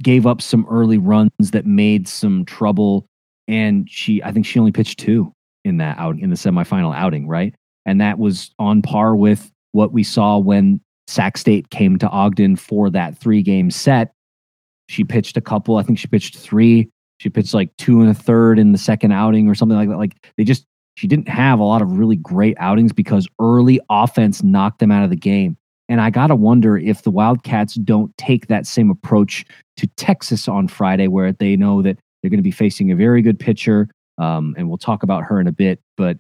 gave 0.02 0.26
up 0.26 0.42
some 0.42 0.66
early 0.70 0.98
runs 0.98 1.32
that 1.52 1.66
made 1.66 2.08
some 2.08 2.46
trouble. 2.46 3.06
And 3.48 3.90
she, 3.90 4.24
I 4.24 4.32
think 4.32 4.46
she 4.46 4.60
only 4.60 4.72
pitched 4.72 5.00
two 5.00 5.34
in 5.66 5.78
that 5.78 5.98
out 5.98 6.18
in 6.20 6.30
the 6.30 6.36
semifinal 6.36 6.96
outing, 6.96 7.28
right? 7.28 7.54
And 7.86 8.00
that 8.02 8.18
was 8.18 8.52
on 8.60 8.82
par 8.82 9.16
with 9.16 9.52
what 9.72 9.92
we 9.92 10.04
saw 10.04 10.38
when 10.38 10.80
Sac 11.08 11.38
State 11.38 11.70
came 11.70 11.98
to 12.00 12.10
Ogden 12.10 12.56
for 12.56 12.90
that 12.90 13.18
three 13.18 13.42
game 13.42 13.70
set. 13.70 14.14
She 14.90 15.04
pitched 15.04 15.38
a 15.38 15.42
couple. 15.42 15.78
I 15.78 15.84
think 15.84 16.00
she 16.00 16.08
pitched 16.08 16.38
three. 16.38 16.90
She 17.24 17.30
pitched 17.30 17.54
like 17.54 17.74
two 17.78 18.02
and 18.02 18.10
a 18.10 18.14
third 18.14 18.60
in 18.60 18.74
the 18.74 18.78
second 18.78 19.14
outing 19.14 19.48
or 19.48 19.56
something 19.56 19.78
like 19.78 19.88
that. 19.88 19.98
Like 19.98 20.28
they 20.36 20.44
just, 20.44 20.66
she 20.98 21.08
didn't 21.08 21.30
have 21.30 21.58
a 21.58 21.64
lot 21.64 21.82
of 21.82 21.98
really 21.98 22.18
great 22.18 22.58
outings 22.60 22.92
because 22.92 23.30
early 23.40 23.80
offense 23.90 24.44
knocked 24.44 24.80
them 24.80 24.92
out 24.92 25.06
of 25.06 25.10
the 25.10 25.16
game. 25.16 25.56
And 25.88 26.02
I 26.02 26.10
got 26.10 26.28
to 26.28 26.36
wonder 26.36 26.78
if 26.78 27.04
the 27.04 27.12
Wildcats 27.12 27.76
don't 27.76 28.16
take 28.18 28.48
that 28.48 28.68
same 28.68 28.90
approach 28.90 29.46
to 29.78 29.88
Texas 29.96 30.50
on 30.50 30.68
Friday, 30.68 31.08
where 31.08 31.32
they 31.32 31.56
know 31.56 31.82
that 31.82 31.98
they're 32.22 32.30
going 32.30 32.40
to 32.40 32.44
be 32.44 32.52
facing 32.52 32.92
a 32.92 32.96
very 32.96 33.22
good 33.22 33.40
pitcher. 33.40 33.88
Um, 34.18 34.54
and 34.58 34.68
we'll 34.68 34.78
talk 34.78 35.02
about 35.02 35.24
her 35.24 35.40
in 35.40 35.48
a 35.48 35.54
bit. 35.54 35.80
But 35.96 36.18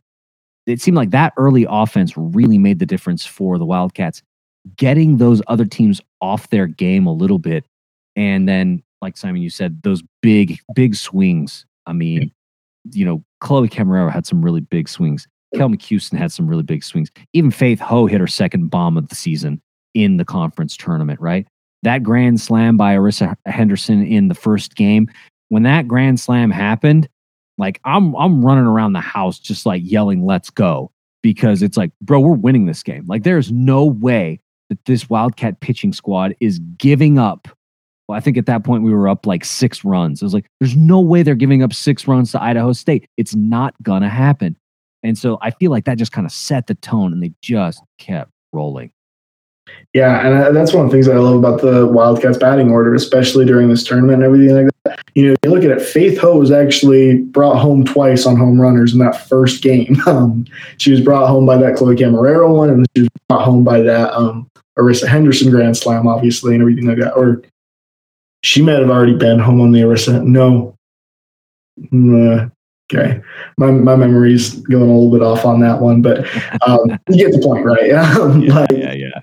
it 0.67 0.79
seemed 0.79 0.95
like 0.95 1.09
that 1.09 1.33
early 1.35 1.67
offense 1.69 2.13
really 2.15 2.57
made 2.57 2.79
the 2.79 2.85
difference 2.85 3.25
for 3.25 3.57
the 3.57 3.65
Wildcats, 3.65 4.23
getting 4.77 5.17
those 5.17 5.41
other 5.47 5.65
teams 5.65 5.99
off 6.21 6.49
their 6.49 6.67
game 6.67 7.07
a 7.07 7.13
little 7.13 7.39
bit. 7.39 7.65
And 8.15 8.47
then, 8.47 8.81
like 9.03 9.17
Simon, 9.17 9.41
you 9.41 9.51
said, 9.51 9.83
those 9.83 10.01
big, 10.21 10.57
big 10.73 10.95
swings. 10.95 11.65
I 11.85 11.93
mean, 11.93 12.31
you 12.91 13.05
know, 13.05 13.23
Chloe 13.41 13.69
Camarero 13.69 14.11
had 14.11 14.25
some 14.25 14.41
really 14.41 14.61
big 14.61 14.89
swings. 14.89 15.27
Kel 15.55 15.69
McHuston 15.69 16.17
had 16.17 16.31
some 16.31 16.47
really 16.47 16.63
big 16.63 16.83
swings. 16.83 17.11
Even 17.33 17.51
Faith 17.51 17.79
Ho 17.79 18.07
hit 18.07 18.19
her 18.19 18.27
second 18.27 18.69
bomb 18.69 18.97
of 18.97 19.09
the 19.09 19.15
season 19.15 19.61
in 19.93 20.17
the 20.17 20.25
conference 20.25 20.75
tournament, 20.75 21.19
right? 21.19 21.47
That 21.83 22.01
grand 22.01 22.41
slam 22.41 22.77
by 22.77 22.95
Arissa 22.95 23.35
Henderson 23.45 24.03
in 24.03 24.29
the 24.29 24.35
first 24.35 24.75
game, 24.75 25.07
when 25.49 25.63
that 25.63 25.87
grand 25.87 26.19
slam 26.19 26.49
happened, 26.49 27.07
like 27.57 27.79
I'm 27.85 28.15
I'm 28.15 28.43
running 28.43 28.65
around 28.65 28.93
the 28.93 29.01
house 29.01 29.37
just 29.37 29.65
like 29.65 29.81
yelling, 29.85 30.25
let's 30.25 30.49
go. 30.49 30.91
Because 31.21 31.61
it's 31.61 31.77
like, 31.77 31.91
bro, 32.01 32.19
we're 32.19 32.33
winning 32.33 32.65
this 32.65 32.83
game. 32.83 33.05
Like 33.07 33.23
there's 33.23 33.51
no 33.51 33.85
way 33.85 34.39
that 34.69 34.83
this 34.85 35.09
Wildcat 35.09 35.59
pitching 35.59 35.93
squad 35.93 36.35
is 36.39 36.59
giving 36.77 37.19
up. 37.19 37.47
Well, 38.07 38.17
I 38.17 38.19
think 38.19 38.37
at 38.37 38.45
that 38.47 38.63
point 38.63 38.83
we 38.83 38.93
were 38.93 39.07
up 39.07 39.25
like 39.25 39.45
six 39.45 39.85
runs. 39.85 40.21
I 40.21 40.25
was 40.25 40.33
like, 40.33 40.45
there's 40.59 40.75
no 40.75 40.99
way 40.99 41.23
they're 41.23 41.35
giving 41.35 41.63
up 41.63 41.73
six 41.73 42.07
runs 42.07 42.31
to 42.31 42.41
Idaho 42.41 42.73
State. 42.73 43.07
It's 43.17 43.35
not 43.35 43.73
gonna 43.81 44.09
happen. 44.09 44.57
And 45.03 45.17
so 45.17 45.37
I 45.41 45.51
feel 45.51 45.71
like 45.71 45.85
that 45.85 45.97
just 45.97 46.11
kind 46.11 46.25
of 46.25 46.31
set 46.31 46.67
the 46.67 46.75
tone 46.75 47.13
and 47.13 47.21
they 47.21 47.33
just 47.41 47.81
kept 47.97 48.31
rolling. 48.51 48.91
Yeah, 49.93 50.25
and 50.25 50.35
uh, 50.35 50.51
that's 50.51 50.73
one 50.73 50.85
of 50.85 50.91
the 50.91 50.95
things 50.95 51.05
that 51.05 51.15
I 51.15 51.19
love 51.19 51.35
about 51.35 51.61
the 51.61 51.87
Wildcats 51.87 52.37
batting 52.37 52.71
order, 52.71 52.95
especially 52.95 53.45
during 53.45 53.69
this 53.69 53.83
tournament 53.83 54.15
and 54.15 54.23
everything 54.23 54.55
like 54.55 54.73
that. 54.85 54.99
You 55.13 55.29
know, 55.29 55.35
you 55.43 55.51
look 55.51 55.63
at 55.63 55.71
it, 55.71 55.81
Faith 55.81 56.17
Ho 56.19 56.37
was 56.37 56.51
actually 56.51 57.19
brought 57.19 57.59
home 57.59 57.85
twice 57.85 58.25
on 58.25 58.35
home 58.35 58.59
runners 58.59 58.93
in 58.93 58.99
that 58.99 59.27
first 59.27 59.61
game. 59.61 59.97
Um, 60.07 60.45
she 60.77 60.91
was 60.91 60.99
brought 60.99 61.27
home 61.27 61.45
by 61.45 61.57
that 61.57 61.77
Chloe 61.77 61.95
Camarero 61.95 62.53
one, 62.53 62.69
and 62.69 62.85
she 62.95 63.03
was 63.03 63.09
brought 63.29 63.45
home 63.45 63.63
by 63.63 63.81
that 63.81 64.13
um, 64.13 64.49
Arissa 64.77 65.07
Henderson 65.07 65.49
Grand 65.49 65.77
Slam, 65.77 66.07
obviously, 66.07 66.53
and 66.53 66.61
everything 66.61 66.85
like 66.85 66.97
that. 66.97 67.13
Or 67.13 67.41
she 68.43 68.61
might 68.61 68.79
have 68.79 68.89
already 68.89 69.15
been 69.15 69.39
home 69.39 69.61
on 69.61 69.71
the 69.71 69.81
Arissa. 69.81 70.23
No. 70.23 70.75
Mm, 71.91 72.43
uh, 72.43 72.49
okay. 72.91 73.21
My, 73.57 73.71
my 73.71 73.95
memory's 73.95 74.55
going 74.61 74.89
a 74.89 74.93
little 74.93 75.11
bit 75.11 75.21
off 75.21 75.45
on 75.45 75.59
that 75.61 75.81
one, 75.81 76.01
but 76.01 76.19
um, 76.67 76.99
you 77.09 77.17
get 77.17 77.31
the 77.31 77.41
point, 77.43 77.65
right? 77.65 77.85
yeah, 77.87 78.17
like, 78.17 78.71
yeah, 78.71 78.93
yeah 78.93 79.21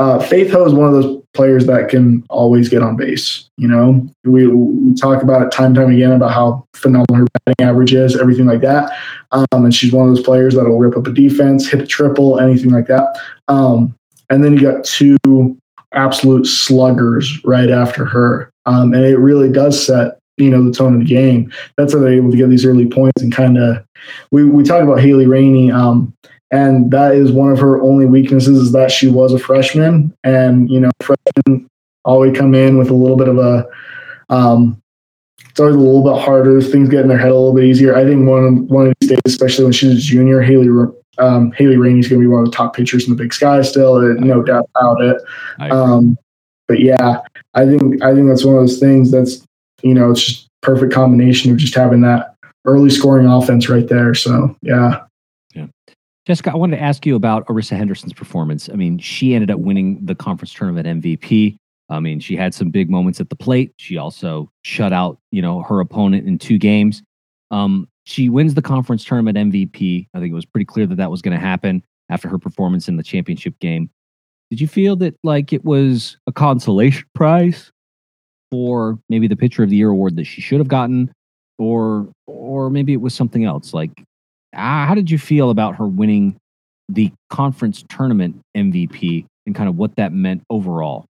uh, 0.00 0.18
Faith 0.18 0.50
Ho 0.52 0.64
is 0.64 0.72
one 0.72 0.86
of 0.86 0.94
those 0.94 1.22
players 1.34 1.66
that 1.66 1.90
can 1.90 2.24
always 2.30 2.70
get 2.70 2.82
on 2.82 2.96
base. 2.96 3.50
You 3.58 3.68
know, 3.68 4.08
we, 4.24 4.46
we 4.46 4.94
talk 4.94 5.22
about 5.22 5.42
it 5.42 5.52
time 5.52 5.66
and 5.66 5.74
time 5.74 5.90
again 5.90 6.12
about 6.12 6.32
how 6.32 6.66
phenomenal 6.74 7.16
her 7.16 7.26
batting 7.44 7.68
average 7.68 7.92
is, 7.92 8.18
everything 8.18 8.46
like 8.46 8.62
that. 8.62 8.90
Um, 9.30 9.46
and 9.52 9.74
she's 9.74 9.92
one 9.92 10.08
of 10.08 10.14
those 10.14 10.24
players 10.24 10.54
that'll 10.54 10.78
rip 10.78 10.96
up 10.96 11.06
a 11.06 11.12
defense, 11.12 11.68
hit 11.68 11.82
a 11.82 11.86
triple, 11.86 12.40
anything 12.40 12.70
like 12.70 12.86
that. 12.86 13.14
Um, 13.48 13.94
and 14.30 14.42
then 14.42 14.54
you 14.54 14.62
got 14.62 14.84
two 14.84 15.18
absolute 15.92 16.46
sluggers 16.46 17.44
right 17.44 17.68
after 17.68 18.06
her. 18.06 18.50
Um, 18.66 18.92
and 18.94 19.04
it 19.04 19.18
really 19.18 19.50
does 19.50 19.84
set 19.84 20.18
you 20.40 20.50
know 20.50 20.64
the 20.64 20.72
tone 20.72 20.94
of 20.94 21.00
the 21.00 21.06
game. 21.06 21.52
That's 21.76 21.92
how 21.92 22.00
they're 22.00 22.12
able 22.12 22.30
to 22.30 22.36
get 22.36 22.48
these 22.48 22.64
early 22.64 22.86
points 22.86 23.22
and 23.22 23.32
kind 23.32 23.58
of. 23.58 23.84
We 24.30 24.44
we 24.44 24.64
talk 24.64 24.82
about 24.82 25.00
Haley 25.00 25.26
Rainey, 25.26 25.70
um, 25.70 26.14
and 26.50 26.90
that 26.90 27.14
is 27.14 27.30
one 27.30 27.52
of 27.52 27.58
her 27.58 27.80
only 27.82 28.06
weaknesses 28.06 28.58
is 28.58 28.72
that 28.72 28.90
she 28.90 29.08
was 29.08 29.32
a 29.32 29.38
freshman, 29.38 30.14
and 30.24 30.70
you 30.70 30.80
know 30.80 30.90
freshmen 31.00 31.68
always 32.04 32.36
come 32.36 32.54
in 32.54 32.78
with 32.78 32.90
a 32.90 32.94
little 32.94 33.16
bit 33.16 33.28
of 33.28 33.38
a. 33.38 33.66
Um, 34.30 34.80
it's 35.48 35.58
always 35.58 35.74
a 35.74 35.78
little 35.78 36.04
bit 36.04 36.22
harder. 36.22 36.60
Things 36.60 36.88
get 36.88 37.00
in 37.00 37.08
their 37.08 37.18
head 37.18 37.32
a 37.32 37.34
little 37.34 37.54
bit 37.54 37.64
easier. 37.64 37.96
I 37.96 38.04
think 38.04 38.28
one 38.28 38.44
of, 38.44 38.54
one 38.70 38.86
of 38.86 38.94
these 39.00 39.10
days, 39.10 39.20
especially 39.26 39.64
when 39.64 39.72
she's 39.72 39.98
a 39.98 40.00
junior, 40.00 40.40
Haley 40.40 40.68
um, 41.18 41.50
Haley 41.52 41.76
Rainey's 41.76 42.08
going 42.08 42.20
to 42.20 42.24
be 42.24 42.32
one 42.32 42.44
of 42.44 42.50
the 42.50 42.56
top 42.56 42.74
pitchers 42.74 43.04
in 43.04 43.10
the 43.10 43.20
Big 43.20 43.34
Sky 43.34 43.60
still, 43.62 44.00
no 44.00 44.42
doubt 44.42 44.70
about 44.74 45.02
it. 45.02 45.20
Um, 45.58 46.16
but 46.68 46.78
yeah, 46.78 47.20
I 47.54 47.66
think 47.66 48.02
I 48.02 48.14
think 48.14 48.28
that's 48.28 48.44
one 48.44 48.54
of 48.56 48.60
those 48.60 48.78
things 48.78 49.10
that's 49.10 49.44
you 49.82 49.94
know 49.94 50.10
it's 50.10 50.24
just 50.24 50.48
perfect 50.62 50.92
combination 50.92 51.50
of 51.50 51.56
just 51.56 51.74
having 51.74 52.02
that 52.02 52.36
early 52.64 52.90
scoring 52.90 53.26
offense 53.26 53.68
right 53.68 53.88
there. 53.88 54.14
So 54.14 54.54
yeah. 54.62 55.02
Yeah. 55.54 55.66
Jessica, 56.26 56.52
I 56.52 56.56
wanted 56.56 56.76
to 56.76 56.82
ask 56.82 57.06
you 57.06 57.16
about 57.16 57.46
Arissa 57.46 57.76
Henderson's 57.76 58.12
performance. 58.12 58.68
I 58.68 58.74
mean, 58.74 58.98
she 58.98 59.34
ended 59.34 59.50
up 59.50 59.58
winning 59.58 60.04
the 60.04 60.14
conference 60.14 60.52
tournament 60.52 61.02
MVP. 61.02 61.56
I 61.88 61.98
mean, 61.98 62.20
she 62.20 62.36
had 62.36 62.54
some 62.54 62.70
big 62.70 62.88
moments 62.88 63.20
at 63.20 63.30
the 63.30 63.36
plate. 63.36 63.72
She 63.78 63.96
also 63.96 64.50
shut 64.62 64.92
out, 64.92 65.18
you 65.32 65.42
know, 65.42 65.62
her 65.62 65.80
opponent 65.80 66.28
in 66.28 66.38
two 66.38 66.58
games. 66.58 67.02
Um, 67.50 67.88
she 68.04 68.28
wins 68.28 68.54
the 68.54 68.62
conference 68.62 69.04
tournament 69.04 69.36
MVP. 69.36 70.06
I 70.14 70.20
think 70.20 70.30
it 70.30 70.34
was 70.34 70.46
pretty 70.46 70.66
clear 70.66 70.86
that 70.86 70.96
that 70.96 71.10
was 71.10 71.20
going 71.20 71.34
to 71.34 71.44
happen 71.44 71.82
after 72.08 72.28
her 72.28 72.38
performance 72.38 72.88
in 72.88 72.96
the 72.96 73.02
championship 73.02 73.58
game. 73.58 73.90
Did 74.50 74.60
you 74.60 74.66
feel 74.66 74.96
that 74.96 75.14
like 75.22 75.52
it 75.52 75.64
was 75.64 76.16
a 76.26 76.32
consolation 76.32 77.06
prize 77.14 77.70
for 78.50 78.98
maybe 79.08 79.28
the 79.28 79.36
pitcher 79.36 79.62
of 79.62 79.70
the 79.70 79.76
year 79.76 79.90
award 79.90 80.16
that 80.16 80.24
she 80.24 80.40
should 80.40 80.58
have 80.58 80.68
gotten 80.68 81.12
or 81.58 82.08
or 82.26 82.70
maybe 82.70 82.92
it 82.92 83.00
was 83.00 83.14
something 83.14 83.44
else 83.44 83.72
like 83.72 84.02
ah, 84.54 84.86
how 84.86 84.94
did 84.94 85.10
you 85.10 85.18
feel 85.18 85.50
about 85.50 85.76
her 85.76 85.86
winning 85.86 86.36
the 86.88 87.12
conference 87.28 87.84
tournament 87.88 88.40
MVP 88.56 89.24
and 89.46 89.54
kind 89.54 89.68
of 89.68 89.76
what 89.76 89.94
that 89.96 90.12
meant 90.12 90.42
overall? 90.50 91.06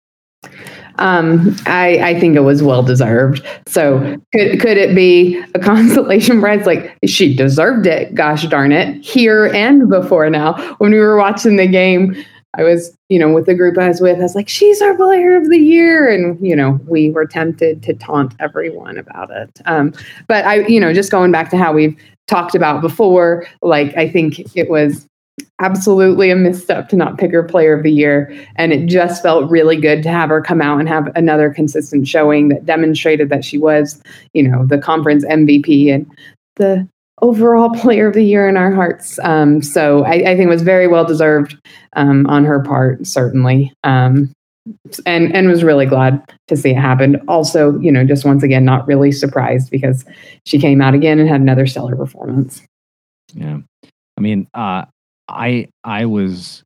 Um, 0.98 1.56
I, 1.66 2.00
I 2.02 2.20
think 2.20 2.36
it 2.36 2.42
was 2.42 2.64
well 2.64 2.84
deserved. 2.84 3.46
So 3.68 4.00
could 4.34 4.60
could 4.62 4.78
it 4.78 4.96
be 4.96 5.44
a 5.56 5.60
consolation 5.64 6.40
prize? 6.40 6.66
Like 6.66 6.98
she 7.06 7.36
deserved 7.36 7.88
it. 7.88 8.14
Gosh 8.16 8.48
darn 8.48 8.72
it! 8.72 9.04
Here 9.04 9.48
and 9.48 9.90
before 9.90 10.30
now, 10.30 10.54
when 10.78 10.92
we 10.92 11.00
were 11.00 11.18
watching 11.18 11.58
the 11.58 11.68
game, 11.68 12.16
I 12.58 12.64
was 12.64 12.96
you 13.10 13.20
know 13.20 13.32
with 13.32 13.46
the 13.46 13.56
group 13.56 13.78
I 13.78 13.88
was 13.88 14.02
with. 14.02 14.18
I 14.18 14.22
was 14.22 14.36
like, 14.36 14.50
she's 14.50 14.82
our 14.82 14.96
player 14.96 15.36
of 15.36 15.50
the 15.50 15.58
year, 15.58 16.10
and 16.10 16.40
you 16.46 16.56
know 16.56 16.80
we 16.88 17.10
were 17.10 17.26
tempted 17.26 17.84
to 17.84 17.94
taunt 17.94 18.34
everyone 18.40 18.98
about 18.98 19.32
it. 19.32 19.62
Um, 19.66 19.94
but 20.28 20.46
I 20.46 20.66
you 20.68 20.80
know 20.80 20.94
just 20.94 21.12
going 21.12 21.32
back 21.32 21.50
to 21.52 21.58
how 21.58 21.74
we've 21.74 21.98
talked 22.28 22.56
about 22.56 22.82
before, 22.82 23.48
like 23.62 23.96
I 23.98 24.10
think 24.10 24.56
it 24.56 24.70
was 24.70 25.08
absolutely 25.60 26.32
a 26.32 26.36
misstep 26.36 26.90
to 26.90 26.96
not 26.96 27.18
pick 27.18 27.32
her 27.32 27.44
player 27.44 27.76
of 27.76 27.84
the 27.84 27.92
year. 27.92 28.34
And 28.56 28.74
it 28.74 28.88
just 28.88 29.22
felt 29.22 29.50
really 29.50 29.78
good 29.80 30.04
to 30.04 30.10
have 30.10 30.30
her 30.30 30.42
come 30.42 30.62
out 30.62 30.80
and 30.80 30.88
have 30.88 31.12
another 31.16 31.50
consistent 31.50 32.08
showing 32.08 32.50
that 32.50 32.66
demonstrated 32.66 33.30
that 33.30 33.46
she 33.46 33.58
was, 33.58 34.02
you 34.34 34.44
know, 34.44 34.66
the 34.66 34.78
conference 34.78 35.26
MVP 35.26 35.94
and 35.94 36.10
the 36.56 36.88
overall 37.22 37.70
player 37.82 38.08
of 38.08 38.14
the 38.14 38.24
year 38.24 38.48
in 38.48 38.58
our 38.58 38.72
hearts. 38.72 39.20
Um, 39.20 39.62
so 39.62 40.04
I, 40.04 40.14
I, 40.14 40.36
think 40.36 40.42
it 40.42 40.50
was 40.50 40.62
very 40.62 40.88
well 40.88 41.06
deserved 41.06 41.58
um, 41.94 42.26
on 42.28 42.46
her 42.46 42.62
part, 42.62 43.06
certainly. 43.08 43.74
Um, 43.84 44.32
and 45.06 45.34
and 45.36 45.48
was 45.48 45.64
really 45.64 45.86
glad 45.86 46.22
to 46.48 46.58
see 46.58 46.72
it 46.72 46.78
happen. 46.78 47.22
Also, 47.28 47.78
you 47.80 47.92
know, 47.92 48.04
just 48.04 48.26
once 48.26 48.44
again, 48.44 48.66
not 48.66 48.88
really 48.88 49.12
surprised 49.12 49.70
because 49.70 50.06
she 50.46 50.58
came 50.58 50.82
out 50.82 50.96
again 50.96 51.20
and 51.20 51.30
had 51.30 51.42
another 51.42 51.68
stellar 51.68 51.96
performance. 51.96 52.64
Yeah, 53.34 53.60
I 54.18 54.22
mean, 54.22 54.48
uh, 54.56 54.86
I 55.28 55.68
I 55.84 56.06
was 56.06 56.64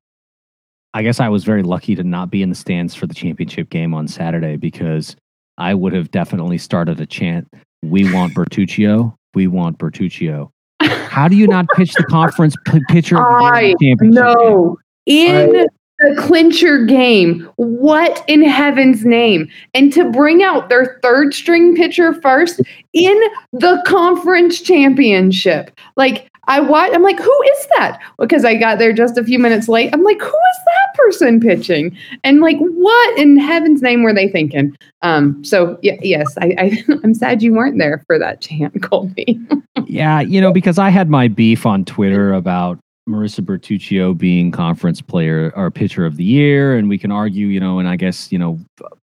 I 0.94 1.04
guess 1.04 1.20
I 1.20 1.30
was 1.30 1.44
very 1.44 1.64
lucky 1.64 1.96
to 1.96 2.04
not 2.04 2.32
be 2.32 2.42
in 2.42 2.50
the 2.50 2.56
stands 2.56 2.96
for 2.96 3.06
the 3.06 3.14
championship 3.14 3.70
game 3.70 3.94
on 3.94 4.08
Saturday 4.08 4.56
because 4.56 5.16
I 5.58 5.74
would 5.74 5.94
have 5.94 6.12
definitely 6.12 6.58
started 6.58 7.00
a 7.02 7.06
chant, 7.06 7.48
"We 7.84 8.12
want 8.14 8.34
Bertuccio, 8.34 9.16
we 9.34 9.48
want 9.48 9.78
Bertuccio." 9.78 10.52
How 10.82 11.28
do 11.28 11.36
you 11.36 11.48
not 11.48 11.66
pitch 11.76 11.94
the 11.94 12.04
conference 12.04 12.56
p- 12.66 12.82
pitcher 12.88 13.18
the? 13.18 13.76
No, 14.02 14.78
in 15.06 15.56
I, 15.56 15.66
the 16.00 16.16
clincher 16.18 16.86
game. 16.86 17.50
What 17.58 18.24
in 18.28 18.44
heaven's 18.44 19.04
name? 19.04 19.50
And 19.74 19.92
to 19.94 20.10
bring 20.10 20.44
out 20.44 20.70
their 20.70 21.00
third 21.04 21.34
string 21.34 21.76
pitcher 21.76 22.14
first 22.14 22.62
in 22.94 23.22
the 23.52 23.84
conference 23.86 24.62
championship. 24.62 25.72
Like 25.98 26.29
I 26.50 26.60
watch, 26.60 26.90
I'm 26.94 27.04
like, 27.04 27.20
who 27.20 27.44
is 27.54 27.68
that? 27.78 28.02
Because 28.18 28.44
I 28.44 28.56
got 28.56 28.80
there 28.80 28.92
just 28.92 29.18
a 29.18 29.24
few 29.24 29.38
minutes 29.38 29.70
late. 29.70 29.92
I'm 29.94 30.04
like, 30.04 30.20
who 30.20 30.28
is 30.28 30.60
that 30.66 30.96
person 30.96 31.40
pitching? 31.40 31.96
And 32.24 32.42
like, 32.42 32.58
what 32.58 33.20
in 33.20 33.38
heaven's 33.38 33.84
name 33.84 34.02
were 34.02 34.14
they 34.14 34.28
thinking? 34.28 34.76
Um, 35.04 35.44
so 35.46 35.78
yeah, 35.84 35.98
yes, 36.02 36.36
I, 36.40 36.56
I 36.58 36.84
I'm 37.04 37.14
sad 37.14 37.44
you 37.44 37.54
weren't 37.54 37.78
there 37.78 38.04
for 38.08 38.18
that 38.18 38.42
chant, 38.42 38.82
Colby. 38.82 39.40
yeah, 39.86 40.22
you 40.22 40.42
know, 40.42 40.52
because 40.52 40.80
I 40.80 40.90
had 40.90 41.08
my 41.08 41.28
beef 41.28 41.68
on 41.68 41.86
Twitter 41.86 42.34
about 42.34 42.80
Marissa 43.08 43.42
Bertuccio 43.42 44.18
being 44.18 44.52
conference 44.52 45.02
player 45.02 45.54
or 45.56 45.70
pitcher 45.70 46.06
of 46.06 46.18
the 46.18 46.24
year, 46.24 46.76
and 46.76 46.90
we 46.90 46.98
can 46.98 47.12
argue, 47.12 47.48
you 47.48 47.60
know, 47.60 47.80
and 47.80 47.88
I 47.88 47.96
guess 47.96 48.32
you 48.32 48.40
know 48.40 48.60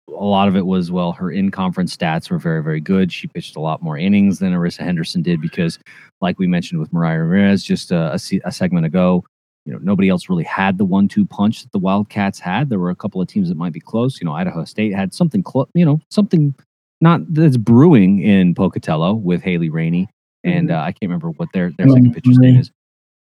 a 0.08 0.24
lot 0.24 0.48
of 0.48 0.56
it 0.56 0.66
was 0.66 0.92
well, 0.92 1.12
her 1.14 1.32
in 1.32 1.52
conference 1.52 1.96
stats 1.96 2.30
were 2.30 2.38
very, 2.38 2.62
very 2.62 2.80
good. 2.80 3.12
She 3.12 3.28
pitched 3.28 3.56
a 3.56 3.60
lot 3.60 3.82
more 3.82 3.98
innings 3.98 4.40
than 4.40 4.54
Arissa 4.54 4.84
Henderson 4.84 5.22
did 5.22 5.42
because, 5.42 5.80
like 6.22 6.38
we 6.38 6.48
mentioned 6.48 6.80
with 6.80 6.94
Mariah 6.94 7.20
Ramirez 7.20 7.64
just 7.64 7.92
a, 7.92 8.14
a, 8.14 8.40
a 8.46 8.52
segment 8.52 8.86
ago, 8.86 9.24
you 9.66 9.74
know, 9.74 9.80
nobody 9.82 10.10
else 10.10 10.30
really 10.30 10.44
had 10.44 10.78
the 10.78 10.86
one 10.86 11.08
two 11.08 11.26
punch 11.26 11.64
that 11.64 11.72
the 11.72 11.80
Wildcats 11.80 12.40
had. 12.40 12.70
There 12.70 12.80
were 12.80 12.92
a 12.92 12.96
couple 12.96 13.20
of 13.20 13.28
teams 13.28 13.50
that 13.50 13.58
might 13.58 13.74
be 13.74 13.80
close. 13.80 14.22
You 14.22 14.26
know, 14.26 14.34
Idaho 14.34 14.64
State 14.64 14.94
had 14.94 15.14
something 15.14 15.42
close, 15.42 15.68
you 15.74 15.86
know, 15.86 16.00
something 16.12 16.54
not 17.02 17.22
that's 17.34 17.58
brewing 17.58 18.22
in 18.22 18.54
Pocatello 18.54 19.16
with 19.16 19.42
Haley 19.42 19.70
Rainey. 19.70 20.08
And 20.44 20.70
mm-hmm. 20.70 20.78
uh, 20.78 20.84
I 20.84 20.92
can't 20.92 21.10
remember 21.10 21.32
what 21.32 21.50
their, 21.54 21.72
their 21.78 21.90
second 21.90 22.14
pitcher's 22.14 22.38
name 22.38 22.58
is. 22.58 22.72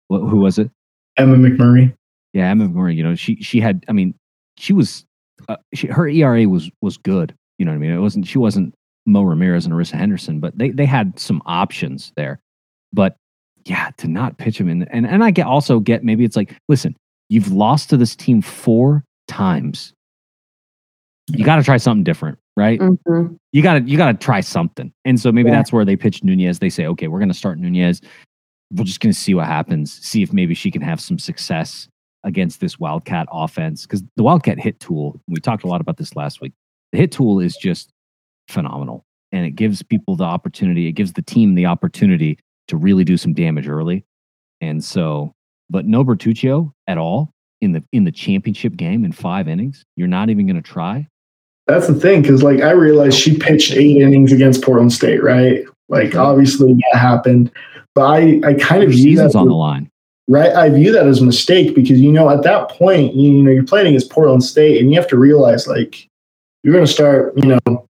What, 0.08 0.20
who 0.20 0.36
was 0.36 0.58
it? 0.58 0.70
Emma 1.16 1.36
McMurray. 1.36 1.94
Yeah, 2.34 2.50
Emma 2.50 2.68
McMurray. 2.68 2.94
You 2.94 3.02
know, 3.02 3.14
she 3.14 3.36
she 3.36 3.58
had. 3.60 3.84
I 3.88 3.92
mean, 3.92 4.14
she 4.58 4.74
was 4.74 5.06
uh, 5.48 5.56
she, 5.74 5.86
her 5.88 6.08
ERA 6.08 6.48
was 6.48 6.70
was 6.82 6.96
good. 6.96 7.34
You 7.58 7.64
know 7.64 7.72
what 7.72 7.76
I 7.76 7.80
mean? 7.80 7.92
It 7.92 8.00
wasn't 8.00 8.26
she 8.26 8.38
wasn't 8.38 8.74
Mo 9.06 9.22
Ramirez 9.22 9.64
and 9.64 9.74
Arissa 9.74 9.94
Henderson, 9.94 10.40
but 10.40 10.56
they 10.58 10.70
they 10.70 10.86
had 10.86 11.18
some 11.18 11.42
options 11.46 12.12
there. 12.16 12.40
But 12.92 13.16
yeah, 13.64 13.90
to 13.98 14.08
not 14.08 14.38
pitch 14.38 14.60
him 14.60 14.68
in, 14.68 14.82
and 14.84 15.06
and 15.06 15.24
I 15.24 15.30
get 15.30 15.46
also 15.46 15.80
get 15.80 16.04
maybe 16.04 16.24
it's 16.24 16.36
like, 16.36 16.56
listen, 16.68 16.96
you've 17.28 17.52
lost 17.52 17.90
to 17.90 17.96
this 17.96 18.14
team 18.14 18.42
four 18.42 19.04
times. 19.28 19.92
You 21.28 21.44
got 21.44 21.56
to 21.56 21.64
try 21.64 21.76
something 21.76 22.04
different, 22.04 22.38
right? 22.56 22.78
Mm-hmm. 22.78 23.34
You 23.52 23.62
got 23.62 23.74
to 23.74 23.80
you 23.80 23.96
got 23.96 24.12
to 24.12 24.24
try 24.24 24.40
something, 24.40 24.92
and 25.04 25.20
so 25.20 25.32
maybe 25.32 25.48
yeah. 25.48 25.56
that's 25.56 25.72
where 25.72 25.84
they 25.84 25.96
pitch 25.96 26.22
Nunez. 26.22 26.58
They 26.58 26.70
say, 26.70 26.86
okay, 26.86 27.08
we're 27.08 27.18
going 27.18 27.28
to 27.28 27.34
start 27.34 27.58
Nunez. 27.58 28.00
We're 28.72 28.84
just 28.84 29.00
going 29.00 29.12
to 29.12 29.18
see 29.18 29.34
what 29.34 29.46
happens. 29.46 29.92
See 29.92 30.22
if 30.22 30.32
maybe 30.32 30.54
she 30.54 30.70
can 30.70 30.82
have 30.82 31.00
some 31.00 31.18
success 31.18 31.88
against 32.26 32.60
this 32.60 32.78
Wildcat 32.78 33.26
offense 33.32 33.82
because 33.82 34.02
the 34.16 34.22
Wildcat 34.22 34.58
hit 34.58 34.78
tool, 34.80 35.18
we 35.28 35.40
talked 35.40 35.64
a 35.64 35.68
lot 35.68 35.80
about 35.80 35.96
this 35.96 36.14
last 36.16 36.42
week. 36.42 36.52
The 36.92 36.98
hit 36.98 37.12
tool 37.12 37.40
is 37.40 37.56
just 37.56 37.90
phenomenal 38.48 39.04
and 39.32 39.46
it 39.46 39.52
gives 39.52 39.82
people 39.82 40.16
the 40.16 40.24
opportunity, 40.24 40.88
it 40.88 40.92
gives 40.92 41.12
the 41.14 41.22
team 41.22 41.54
the 41.54 41.66
opportunity 41.66 42.38
to 42.68 42.76
really 42.76 43.04
do 43.04 43.16
some 43.16 43.32
damage 43.32 43.68
early. 43.68 44.04
And 44.60 44.82
so, 44.84 45.32
but 45.70 45.86
no 45.86 46.04
Bertuccio 46.04 46.72
at 46.86 46.98
all 46.98 47.30
in 47.60 47.72
the 47.72 47.82
in 47.92 48.04
the 48.04 48.12
championship 48.12 48.76
game 48.76 49.04
in 49.04 49.12
five 49.12 49.48
innings. 49.48 49.84
You're 49.96 50.08
not 50.08 50.28
even 50.28 50.46
going 50.46 50.56
to 50.56 50.62
try. 50.62 51.08
That's 51.66 51.86
the 51.86 51.94
thing, 51.94 52.22
because 52.22 52.42
like 52.42 52.60
I 52.60 52.70
realized 52.70 53.18
she 53.18 53.38
pitched 53.38 53.72
eight 53.72 54.00
innings 54.02 54.32
against 54.32 54.62
Portland 54.62 54.92
State, 54.92 55.22
right? 55.22 55.64
Like 55.88 56.14
obviously 56.16 56.74
that 56.74 56.98
happened, 56.98 57.52
but 57.94 58.06
I 58.06 58.40
I 58.44 58.54
kind 58.54 58.82
of 58.82 58.92
season's 58.92 59.34
on 59.34 59.48
the 59.48 59.54
line 59.54 59.90
right? 60.28 60.52
I 60.52 60.70
view 60.70 60.92
that 60.92 61.06
as 61.06 61.20
a 61.20 61.24
mistake 61.24 61.74
because 61.74 62.00
you 62.00 62.12
know 62.12 62.28
at 62.30 62.42
that 62.42 62.68
point, 62.70 63.14
you, 63.14 63.42
know, 63.42 63.50
you're 63.50 63.64
playing 63.64 63.88
against 63.88 64.10
Portland 64.10 64.44
State, 64.44 64.80
and 64.80 64.90
you 64.90 64.98
have 64.98 65.08
to 65.08 65.18
realize 65.18 65.66
like 65.66 66.08
you're 66.62 66.74
going 66.74 66.86
to 66.86 66.92
start, 66.92 67.32
you 67.36 67.46
know, 67.46 67.86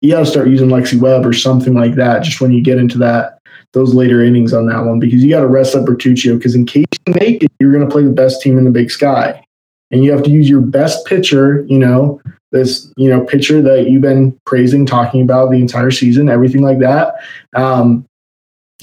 you 0.00 0.10
got 0.10 0.20
to 0.20 0.26
start 0.26 0.48
using 0.48 0.68
Lexi 0.68 0.98
Webb 0.98 1.26
or 1.26 1.32
something 1.32 1.74
like 1.74 1.94
that. 1.94 2.22
Just 2.22 2.40
when 2.40 2.52
you 2.52 2.62
get 2.62 2.78
into 2.78 2.98
that 2.98 3.38
those 3.72 3.92
later 3.92 4.22
innings 4.22 4.52
on 4.52 4.66
that 4.66 4.84
one, 4.84 5.00
because 5.00 5.22
you 5.22 5.30
got 5.30 5.40
to 5.40 5.48
rest 5.48 5.74
up 5.74 5.84
Bertuccio 5.84 6.38
because 6.38 6.54
in 6.54 6.64
case 6.64 6.86
you 7.06 7.14
make 7.20 7.42
it, 7.42 7.50
you're 7.58 7.72
going 7.72 7.86
to 7.86 7.92
play 7.92 8.04
the 8.04 8.10
best 8.10 8.40
team 8.40 8.56
in 8.56 8.64
the 8.64 8.70
Big 8.70 8.90
Sky, 8.90 9.44
and 9.90 10.04
you 10.04 10.12
have 10.12 10.22
to 10.22 10.30
use 10.30 10.48
your 10.48 10.60
best 10.60 11.04
pitcher, 11.06 11.64
you 11.68 11.78
know, 11.78 12.20
this 12.52 12.90
you 12.96 13.10
know 13.10 13.22
pitcher 13.24 13.60
that 13.60 13.90
you've 13.90 14.02
been 14.02 14.38
praising, 14.46 14.86
talking 14.86 15.20
about 15.20 15.50
the 15.50 15.58
entire 15.58 15.90
season, 15.90 16.28
everything 16.28 16.62
like 16.62 16.78
that. 16.78 17.16
Um, 17.54 18.06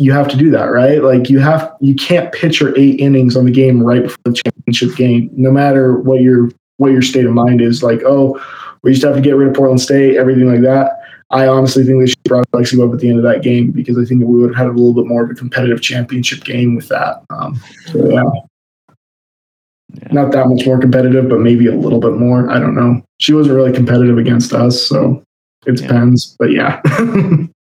you 0.01 0.11
have 0.11 0.27
to 0.29 0.35
do 0.35 0.49
that, 0.49 0.65
right? 0.65 1.03
Like 1.03 1.29
you 1.29 1.39
have 1.39 1.75
you 1.79 1.93
can't 1.93 2.33
pitch 2.33 2.59
your 2.59 2.77
eight 2.77 2.99
innings 2.99 3.37
on 3.37 3.45
the 3.45 3.51
game 3.51 3.83
right 3.83 4.01
before 4.01 4.17
the 4.25 4.33
championship 4.33 4.95
game, 4.97 5.29
no 5.33 5.51
matter 5.51 5.97
what 5.97 6.21
your 6.21 6.49
what 6.77 6.91
your 6.91 7.03
state 7.03 7.25
of 7.25 7.33
mind 7.33 7.61
is. 7.61 7.83
Like, 7.83 8.01
oh, 8.03 8.43
we 8.81 8.93
just 8.93 9.05
have 9.05 9.13
to 9.15 9.21
get 9.21 9.35
rid 9.35 9.49
of 9.49 9.53
Portland 9.53 9.79
State, 9.79 10.17
everything 10.17 10.51
like 10.51 10.61
that. 10.61 11.01
I 11.29 11.47
honestly 11.47 11.83
think 11.83 11.99
they 11.99 12.07
should 12.07 12.23
brought 12.23 12.49
Lexi 12.51 12.77
Webb 12.77 12.93
at 12.93 12.99
the 12.99 13.09
end 13.09 13.19
of 13.19 13.23
that 13.23 13.43
game 13.43 13.71
because 13.71 13.97
I 13.97 14.03
think 14.03 14.23
we 14.25 14.41
would 14.41 14.49
have 14.49 14.57
had 14.57 14.67
a 14.67 14.71
little 14.71 14.93
bit 14.93 15.05
more 15.05 15.23
of 15.23 15.29
a 15.29 15.35
competitive 15.35 15.81
championship 15.81 16.43
game 16.43 16.75
with 16.75 16.87
that. 16.89 17.23
Um, 17.29 17.61
so 17.85 18.09
yeah. 18.09 18.23
yeah. 19.93 20.11
Not 20.11 20.31
that 20.31 20.47
much 20.47 20.65
more 20.65 20.79
competitive, 20.79 21.29
but 21.29 21.41
maybe 21.41 21.67
a 21.67 21.75
little 21.75 21.99
bit 21.99 22.13
more. 22.13 22.49
I 22.49 22.59
don't 22.59 22.75
know. 22.75 23.01
She 23.19 23.33
wasn't 23.33 23.55
really 23.55 23.71
competitive 23.71 24.17
against 24.17 24.51
us, 24.51 24.81
so 24.81 25.23
it 25.67 25.77
depends. 25.77 26.31
Yeah. 26.31 26.35
But 26.39 26.51
yeah. 26.51 27.45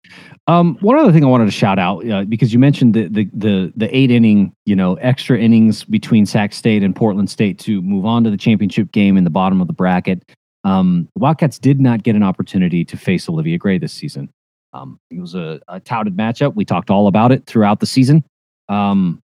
Um, 0.48 0.78
one 0.82 0.98
other 0.98 1.14
thing 1.14 1.24
I 1.24 1.28
wanted 1.28 1.46
to 1.46 1.52
shout 1.52 1.80
out 1.80 2.10
uh, 2.10 2.26
because 2.26 2.52
you 2.52 2.60
mentioned 2.60 2.94
the, 2.94 3.08
the 3.08 3.30
the 3.34 3.74
the 3.78 3.96
eight 3.96 4.12
inning, 4.12 4.54
you 4.66 4.76
know, 4.76 4.96
extra 4.96 5.39
innings 5.39 5.86
between 5.86 6.26
Sac 6.26 6.52
State 6.52 6.84
and 6.84 6.94
Portland 6.94 7.30
State 7.30 7.60
to 7.60 7.82
move 7.82 8.06
on 8.06 8.26
to 8.26 8.30
the 8.30 8.38
championship 8.38 8.91
game 8.91 9.16
in 9.16 9.24
the 9.24 9.30
bottom 9.30 9.62
of 9.62 9.68
the 9.68 9.74
bracket. 9.74 10.22
Um, 10.66 11.08
the 11.16 11.22
Wildcats 11.22 11.60
did 11.60 11.80
not 11.80 12.04
get 12.04 12.16
an 12.16 12.24
opportunity 12.24 12.84
to 12.86 12.98
face 12.98 13.30
Olivia 13.30 13.58
Gray 13.58 13.78
this 13.78 13.94
season. 13.94 14.30
Um, 14.74 15.00
it 15.12 15.20
was 15.20 15.36
a, 15.36 15.62
a, 15.68 15.80
touted 15.80 16.18
matchup. 16.18 16.56
We 16.56 16.66
talked 16.66 16.89
all 16.89 17.08
about 17.08 17.32
it 17.32 17.46
throughout 17.46 17.80
the 17.80 17.86
season. 17.86 18.24
Um, 18.70 19.22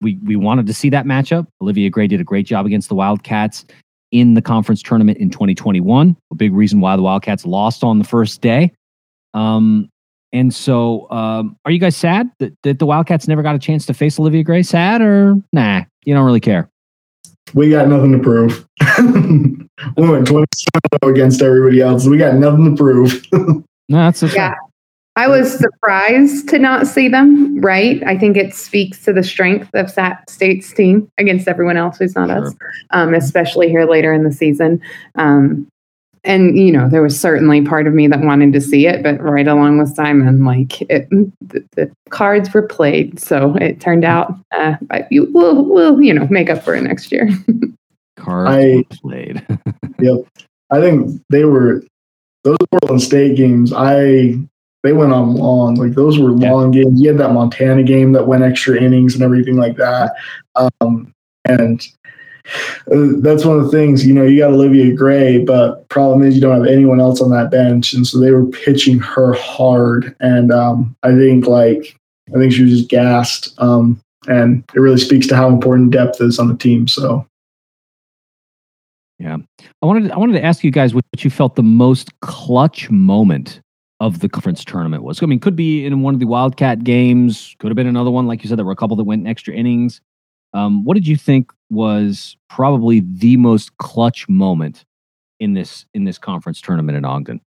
we 0.00 0.18
we 0.22 0.36
wanted 0.36 0.66
to 0.66 0.74
see 0.74 0.90
that 0.90 1.06
matchup. 1.06 1.46
Olivia 1.60 1.90
Gray 1.90 2.06
did 2.06 2.20
a 2.20 2.24
great 2.24 2.46
job 2.46 2.66
against 2.66 2.88
the 2.88 2.94
Wildcats 2.94 3.64
in 4.12 4.34
the 4.34 4.42
conference 4.42 4.82
tournament 4.82 5.18
in 5.18 5.30
2021. 5.30 6.16
A 6.30 6.34
big 6.34 6.52
reason 6.52 6.80
why 6.80 6.94
the 6.94 7.02
Wildcats 7.02 7.46
lost 7.46 7.82
on 7.82 7.98
the 7.98 8.04
first 8.04 8.40
day. 8.42 8.72
Um, 9.34 9.88
and 10.32 10.52
so, 10.54 11.10
um, 11.10 11.56
are 11.64 11.70
you 11.70 11.78
guys 11.78 11.96
sad 11.96 12.30
that, 12.38 12.56
that 12.62 12.78
the 12.78 12.86
Wildcats 12.86 13.28
never 13.28 13.42
got 13.42 13.54
a 13.54 13.58
chance 13.58 13.84
to 13.86 13.94
face 13.94 14.18
Olivia 14.18 14.42
Gray? 14.42 14.62
Sad 14.62 15.02
or 15.02 15.34
nah? 15.52 15.82
You 16.04 16.14
don't 16.14 16.24
really 16.24 16.40
care. 16.40 16.70
We 17.54 17.70
got 17.70 17.88
nothing 17.88 18.12
to 18.12 18.18
prove. 18.18 18.66
we 19.96 20.08
went 20.08 20.26
20 20.26 20.46
against 21.02 21.42
everybody 21.42 21.80
else. 21.80 22.06
We 22.06 22.16
got 22.16 22.36
nothing 22.36 22.74
to 22.74 22.76
prove. 22.76 23.22
no, 23.32 23.64
that's 23.88 24.22
yeah. 24.34 24.54
I 25.14 25.28
was 25.28 25.58
surprised 25.58 26.48
to 26.48 26.58
not 26.58 26.86
see 26.86 27.08
them, 27.08 27.60
right? 27.60 28.02
I 28.06 28.16
think 28.16 28.38
it 28.38 28.54
speaks 28.54 29.04
to 29.04 29.12
the 29.12 29.22
strength 29.22 29.68
of 29.74 29.90
Sac 29.90 30.30
State's 30.30 30.72
team 30.72 31.10
against 31.18 31.46
everyone 31.46 31.76
else 31.76 31.98
who's 31.98 32.14
not 32.14 32.30
sure. 32.30 32.46
us, 32.46 32.54
um, 32.90 33.12
especially 33.12 33.68
here 33.68 33.84
later 33.84 34.14
in 34.14 34.24
the 34.24 34.32
season. 34.32 34.80
Um, 35.16 35.68
and 36.24 36.58
you 36.58 36.72
know 36.72 36.88
there 36.88 37.02
was 37.02 37.18
certainly 37.18 37.62
part 37.62 37.86
of 37.86 37.94
me 37.94 38.06
that 38.06 38.20
wanted 38.20 38.52
to 38.52 38.60
see 38.60 38.86
it 38.86 39.02
but 39.02 39.20
right 39.20 39.48
along 39.48 39.78
with 39.78 39.94
simon 39.94 40.44
like 40.44 40.80
it, 40.82 41.08
the, 41.10 41.64
the, 41.72 41.92
cards 42.12 42.52
were 42.52 42.62
played. 42.62 43.18
So 43.18 43.56
it 43.56 43.80
turned 43.80 44.04
out 44.04 44.36
uh, 44.52 44.76
we'll, 45.10 45.64
we'll 45.64 46.00
you 46.00 46.14
know 46.14 46.28
make 46.30 46.50
up 46.50 46.62
for 46.62 46.74
it 46.74 46.82
next 46.82 47.10
year. 47.10 47.28
Cards 48.16 48.50
I, 48.50 48.84
played. 49.02 49.44
Yep. 49.98 50.26
I 50.72 50.80
think 50.80 51.22
they 51.30 51.44
were 51.44 51.84
those 52.42 52.56
portland 52.72 53.00
state 53.00 53.36
games. 53.36 53.72
I 53.72 54.34
they 54.82 54.92
went 54.92 55.12
on 55.12 55.36
long. 55.36 55.76
Like 55.76 55.92
those 55.92 56.18
were 56.18 56.32
long 56.32 56.72
games. 56.72 57.00
You 57.00 57.10
had 57.10 57.18
that 57.18 57.32
montana 57.32 57.84
game 57.84 58.12
that 58.12 58.26
went 58.26 58.42
extra 58.42 58.76
innings 58.76 59.14
and 59.14 59.22
everything 59.22 59.56
like 59.56 59.76
that. 59.76 60.14
Um, 60.56 61.12
and 61.44 61.86
that's 62.86 63.44
one 63.44 63.58
of 63.58 63.64
the 63.64 63.70
things, 63.70 64.06
you 64.06 64.12
know, 64.12 64.24
you 64.24 64.38
got 64.38 64.52
Olivia 64.52 64.94
Gray, 64.94 65.38
but 65.38 65.88
problem 65.88 66.22
is 66.22 66.34
you 66.34 66.40
don't 66.40 66.56
have 66.56 66.72
anyone 66.72 67.00
else 67.00 67.20
on 67.20 67.30
that 67.30 67.50
bench. 67.50 67.92
And 67.92 68.06
so 68.06 68.18
they 68.18 68.30
were 68.30 68.46
pitching 68.46 68.98
her 68.98 69.32
hard. 69.34 70.16
And 70.20 70.52
um, 70.52 70.96
I 71.02 71.12
think 71.12 71.46
like, 71.46 71.96
I 72.34 72.38
think 72.38 72.52
she 72.52 72.64
was 72.64 72.72
just 72.72 72.90
gassed. 72.90 73.54
Um, 73.58 74.00
and 74.28 74.64
it 74.74 74.80
really 74.80 74.98
speaks 74.98 75.26
to 75.28 75.36
how 75.36 75.48
important 75.48 75.90
depth 75.90 76.20
is 76.20 76.38
on 76.38 76.48
the 76.48 76.56
team. 76.56 76.88
So, 76.88 77.26
yeah, 79.18 79.36
I 79.82 79.86
wanted 79.86 80.10
I 80.10 80.16
wanted 80.16 80.34
to 80.34 80.44
ask 80.44 80.64
you 80.64 80.70
guys 80.70 80.94
what 80.94 81.04
you 81.18 81.30
felt 81.30 81.54
the 81.54 81.62
most 81.62 82.18
clutch 82.20 82.90
moment 82.90 83.60
of 84.00 84.18
the 84.18 84.28
conference 84.28 84.64
tournament 84.64 85.04
was. 85.04 85.22
I 85.22 85.26
mean, 85.26 85.38
could 85.38 85.54
be 85.54 85.86
in 85.86 86.02
one 86.02 86.14
of 86.14 86.20
the 86.20 86.26
Wildcat 86.26 86.82
games, 86.82 87.54
could 87.60 87.68
have 87.68 87.76
been 87.76 87.86
another 87.86 88.10
one, 88.10 88.26
like 88.26 88.42
you 88.42 88.48
said, 88.48 88.58
there 88.58 88.64
were 88.64 88.72
a 88.72 88.76
couple 88.76 88.96
that 88.96 89.04
went 89.04 89.28
extra 89.28 89.54
innings. 89.54 90.00
Um, 90.54 90.84
what 90.84 90.94
did 90.94 91.06
you 91.06 91.16
think 91.16 91.52
was 91.70 92.36
probably 92.48 93.00
the 93.00 93.36
most 93.36 93.76
clutch 93.78 94.28
moment 94.28 94.84
in 95.40 95.54
this 95.54 95.86
in 95.94 96.04
this 96.04 96.18
conference 96.18 96.60
tournament 96.60 96.96
in 96.96 97.04
Ogden? 97.04 97.40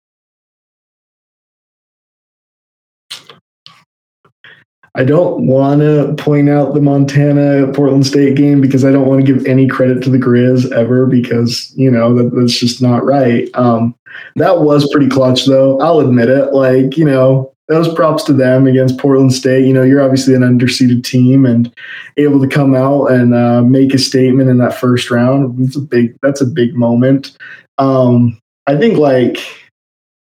I 4.97 5.03
don't 5.03 5.45
want 5.45 5.81
to 5.81 6.15
point 6.17 6.49
out 6.49 6.73
the 6.73 6.81
Montana 6.81 7.71
Portland 7.73 8.07
State 8.07 8.37
game 8.37 8.61
because 8.61 8.85
I 8.85 8.91
don't 8.93 9.07
want 9.07 9.25
to 9.25 9.33
give 9.33 9.45
any 9.45 9.67
credit 9.67 10.01
to 10.03 10.09
the 10.09 10.17
Grizz 10.17 10.71
ever 10.71 11.05
because 11.05 11.73
you 11.75 11.91
know 11.91 12.15
that, 12.15 12.33
that's 12.33 12.57
just 12.57 12.81
not 12.81 13.03
right. 13.03 13.49
Um, 13.55 13.93
that 14.37 14.61
was 14.61 14.89
pretty 14.91 15.09
clutch 15.09 15.45
though. 15.45 15.79
I'll 15.81 15.99
admit 15.99 16.29
it. 16.29 16.53
Like 16.53 16.95
you 16.95 17.03
know, 17.03 17.53
those 17.67 17.93
props 17.93 18.23
to 18.25 18.33
them 18.33 18.67
against 18.67 18.99
Portland 18.99 19.33
State. 19.33 19.65
You 19.65 19.73
know, 19.73 19.83
you're 19.83 20.03
obviously 20.03 20.35
an 20.35 20.41
underseeded 20.41 21.03
team 21.03 21.45
and 21.45 21.73
able 22.17 22.39
to 22.41 22.47
come 22.47 22.75
out 22.75 23.07
and 23.07 23.33
uh, 23.33 23.63
make 23.63 23.93
a 23.93 23.97
statement 23.97 24.49
in 24.49 24.57
that 24.59 24.75
first 24.75 25.09
round. 25.09 25.59
It's 25.65 25.75
a 25.75 25.81
big. 25.81 26.15
That's 26.21 26.41
a 26.41 26.45
big 26.45 26.75
moment. 26.75 27.37
Um, 27.77 28.39
I 28.67 28.77
think, 28.77 28.97
like 28.97 29.37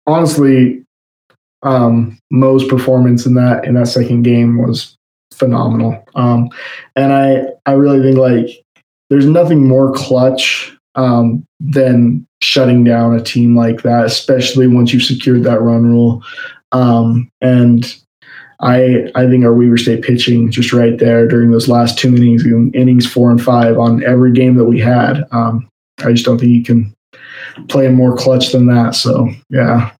honestly, 0.06 0.84
um, 1.62 2.18
Mo's 2.30 2.64
performance 2.66 3.26
in 3.26 3.34
that 3.34 3.64
in 3.64 3.74
that 3.74 3.88
second 3.88 4.22
game 4.22 4.58
was 4.58 4.96
phenomenal. 5.32 6.04
Um, 6.14 6.48
and 6.96 7.12
I 7.12 7.44
I 7.66 7.72
really 7.72 8.02
think 8.02 8.16
like 8.16 8.64
there's 9.10 9.26
nothing 9.26 9.66
more 9.66 9.92
clutch 9.92 10.74
um, 10.94 11.44
than 11.60 12.26
shutting 12.40 12.84
down 12.84 13.14
a 13.14 13.22
team 13.22 13.56
like 13.56 13.82
that, 13.82 14.04
especially 14.04 14.66
once 14.66 14.92
you've 14.92 15.02
secured 15.02 15.42
that 15.44 15.60
run 15.60 15.84
rule. 15.84 16.22
Um, 16.74 17.30
and 17.40 17.96
I 18.60 19.10
I 19.14 19.26
think 19.26 19.44
our 19.44 19.54
Weber 19.54 19.76
State 19.76 20.02
pitching 20.02 20.50
just 20.50 20.72
right 20.72 20.98
there 20.98 21.26
during 21.26 21.50
those 21.50 21.68
last 21.68 21.98
two 21.98 22.14
innings, 22.14 22.44
innings 22.74 23.10
four 23.10 23.30
and 23.30 23.42
five 23.42 23.78
on 23.78 24.04
every 24.04 24.32
game 24.32 24.56
that 24.56 24.66
we 24.66 24.80
had. 24.80 25.24
Um, 25.30 25.68
I 26.00 26.12
just 26.12 26.26
don't 26.26 26.38
think 26.38 26.52
you 26.52 26.64
can 26.64 26.94
play 27.68 27.88
more 27.88 28.16
clutch 28.16 28.52
than 28.52 28.66
that. 28.66 28.94
So 28.94 29.30
yeah. 29.50 29.92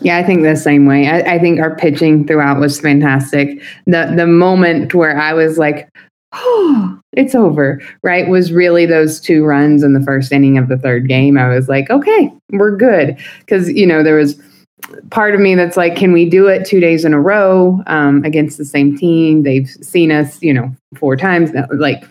Yeah, 0.00 0.16
I 0.16 0.22
think 0.22 0.42
the 0.42 0.54
same 0.54 0.86
way. 0.86 1.08
I, 1.08 1.34
I 1.34 1.38
think 1.40 1.58
our 1.58 1.74
pitching 1.74 2.24
throughout 2.24 2.60
was 2.60 2.80
fantastic. 2.80 3.60
The 3.86 4.12
the 4.14 4.26
moment 4.26 4.94
where 4.94 5.18
I 5.18 5.32
was 5.32 5.58
like, 5.58 5.88
oh, 6.32 7.00
it's 7.14 7.34
over, 7.34 7.80
right? 8.02 8.28
Was 8.28 8.52
really 8.52 8.86
those 8.86 9.18
two 9.18 9.44
runs 9.44 9.82
in 9.82 9.94
the 9.94 10.02
first 10.02 10.30
inning 10.30 10.56
of 10.56 10.68
the 10.68 10.76
third 10.78 11.08
game. 11.08 11.36
I 11.36 11.48
was 11.48 11.68
like, 11.68 11.90
okay, 11.90 12.32
we're 12.52 12.76
good. 12.76 13.16
Because, 13.40 13.70
you 13.72 13.86
know, 13.86 14.02
there 14.04 14.16
was 14.16 14.40
part 15.10 15.34
of 15.34 15.40
me 15.40 15.54
that's 15.54 15.76
like, 15.76 15.96
can 15.96 16.12
we 16.12 16.28
do 16.28 16.46
it 16.46 16.66
two 16.66 16.80
days 16.80 17.04
in 17.04 17.12
a 17.12 17.20
row 17.20 17.82
um, 17.86 18.24
against 18.24 18.58
the 18.58 18.64
same 18.64 18.96
team? 18.96 19.42
They've 19.42 19.68
seen 19.68 20.10
us, 20.10 20.40
you 20.42 20.52
know, 20.52 20.74
four 20.96 21.16
times. 21.16 21.50
Like, 21.72 22.04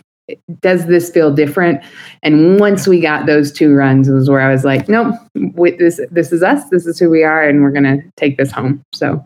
does 0.60 0.86
this 0.86 1.10
feel 1.10 1.32
different? 1.32 1.82
And 2.22 2.60
once 2.60 2.86
we 2.86 3.00
got 3.00 3.26
those 3.26 3.50
two 3.50 3.74
runs, 3.74 4.08
was 4.08 4.28
where 4.28 4.40
I 4.40 4.52
was 4.52 4.64
like, 4.64 4.88
nope, 4.88 5.14
this 5.34 6.00
this 6.10 6.32
is 6.32 6.42
us. 6.42 6.68
This 6.70 6.86
is 6.86 6.98
who 6.98 7.10
we 7.10 7.22
are, 7.22 7.42
and 7.42 7.62
we're 7.62 7.72
gonna 7.72 7.98
take 8.16 8.36
this 8.36 8.52
home. 8.52 8.82
So. 8.92 9.24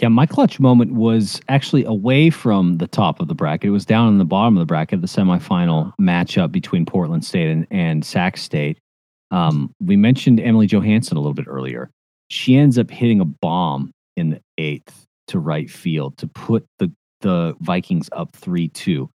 Yeah, 0.00 0.08
my 0.08 0.26
clutch 0.26 0.60
moment 0.60 0.92
was 0.92 1.40
actually 1.48 1.82
away 1.82 2.30
from 2.30 2.78
the 2.78 2.86
top 2.86 3.20
of 3.20 3.26
the 3.26 3.34
bracket. 3.34 3.66
It 3.66 3.72
was 3.72 3.84
down 3.84 4.06
in 4.06 4.18
the 4.18 4.24
bottom 4.24 4.56
of 4.56 4.60
the 4.60 4.66
bracket, 4.66 5.00
the 5.00 5.08
semifinal 5.08 5.92
matchup 6.00 6.52
between 6.52 6.86
Portland 6.86 7.24
State 7.24 7.50
and, 7.50 7.66
and 7.72 8.04
Sac 8.04 8.36
State. 8.36 8.78
Um, 9.30 9.74
we 9.80 9.96
mentioned 9.96 10.40
Emily 10.40 10.66
Johansson 10.66 11.16
a 11.16 11.20
little 11.20 11.34
bit 11.34 11.46
earlier. 11.48 11.90
She 12.30 12.56
ends 12.56 12.78
up 12.78 12.90
hitting 12.90 13.20
a 13.20 13.24
bomb 13.24 13.92
in 14.16 14.30
the 14.30 14.40
eighth 14.58 15.06
to 15.28 15.38
right 15.38 15.70
field 15.70 16.16
to 16.18 16.26
put 16.26 16.66
the 16.78 16.90
the 17.20 17.56
Vikings 17.60 18.08
up 18.12 18.34
three 18.34 18.68
two, 18.68 19.10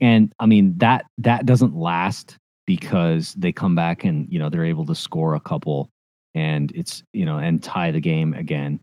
and 0.00 0.32
I 0.38 0.46
mean 0.46 0.76
that 0.78 1.06
that 1.18 1.46
doesn't 1.46 1.76
last 1.76 2.36
because 2.66 3.32
they 3.34 3.52
come 3.52 3.74
back 3.74 4.04
and 4.04 4.26
you 4.30 4.38
know 4.38 4.48
they're 4.48 4.64
able 4.64 4.86
to 4.86 4.94
score 4.94 5.34
a 5.34 5.40
couple 5.40 5.88
and 6.34 6.70
it's 6.74 7.02
you 7.12 7.24
know 7.24 7.38
and 7.38 7.62
tie 7.62 7.90
the 7.90 8.00
game 8.00 8.34
again. 8.34 8.80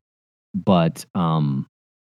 But 0.53 1.05
um, 1.15 1.67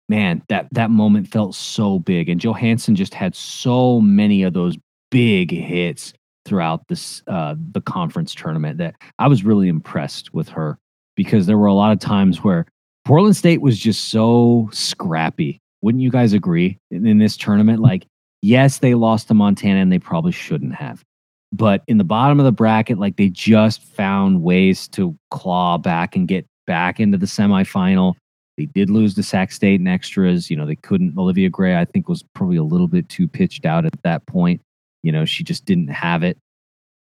man, 0.09 0.41
that 0.49 0.67
that 0.71 0.89
moment 0.89 1.27
felt 1.27 1.55
so 1.55 1.99
big, 1.99 2.29
and 2.29 2.41
Johansson 2.41 2.95
just 2.95 3.13
had 3.13 3.35
so 3.35 4.01
many 4.01 4.43
of 4.43 4.53
those 4.53 4.77
big 5.09 5.51
hits 5.51 6.13
throughout 6.47 6.87
this 6.87 7.21
uh, 7.27 7.55
the 7.71 7.81
conference 7.81 8.33
tournament 8.33 8.77
that 8.77 8.95
I 9.19 9.27
was 9.27 9.43
really 9.43 9.67
impressed 9.67 10.33
with 10.33 10.49
her 10.49 10.79
because 11.15 11.45
there 11.45 11.57
were 11.57 11.67
a 11.67 11.73
lot 11.73 11.91
of 11.91 11.99
times 11.99 12.43
where 12.43 12.65
Portland 13.05 13.35
State 13.35 13.61
was 13.61 13.77
just 13.77 14.09
so 14.09 14.69
scrappy. 14.71 15.59
Wouldn't 15.81 16.01
you 16.01 16.11
guys 16.11 16.33
agree 16.33 16.79
in, 16.91 17.05
in 17.05 17.17
this 17.19 17.37
tournament? 17.37 17.79
Like, 17.79 18.05
yes, 18.41 18.79
they 18.79 18.95
lost 18.95 19.27
to 19.27 19.33
Montana 19.33 19.79
and 19.79 19.91
they 19.91 19.99
probably 19.99 20.31
shouldn't 20.31 20.75
have, 20.75 21.03
but 21.51 21.83
in 21.87 21.97
the 21.97 22.03
bottom 22.03 22.39
of 22.39 22.45
the 22.45 22.51
bracket, 22.51 22.97
like 22.97 23.17
they 23.17 23.29
just 23.29 23.83
found 23.83 24.43
ways 24.43 24.87
to 24.89 25.17
claw 25.31 25.77
back 25.77 26.15
and 26.15 26.27
get 26.27 26.45
back 26.65 26.99
into 26.99 27.17
the 27.17 27.25
semifinal. 27.25 28.13
They 28.57 28.65
did 28.65 28.89
lose 28.89 29.13
to 29.15 29.23
Sac 29.23 29.51
State 29.51 29.79
in 29.79 29.87
extras. 29.87 30.49
You 30.49 30.57
know, 30.57 30.65
they 30.65 30.75
couldn't. 30.75 31.17
Olivia 31.17 31.49
Gray, 31.49 31.77
I 31.77 31.85
think, 31.85 32.09
was 32.09 32.23
probably 32.33 32.57
a 32.57 32.63
little 32.63 32.87
bit 32.87 33.07
too 33.07 33.27
pitched 33.27 33.65
out 33.65 33.85
at 33.85 33.93
that 34.03 34.25
point. 34.25 34.61
You 35.03 35.11
know, 35.11 35.25
she 35.25 35.43
just 35.43 35.65
didn't 35.65 35.89
have 35.89 36.23
it. 36.23 36.37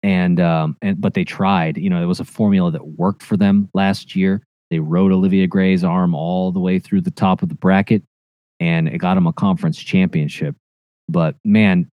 And 0.03 0.39
um, 0.41 0.77
and 0.83 1.01
but 1.01 1.15
they 1.15 1.25
tried. 1.25 1.79
You 1.79 1.89
know, 1.89 2.03
it 2.03 2.07
was 2.07 2.21
a 2.21 2.25
formula 2.25 2.71
that 2.71 2.87
worked 2.87 3.23
for 3.23 3.37
them 3.37 3.71
last 3.75 4.15
year. 4.15 4.43
They 4.71 4.79
rode 4.79 5.13
Olivia 5.13 5.47
Gray's 5.47 5.85
arm 5.85 6.15
all 6.15 6.53
the 6.53 6.61
way 6.61 6.79
through 6.79 7.03
the 7.03 7.11
top 7.11 7.43
of 7.43 7.49
the 7.49 7.55
bracket, 7.55 8.03
and 8.61 8.89
it 8.89 8.99
got 8.99 9.15
them 9.15 9.27
a 9.27 9.33
conference 9.33 9.79
championship. 9.79 10.57
But 11.09 11.37
man, 11.45 11.91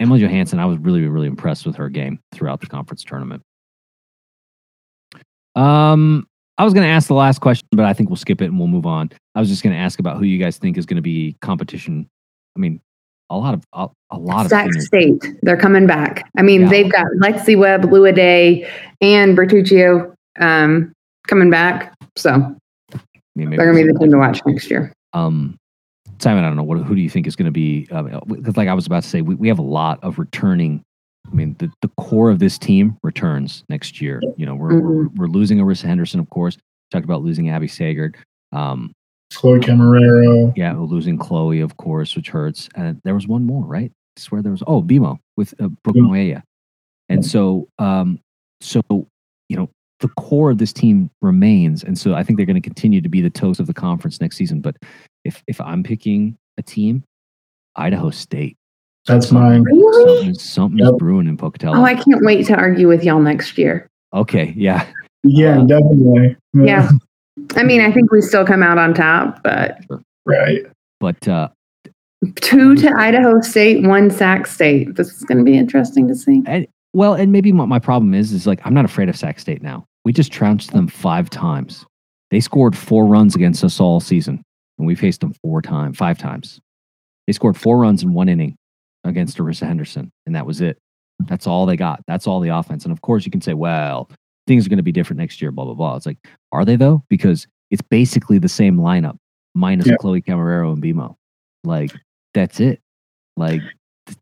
Emily 0.00 0.20
Johansson, 0.20 0.58
I 0.58 0.66
was 0.66 0.78
really, 0.78 1.06
really 1.06 1.26
impressed 1.26 1.66
with 1.66 1.76
her 1.76 1.88
game 1.88 2.18
throughout 2.32 2.60
the 2.60 2.66
conference 2.66 3.04
tournament. 3.04 3.42
Um, 5.54 6.26
I 6.58 6.64
was 6.64 6.72
going 6.72 6.86
to 6.86 6.92
ask 6.92 7.08
the 7.08 7.14
last 7.14 7.40
question, 7.40 7.66
but 7.72 7.84
I 7.84 7.92
think 7.92 8.08
we'll 8.08 8.16
skip 8.16 8.40
it 8.40 8.46
and 8.46 8.58
we'll 8.58 8.68
move 8.68 8.86
on. 8.86 9.10
I 9.34 9.40
was 9.40 9.48
just 9.48 9.62
going 9.62 9.74
to 9.74 9.78
ask 9.78 9.98
about 9.98 10.18
who 10.18 10.24
you 10.24 10.38
guys 10.38 10.56
think 10.56 10.76
is 10.76 10.86
going 10.86 10.96
to 10.96 11.02
be 11.02 11.36
competition. 11.40 12.08
I 12.56 12.60
mean, 12.60 12.80
a 13.30 13.36
lot 13.36 13.54
of 13.54 13.64
a, 13.72 13.88
a 14.10 14.18
lot 14.18 14.48
Sac 14.48 14.66
of 14.68 14.82
State. 14.82 15.24
They're 15.42 15.56
coming 15.56 15.86
back. 15.86 16.28
I 16.38 16.42
mean, 16.42 16.62
Yeah. 16.62 16.68
they've 16.68 16.92
got 16.92 17.06
Lexi 17.22 17.58
Webb, 17.58 17.90
Lua 17.90 18.12
Day, 18.12 18.68
and 19.00 19.36
Bertuccio 19.36 20.14
um, 20.40 20.92
coming 21.26 21.50
back. 21.50 21.94
So 22.16 22.30
I 22.32 22.98
mean, 23.34 23.50
they're 23.50 23.72
going 23.72 23.76
to 23.78 23.86
be 23.86 23.92
the 23.92 23.98
team 23.98 24.10
to 24.12 24.18
watch 24.18 24.40
next 24.46 24.70
year. 24.70 24.92
um 25.12 25.56
Simon, 26.20 26.44
I 26.44 26.46
don't 26.46 26.56
know 26.56 26.62
what 26.62 26.78
who 26.78 26.94
do 26.94 27.00
you 27.02 27.10
think 27.10 27.26
is 27.26 27.34
going 27.36 27.46
to 27.46 27.50
be 27.52 27.86
because 28.28 28.56
like 28.56 28.68
I 28.68 28.74
was 28.74 28.86
about 28.86 29.02
to 29.02 29.08
say 29.08 29.20
we, 29.20 29.34
we 29.34 29.48
have 29.48 29.58
a 29.58 29.62
lot 29.62 29.98
of 30.02 30.18
returning 30.18 30.80
I 31.30 31.34
mean 31.34 31.56
the, 31.58 31.70
the 31.82 31.88
core 31.98 32.30
of 32.30 32.38
this 32.38 32.56
team 32.56 32.96
returns 33.02 33.64
next 33.68 34.00
year. 34.00 34.22
You 34.36 34.46
know, 34.46 34.54
we're 34.54 34.78
we're, 34.80 35.08
we're 35.16 35.26
losing 35.26 35.58
Arissa 35.58 35.84
Henderson 35.86 36.20
of 36.20 36.30
course. 36.30 36.56
Talked 36.92 37.04
about 37.04 37.22
losing 37.22 37.50
Abby 37.50 37.66
Sagard. 37.66 38.14
Um 38.52 38.92
Chloe 39.34 39.60
Camarero. 39.60 40.52
yeah, 40.56 40.74
losing 40.76 41.18
Chloe 41.18 41.60
of 41.60 41.76
course, 41.76 42.14
which 42.16 42.28
hurts. 42.28 42.68
And 42.74 43.00
there 43.04 43.14
was 43.14 43.26
one 43.28 43.44
more, 43.44 43.64
right? 43.64 43.90
I 44.16 44.20
swear 44.20 44.42
there 44.42 44.52
was 44.52 44.62
oh, 44.66 44.82
Bimo 44.82 45.18
with 45.36 45.54
uh, 45.60 45.68
Brooke 45.82 45.96
Yeah. 45.96 46.02
Moya. 46.02 46.44
And 47.08 47.24
so 47.24 47.68
um 47.78 48.18
so 48.60 48.80
you 48.90 49.56
know 49.56 49.68
the 50.00 50.08
core 50.18 50.50
of 50.50 50.58
this 50.58 50.72
team 50.72 51.10
remains 51.22 51.82
and 51.84 51.98
so 51.98 52.14
I 52.14 52.22
think 52.22 52.36
they're 52.36 52.46
going 52.46 52.60
to 52.60 52.66
continue 52.68 53.00
to 53.00 53.08
be 53.08 53.20
the 53.20 53.30
toast 53.30 53.60
of 53.60 53.66
the 53.66 53.74
conference 53.74 54.20
next 54.20 54.36
season, 54.36 54.60
but 54.60 54.76
if 55.24 55.42
if 55.46 55.60
I'm 55.60 55.82
picking 55.82 56.36
a 56.58 56.62
team, 56.62 57.02
Idaho 57.76 58.10
State. 58.10 58.56
That's 59.06 59.30
mine. 59.32 59.62
Really? 59.62 60.14
Something, 60.16 60.34
something's 60.34 60.88
Yep. 60.90 60.98
brewing 60.98 61.26
in 61.26 61.36
Pocatello. 61.36 61.76
Oh, 61.78 61.84
I 61.84 61.94
can't 61.94 62.24
wait 62.24 62.46
to 62.46 62.54
argue 62.56 62.88
with 62.88 63.04
y'all 63.04 63.20
next 63.20 63.58
year. 63.58 63.86
okay, 64.14 64.54
yeah, 64.56 64.86
Yeah, 65.24 65.62
definitely. 65.66 66.36
Yeah. 66.54 66.88
I 67.56 67.62
mean, 67.62 67.80
I 67.80 67.92
think 67.92 68.10
we 68.12 68.20
still 68.20 68.44
come 68.46 68.62
out 68.62 68.78
on 68.78 68.94
top, 68.94 69.42
but 69.42 69.78
Right. 70.26 70.62
but 71.00 71.26
uh, 71.28 71.48
two 72.36 72.74
to 72.76 72.90
Idaho 72.96 73.40
State, 73.40 73.86
one 73.86 74.10
Sac 74.10 74.46
State. 74.46 74.96
This 74.96 75.12
is 75.12 75.22
going 75.24 75.38
to 75.38 75.44
be 75.44 75.56
interesting 75.56 76.08
to 76.08 76.14
see. 76.14 76.42
well, 76.92 77.14
and 77.14 77.32
maybe 77.32 77.52
what 77.52 77.68
my 77.68 77.78
problem 77.78 78.14
is 78.14 78.32
is 78.32 78.46
like 78.46 78.60
I'm 78.64 78.74
not 78.74 78.84
afraid 78.84 79.08
of 79.08 79.16
Sac 79.16 79.38
State 79.38 79.62
now. 79.62 79.84
We 80.04 80.12
just 80.12 80.32
trounced 80.32 80.72
them 80.72 80.88
five 80.88 81.30
times. 81.30 81.84
They 82.30 82.40
scored 82.40 82.76
four 82.76 83.06
runs 83.06 83.34
against 83.34 83.62
us 83.64 83.80
all 83.80 84.00
season, 84.00 84.42
and 84.78 84.86
we 84.86 84.94
faced 84.94 85.20
them 85.20 85.34
four 85.42 85.62
times, 85.62 85.96
five 85.96 86.18
times. 86.18 86.60
They 87.26 87.32
scored 87.32 87.56
four 87.56 87.78
runs 87.78 88.02
in 88.02 88.12
one 88.12 88.28
inning 88.28 88.56
against 89.04 89.38
Arissa 89.38 89.66
Henderson, 89.66 90.10
and 90.26 90.34
that 90.34 90.46
was 90.46 90.60
it. 90.60 90.78
That's 91.26 91.46
all 91.46 91.64
they 91.64 91.76
got. 91.76 92.00
That's 92.06 92.26
all 92.26 92.40
the 92.40 92.48
offense. 92.48 92.84
And 92.84 92.92
of 92.92 93.00
course, 93.02 93.24
you 93.24 93.30
can 93.30 93.40
say, 93.40 93.54
well, 93.54 94.10
things 94.46 94.66
are 94.66 94.68
going 94.68 94.76
to 94.78 94.82
be 94.82 94.92
different 94.92 95.18
next 95.18 95.40
year, 95.40 95.50
blah, 95.50 95.64
blah, 95.64 95.74
blah. 95.74 95.96
It's 95.96 96.06
like, 96.06 96.18
are 96.52 96.64
they 96.64 96.76
though? 96.76 97.02
Because 97.08 97.46
it's 97.70 97.82
basically 97.82 98.38
the 98.38 98.48
same 98.48 98.76
lineup 98.78 99.16
minus 99.54 99.86
Yeah. 99.86 99.96
Chloe 99.96 100.20
Camarero 100.22 100.72
and 100.72 100.82
BMO. 100.82 101.16
Like, 101.64 101.92
that's 102.34 102.60
it. 102.60 102.80
Like, 103.36 103.60
th- 104.06 104.18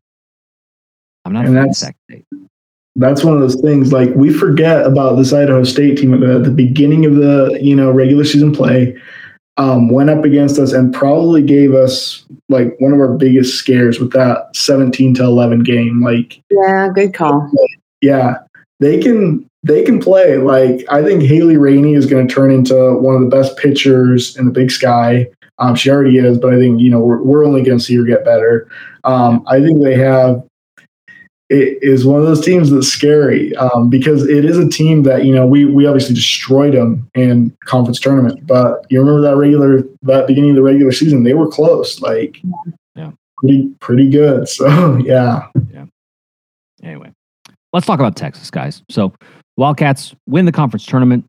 I'm 1.25 1.33
not 1.33 1.45
And 1.45 1.57
afraid 1.57 1.69
of 1.69 1.75
that's- 1.75 1.79
Sac 1.79 1.95
That's 2.95 3.23
one 3.23 3.33
of 3.33 3.39
those 3.41 3.59
things 3.59 3.91
like 3.91 4.09
we 4.15 4.31
forget 4.31 4.85
about 4.85 5.15
this 5.15 5.33
Idaho 5.33 5.63
State 5.63 5.97
team 5.97 6.13
at 6.13 6.19
the, 6.19 6.39
the 6.39 6.51
beginning 6.51 7.05
of 7.05 7.15
the 7.15 7.57
you 7.61 7.75
know 7.75 7.91
regular 7.91 8.23
season 8.23 8.53
play. 8.53 8.95
Um, 9.57 9.89
went 9.89 10.09
up 10.09 10.23
against 10.25 10.57
us 10.57 10.73
and 10.73 10.91
probably 10.91 11.43
gave 11.43 11.75
us 11.75 12.25
like 12.49 12.75
one 12.79 12.91
of 12.91 12.99
our 12.99 13.15
biggest 13.15 13.55
scares 13.55 13.99
with 13.99 14.11
that 14.13 14.47
17 14.55 15.13
to 15.15 15.23
11 15.23 15.59
game. 15.61 16.01
Like 16.03 16.41
Yeah, 16.49 16.89
good 16.93 17.13
call. 17.13 17.51
yeah, 18.01 18.37
they 18.79 19.01
can 19.01 19.47
they 19.63 19.83
can 19.83 19.99
play. 19.99 20.37
Like 20.37 20.85
I 20.89 21.03
think 21.03 21.23
Haley 21.23 21.57
Rainey 21.57 21.93
is 21.93 22.05
going 22.05 22.27
to 22.27 22.33
turn 22.33 22.51
into 22.51 22.95
one 22.99 23.15
of 23.15 23.21
the 23.21 23.27
best 23.35 23.57
pitchers 23.57 24.35
in 24.37 24.45
the 24.45 24.51
Big 24.51 24.71
Sky. 24.71 25.27
Um, 25.59 25.75
she 25.75 25.89
already 25.89 26.17
is, 26.17 26.37
but 26.37 26.53
I 26.53 26.57
think 26.57 26.81
you 26.81 26.89
know 26.89 26.99
we're 26.99 27.21
we're 27.21 27.45
only 27.45 27.63
going 27.63 27.77
to 27.77 27.83
see 27.83 27.95
her 27.95 28.03
get 28.03 28.25
better. 28.25 28.67
Um, 29.03 29.43
I 29.47 29.59
think 29.61 29.81
they 29.83 29.95
have. 29.95 30.43
It 31.49 31.77
is 31.83 32.03
one 32.05 32.19
of 32.19 32.25
those 32.25 32.43
teams 32.43 32.71
that's 32.71 32.87
scary 32.87 33.55
um, 33.57 33.87
because 33.89 34.27
it 34.27 34.43
is 34.43 34.57
a 34.57 34.67
team 34.67 35.03
that 35.03 35.23
you 35.25 35.35
know 35.35 35.45
we 35.45 35.65
we 35.65 35.85
obviously 35.85 36.15
destroyed 36.15 36.73
them 36.73 37.07
in 37.13 37.55
conference 37.65 37.99
tournament, 37.99 38.47
but 38.47 38.85
you 38.89 38.99
remember 38.99 39.21
that 39.21 39.35
regular 39.35 39.83
that 40.01 40.25
beginning 40.25 40.51
of 40.51 40.55
the 40.55 40.63
regular 40.63 40.91
season 40.91 41.23
they 41.23 41.35
were 41.35 41.47
close, 41.47 42.01
like 42.01 42.41
Yeah. 42.95 43.11
pretty 43.37 43.69
pretty 43.79 44.09
good. 44.09 44.47
So 44.49 44.97
yeah, 44.97 45.47
Anyway, 46.81 47.12
let's 47.73 47.85
talk 47.85 47.99
about 47.99 48.15
Texas, 48.15 48.49
guys. 48.49 48.83
So, 48.89 49.13
Wildcats 49.57 50.15
win 50.25 50.45
the 50.45 50.51
conference 50.51 50.85
tournament. 50.85 51.25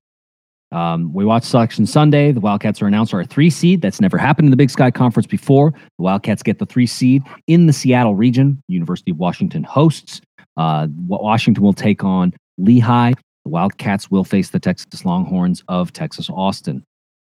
Um, 0.72 1.12
we 1.12 1.24
watched 1.24 1.46
Selection 1.46 1.86
Sunday. 1.86 2.32
The 2.32 2.40
Wildcats 2.40 2.82
are 2.82 2.86
announced 2.86 3.12
a 3.12 3.24
three 3.24 3.50
seed. 3.50 3.80
That's 3.80 4.00
never 4.00 4.18
happened 4.18 4.46
in 4.46 4.50
the 4.50 4.56
Big 4.56 4.70
Sky 4.70 4.90
Conference 4.90 5.26
before. 5.26 5.70
The 5.70 6.02
Wildcats 6.02 6.42
get 6.42 6.58
the 6.58 6.66
three 6.66 6.86
seed 6.86 7.22
in 7.46 7.66
the 7.66 7.72
Seattle 7.72 8.14
region. 8.14 8.60
University 8.68 9.10
of 9.10 9.18
Washington 9.18 9.62
hosts. 9.62 10.20
Uh, 10.56 10.88
Washington 11.06 11.62
will 11.62 11.74
take 11.74 12.02
on 12.02 12.32
Lehigh. 12.58 13.12
The 13.44 13.50
Wildcats 13.50 14.10
will 14.10 14.24
face 14.24 14.50
the 14.50 14.58
Texas 14.58 15.04
Longhorns 15.04 15.62
of 15.68 15.92
Texas 15.92 16.28
Austin. 16.30 16.82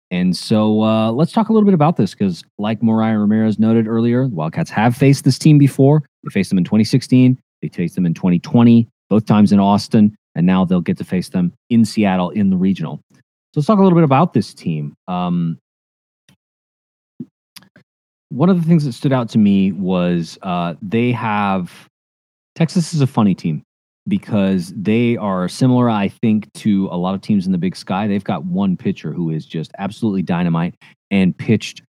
And 0.09 0.35
so 0.35 0.81
uh, 0.83 1.11
let's 1.11 1.33
talk 1.33 1.49
a 1.49 1.53
little 1.53 1.65
bit 1.65 1.73
about 1.73 1.97
this 1.97 2.13
because, 2.13 2.43
like 2.57 2.81
Mariah 2.81 3.19
Ramirez 3.19 3.59
noted 3.59 3.87
earlier, 3.87 4.27
the 4.27 4.33
Wildcats 4.33 4.69
have 4.71 4.95
faced 4.95 5.25
this 5.25 5.37
team 5.37 5.57
before. 5.57 6.01
They 6.23 6.29
faced 6.29 6.49
them 6.49 6.57
in 6.57 6.63
2016. 6.63 7.37
They 7.61 7.67
faced 7.69 7.95
them 7.95 8.05
in 8.05 8.13
2020, 8.13 8.87
both 9.09 9.25
times 9.25 9.51
in 9.51 9.59
Austin, 9.59 10.15
and 10.35 10.45
now 10.45 10.65
they'll 10.65 10.81
get 10.81 10.97
to 10.97 11.03
face 11.03 11.29
them 11.29 11.53
in 11.69 11.85
Seattle 11.85 12.29
in 12.31 12.49
the 12.49 12.57
regional. 12.57 12.99
So 13.13 13.21
let's 13.57 13.67
talk 13.67 13.79
a 13.79 13.83
little 13.83 13.97
bit 13.97 14.03
about 14.03 14.33
this 14.33 14.53
team. 14.53 14.93
Um, 15.07 15.57
one 18.29 18.49
of 18.49 18.61
the 18.61 18.67
things 18.67 18.83
that 18.85 18.93
stood 18.93 19.13
out 19.13 19.29
to 19.29 19.37
me 19.37 19.71
was 19.71 20.37
uh, 20.41 20.75
they 20.81 21.11
have 21.13 21.87
Texas 22.55 22.93
is 22.93 23.01
a 23.01 23.07
funny 23.07 23.33
team 23.33 23.63
because 24.07 24.73
they 24.75 25.17
are 25.17 25.47
similar, 25.47 25.89
I 25.89 26.07
think, 26.09 26.51
to 26.53 26.87
a 26.91 26.97
lot 26.97 27.13
of 27.13 27.21
teams 27.21 27.45
in 27.45 27.51
the 27.51 27.57
Big 27.57 27.75
Sky. 27.75 28.07
They've 28.07 28.23
got 28.23 28.45
one 28.45 28.77
pitcher 28.77 29.11
who 29.13 29.29
is 29.29 29.45
just 29.45 29.71
absolutely 29.77 30.21
dynamite 30.21 30.75
and 31.11 31.37
pitched 31.37 31.81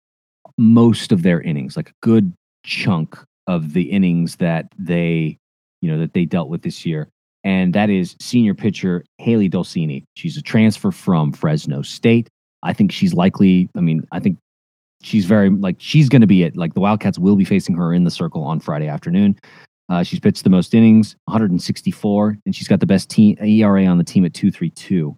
most 0.56 1.12
of 1.12 1.22
their 1.22 1.40
innings, 1.40 1.76
like 1.76 1.90
a 1.90 1.94
good 2.02 2.32
chunk 2.64 3.16
of 3.46 3.72
the 3.72 3.90
innings 3.90 4.36
that 4.36 4.66
they, 4.78 5.38
you 5.80 5.90
know, 5.90 5.98
that 5.98 6.14
they 6.14 6.24
dealt 6.24 6.48
with 6.48 6.62
this 6.62 6.84
year. 6.84 7.08
And 7.44 7.74
that 7.74 7.88
is 7.88 8.16
senior 8.20 8.54
pitcher 8.54 9.04
Hailey 9.18 9.48
Dolcini. 9.48 10.04
She's 10.14 10.36
a 10.36 10.42
transfer 10.42 10.90
from 10.90 11.32
Fresno 11.32 11.82
State. 11.82 12.28
I 12.62 12.72
think 12.72 12.90
she's 12.90 13.14
likely, 13.14 13.68
I 13.76 13.80
mean, 13.80 14.02
I 14.10 14.18
think 14.18 14.38
she's 15.02 15.24
very 15.24 15.48
like 15.50 15.76
she's 15.78 16.08
going 16.08 16.20
to 16.20 16.26
be 16.26 16.42
it. 16.42 16.56
Like 16.56 16.74
the 16.74 16.80
Wildcats 16.80 17.18
will 17.18 17.36
be 17.36 17.44
facing 17.44 17.76
her 17.76 17.92
in 17.92 18.04
the 18.04 18.10
circle 18.10 18.42
on 18.42 18.60
Friday 18.60 18.88
afternoon. 18.88 19.38
Uh, 19.88 20.02
she's 20.02 20.20
pitched 20.20 20.44
the 20.44 20.50
most 20.50 20.74
innings, 20.74 21.16
164, 21.26 22.38
and 22.44 22.54
she's 22.54 22.68
got 22.68 22.80
the 22.80 22.86
best 22.86 23.08
team 23.08 23.36
ERA 23.40 23.86
on 23.86 23.96
the 23.96 24.04
team 24.04 24.24
at 24.24 24.34
232. 24.34 25.16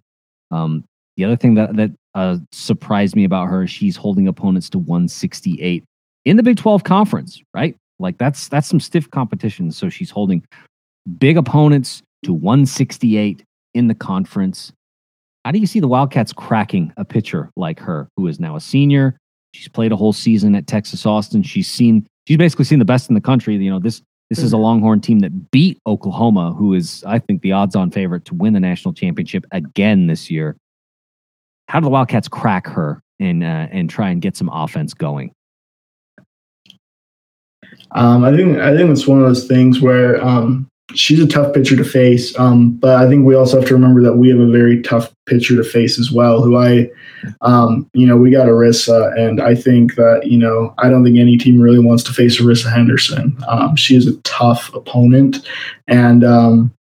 Um, 0.51 0.85
the 1.17 1.25
other 1.25 1.35
thing 1.35 1.55
that 1.55 1.75
that 1.75 1.91
uh, 2.15 2.37
surprised 2.51 3.15
me 3.15 3.23
about 3.23 3.47
her, 3.47 3.67
she's 3.67 3.95
holding 3.95 4.27
opponents 4.27 4.69
to 4.69 4.79
168 4.79 5.83
in 6.25 6.37
the 6.37 6.43
Big 6.43 6.57
12 6.57 6.83
conference, 6.83 7.41
right? 7.53 7.75
Like 8.01 8.17
that's 8.17 8.47
that's 8.49 8.67
some 8.67 8.79
stiff 8.79 9.09
competition. 9.11 9.71
So 9.71 9.89
she's 9.89 10.09
holding 10.09 10.43
big 11.17 11.37
opponents 11.37 12.01
to 12.25 12.33
168 12.33 13.43
in 13.73 13.87
the 13.87 13.95
conference. 13.95 14.71
How 15.45 15.51
do 15.51 15.59
you 15.59 15.65
see 15.65 15.79
the 15.79 15.87
Wildcats 15.87 16.33
cracking 16.33 16.93
a 16.97 17.05
pitcher 17.05 17.49
like 17.55 17.79
her, 17.79 18.09
who 18.15 18.27
is 18.27 18.39
now 18.39 18.55
a 18.55 18.61
senior? 18.61 19.17
She's 19.53 19.67
played 19.67 19.91
a 19.91 19.95
whole 19.95 20.13
season 20.13 20.55
at 20.55 20.67
Texas 20.67 21.05
Austin. 21.05 21.43
She's 21.43 21.69
seen 21.69 22.05
she's 22.27 22.37
basically 22.37 22.65
seen 22.65 22.79
the 22.79 22.85
best 22.85 23.09
in 23.09 23.15
the 23.15 23.21
country. 23.21 23.55
You 23.55 23.71
know, 23.71 23.79
this 23.79 24.01
this 24.31 24.39
is 24.39 24.53
a 24.53 24.57
Longhorn 24.57 25.01
team 25.01 25.19
that 25.19 25.51
beat 25.51 25.77
Oklahoma, 25.85 26.53
who 26.53 26.73
is, 26.73 27.03
I 27.05 27.19
think, 27.19 27.41
the 27.41 27.51
odds-on 27.51 27.91
favorite 27.91 28.23
to 28.25 28.33
win 28.33 28.53
the 28.53 28.61
national 28.61 28.93
championship 28.93 29.45
again 29.51 30.07
this 30.07 30.31
year. 30.31 30.55
How 31.67 31.81
do 31.81 31.83
the 31.83 31.89
Wildcats 31.89 32.29
crack 32.29 32.65
her 32.67 33.01
and 33.19 33.43
uh, 33.43 33.67
and 33.71 33.89
try 33.89 34.09
and 34.09 34.21
get 34.21 34.37
some 34.37 34.47
offense 34.47 34.93
going? 34.93 35.33
Um, 37.91 38.23
I 38.23 38.35
think 38.35 38.57
I 38.57 38.75
think 38.75 38.89
it's 38.89 39.07
one 39.07 39.19
of 39.19 39.25
those 39.25 39.47
things 39.47 39.81
where 39.81 40.23
um, 40.23 40.67
she's 40.95 41.19
a 41.19 41.27
tough 41.27 41.53
pitcher 41.53 41.75
to 41.75 41.83
face. 41.83 42.37
Um, 42.37 42.71
but 42.71 42.95
I 42.95 43.07
think 43.07 43.25
we 43.25 43.35
also 43.35 43.59
have 43.59 43.67
to 43.67 43.73
remember 43.73 44.01
that 44.03 44.15
we 44.15 44.29
have 44.29 44.39
a 44.39 44.49
very 44.49 44.81
tough 44.81 45.13
pitcher 45.25 45.55
to 45.55 45.63
face 45.63 45.99
as 45.99 46.11
well. 46.11 46.41
Who 46.41 46.57
I, 46.57 46.89
um, 47.41 47.89
you 47.93 48.07
know, 48.07 48.17
we 48.17 48.31
got 48.31 48.47
Arissa, 48.47 49.17
and 49.17 49.41
I 49.41 49.55
think 49.55 49.95
that 49.95 50.21
you 50.25 50.37
know 50.37 50.73
I 50.77 50.89
don't 50.89 51.03
think 51.03 51.17
any 51.17 51.37
team 51.37 51.59
really 51.59 51.79
wants 51.79 52.03
to 52.03 52.13
face 52.13 52.39
Arissa 52.39 52.71
Henderson. 52.71 53.37
Um, 53.47 53.75
she 53.75 53.95
is 53.95 54.07
a 54.07 54.17
tough 54.21 54.73
opponent, 54.73 55.47
and 55.87 56.23
um, 56.23 56.73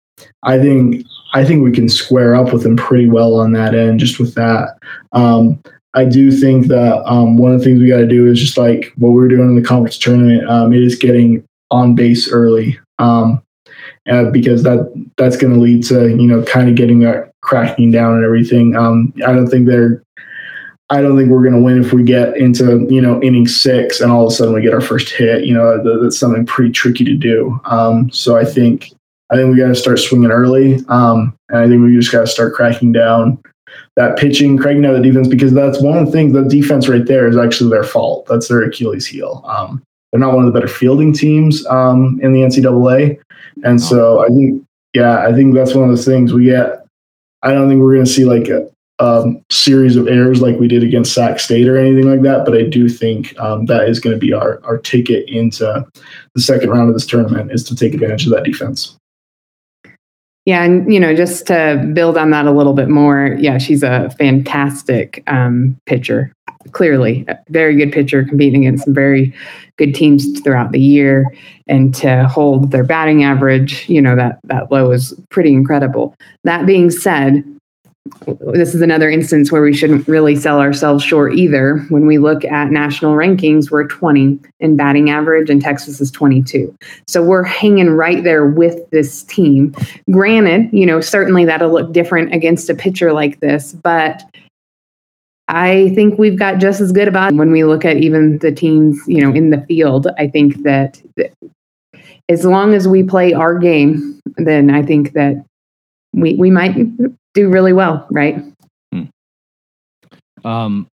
I 0.42 0.58
think 0.58 1.04
I 1.32 1.44
think 1.44 1.62
we 1.62 1.72
can 1.72 1.88
square 1.88 2.34
up 2.34 2.52
with 2.52 2.62
them 2.62 2.76
pretty 2.76 3.08
well 3.08 3.34
on 3.34 3.52
that 3.52 3.74
end. 3.74 4.00
Just 4.00 4.18
with 4.18 4.34
that. 4.34 4.78
Um, 5.12 5.62
I 5.94 6.04
do 6.04 6.30
think 6.30 6.68
that 6.68 7.02
um, 7.04 7.36
one 7.36 7.52
of 7.52 7.58
the 7.58 7.64
things 7.64 7.80
we 7.80 7.88
got 7.88 7.98
to 7.98 8.06
do 8.06 8.30
is 8.30 8.40
just 8.40 8.56
like 8.56 8.92
what 8.96 9.10
we 9.10 9.24
are 9.24 9.28
doing 9.28 9.48
in 9.48 9.56
the 9.56 9.66
conference 9.66 9.98
tournament. 9.98 10.48
Um, 10.48 10.72
it 10.72 10.82
is 10.82 10.94
getting 10.96 11.44
on 11.70 11.94
base 11.94 12.30
early 12.30 12.78
um, 12.98 13.42
uh, 14.08 14.30
because 14.30 14.62
that 14.62 14.92
that's 15.16 15.36
going 15.36 15.52
to 15.52 15.58
lead 15.58 15.84
to 15.84 16.08
you 16.10 16.26
know 16.26 16.42
kind 16.42 16.68
of 16.68 16.76
getting 16.76 17.00
that 17.00 17.32
cracking 17.40 17.90
down 17.90 18.14
and 18.14 18.24
everything. 18.24 18.76
Um, 18.76 19.12
I 19.26 19.32
don't 19.32 19.48
think 19.48 19.66
they're. 19.66 20.02
I 20.92 21.00
don't 21.00 21.16
think 21.16 21.30
we're 21.30 21.42
going 21.42 21.54
to 21.54 21.62
win 21.62 21.84
if 21.84 21.92
we 21.92 22.02
get 22.02 22.36
into 22.36 22.86
you 22.88 23.00
know 23.00 23.20
inning 23.22 23.48
six 23.48 24.00
and 24.00 24.12
all 24.12 24.26
of 24.26 24.32
a 24.32 24.34
sudden 24.34 24.54
we 24.54 24.62
get 24.62 24.74
our 24.74 24.80
first 24.80 25.10
hit. 25.10 25.44
You 25.44 25.54
know 25.54 26.00
that's 26.02 26.18
something 26.18 26.46
pretty 26.46 26.70
tricky 26.70 27.04
to 27.04 27.14
do. 27.14 27.60
Um, 27.64 28.10
so 28.12 28.36
I 28.36 28.44
think 28.44 28.92
I 29.30 29.36
think 29.36 29.50
we 29.50 29.60
got 29.60 29.68
to 29.68 29.74
start 29.74 29.98
swinging 29.98 30.30
early, 30.30 30.84
um, 30.88 31.36
and 31.48 31.58
I 31.58 31.68
think 31.68 31.82
we 31.82 31.96
just 31.96 32.12
got 32.12 32.20
to 32.20 32.26
start 32.26 32.54
cracking 32.54 32.92
down 32.92 33.40
that 33.96 34.16
pitching, 34.16 34.56
cracking 34.56 34.82
down 34.82 34.94
the 34.94 35.00
defense 35.00 35.28
because 35.28 35.52
that's 35.52 35.80
one 35.80 35.98
of 35.98 36.06
the 36.06 36.12
things. 36.12 36.32
The 36.32 36.44
defense 36.44 36.88
right 36.88 37.04
there 37.04 37.28
is 37.28 37.36
actually 37.36 37.70
their 37.70 37.84
fault. 37.84 38.26
That's 38.26 38.48
their 38.48 38.62
Achilles 38.62 39.06
heel. 39.06 39.42
Um, 39.46 39.82
they're 40.10 40.20
not 40.20 40.34
one 40.34 40.44
of 40.46 40.52
the 40.52 40.58
better 40.58 40.72
fielding 40.72 41.12
teams 41.12 41.66
um, 41.66 42.18
in 42.22 42.32
the 42.32 42.40
NCAA, 42.40 43.20
and 43.64 43.80
so 43.80 44.24
I 44.24 44.28
think 44.28 44.64
yeah, 44.92 45.24
I 45.24 45.32
think 45.32 45.54
that's 45.54 45.74
one 45.74 45.84
of 45.84 45.90
those 45.90 46.04
things 46.04 46.32
we 46.32 46.44
get. 46.46 46.84
I 47.42 47.52
don't 47.52 47.68
think 47.68 47.80
we're 47.80 47.94
going 47.94 48.04
to 48.04 48.10
see 48.10 48.24
like 48.24 48.48
a, 48.48 48.68
um, 48.98 49.42
series 49.50 49.96
of 49.96 50.08
errors 50.08 50.42
like 50.42 50.58
we 50.58 50.68
did 50.68 50.82
against 50.82 51.14
Sac 51.14 51.40
State 51.40 51.66
or 51.66 51.78
anything 51.78 52.08
like 52.08 52.22
that. 52.22 52.44
But 52.44 52.54
I 52.54 52.64
do 52.64 52.88
think 52.88 53.38
um, 53.38 53.66
that 53.66 53.88
is 53.88 53.98
going 53.98 54.14
to 54.14 54.20
be 54.20 54.32
our 54.32 54.60
our 54.64 54.78
ticket 54.78 55.28
into 55.28 55.86
the 56.34 56.42
second 56.42 56.70
round 56.70 56.88
of 56.88 56.94
this 56.94 57.06
tournament 57.06 57.50
is 57.52 57.64
to 57.64 57.76
take 57.76 57.94
advantage 57.94 58.26
of 58.26 58.32
that 58.32 58.44
defense. 58.44 58.96
Yeah, 60.46 60.64
and 60.64 60.92
you 60.92 60.98
know, 60.98 61.14
just 61.14 61.46
to 61.48 61.90
build 61.92 62.16
on 62.16 62.30
that 62.30 62.46
a 62.46 62.50
little 62.50 62.72
bit 62.72 62.88
more, 62.88 63.36
yeah, 63.38 63.58
she's 63.58 63.82
a 63.82 64.10
fantastic 64.18 65.22
um, 65.26 65.78
pitcher. 65.86 66.32
Clearly, 66.72 67.24
a 67.28 67.38
very 67.48 67.76
good 67.76 67.92
pitcher, 67.92 68.24
competing 68.24 68.66
against 68.66 68.84
some 68.84 68.94
very 68.94 69.34
good 69.76 69.94
teams 69.94 70.40
throughout 70.40 70.72
the 70.72 70.80
year, 70.80 71.26
and 71.66 71.94
to 71.96 72.26
hold 72.26 72.70
their 72.70 72.84
batting 72.84 73.22
average, 73.22 73.88
you 73.88 74.00
know, 74.00 74.16
that 74.16 74.40
that 74.44 74.70
low 74.72 74.90
is 74.90 75.14
pretty 75.30 75.52
incredible. 75.52 76.14
That 76.44 76.66
being 76.66 76.90
said, 76.90 77.44
this 78.52 78.74
is 78.74 78.80
another 78.80 79.10
instance 79.10 79.52
where 79.52 79.62
we 79.62 79.74
shouldn't 79.74 80.06
really 80.08 80.34
sell 80.34 80.60
ourselves 80.60 81.04
short 81.04 81.34
either. 81.34 81.78
When 81.90 82.06
we 82.06 82.18
look 82.18 82.44
at 82.44 82.70
national 82.70 83.14
rankings, 83.14 83.70
we're 83.70 83.86
20 83.86 84.38
in 84.60 84.76
batting 84.76 85.10
average, 85.10 85.50
and 85.50 85.60
Texas 85.60 86.00
is 86.00 86.10
22. 86.10 86.74
So 87.06 87.22
we're 87.22 87.42
hanging 87.42 87.90
right 87.90 88.24
there 88.24 88.46
with 88.46 88.88
this 88.90 89.22
team. 89.24 89.74
Granted, 90.10 90.70
you 90.72 90.86
know, 90.86 91.00
certainly 91.00 91.44
that'll 91.44 91.72
look 91.72 91.92
different 91.92 92.34
against 92.34 92.68
a 92.70 92.74
pitcher 92.74 93.12
like 93.12 93.40
this, 93.40 93.74
but 93.74 94.22
I 95.48 95.92
think 95.94 96.18
we've 96.18 96.38
got 96.38 96.58
just 96.58 96.80
as 96.80 96.92
good 96.92 97.08
about 97.08 97.32
when 97.34 97.50
we 97.50 97.64
look 97.64 97.84
at 97.84 97.96
even 97.96 98.38
the 98.38 98.52
teams, 98.52 99.00
you 99.06 99.20
know, 99.20 99.32
in 99.32 99.50
the 99.50 99.60
field. 99.66 100.06
I 100.16 100.28
think 100.28 100.62
that, 100.62 101.02
that 101.16 101.32
as 102.28 102.44
long 102.44 102.72
as 102.72 102.86
we 102.86 103.02
play 103.02 103.32
our 103.32 103.58
game, 103.58 104.20
then 104.36 104.70
I 104.70 104.82
think 104.82 105.12
that 105.14 105.44
we 106.12 106.34
we 106.34 106.50
might 106.50 106.76
do 107.34 107.48
really 107.48 107.72
well, 107.72 108.06
right? 108.10 108.36
Hmm. 108.92 109.04
Um, 110.44 110.86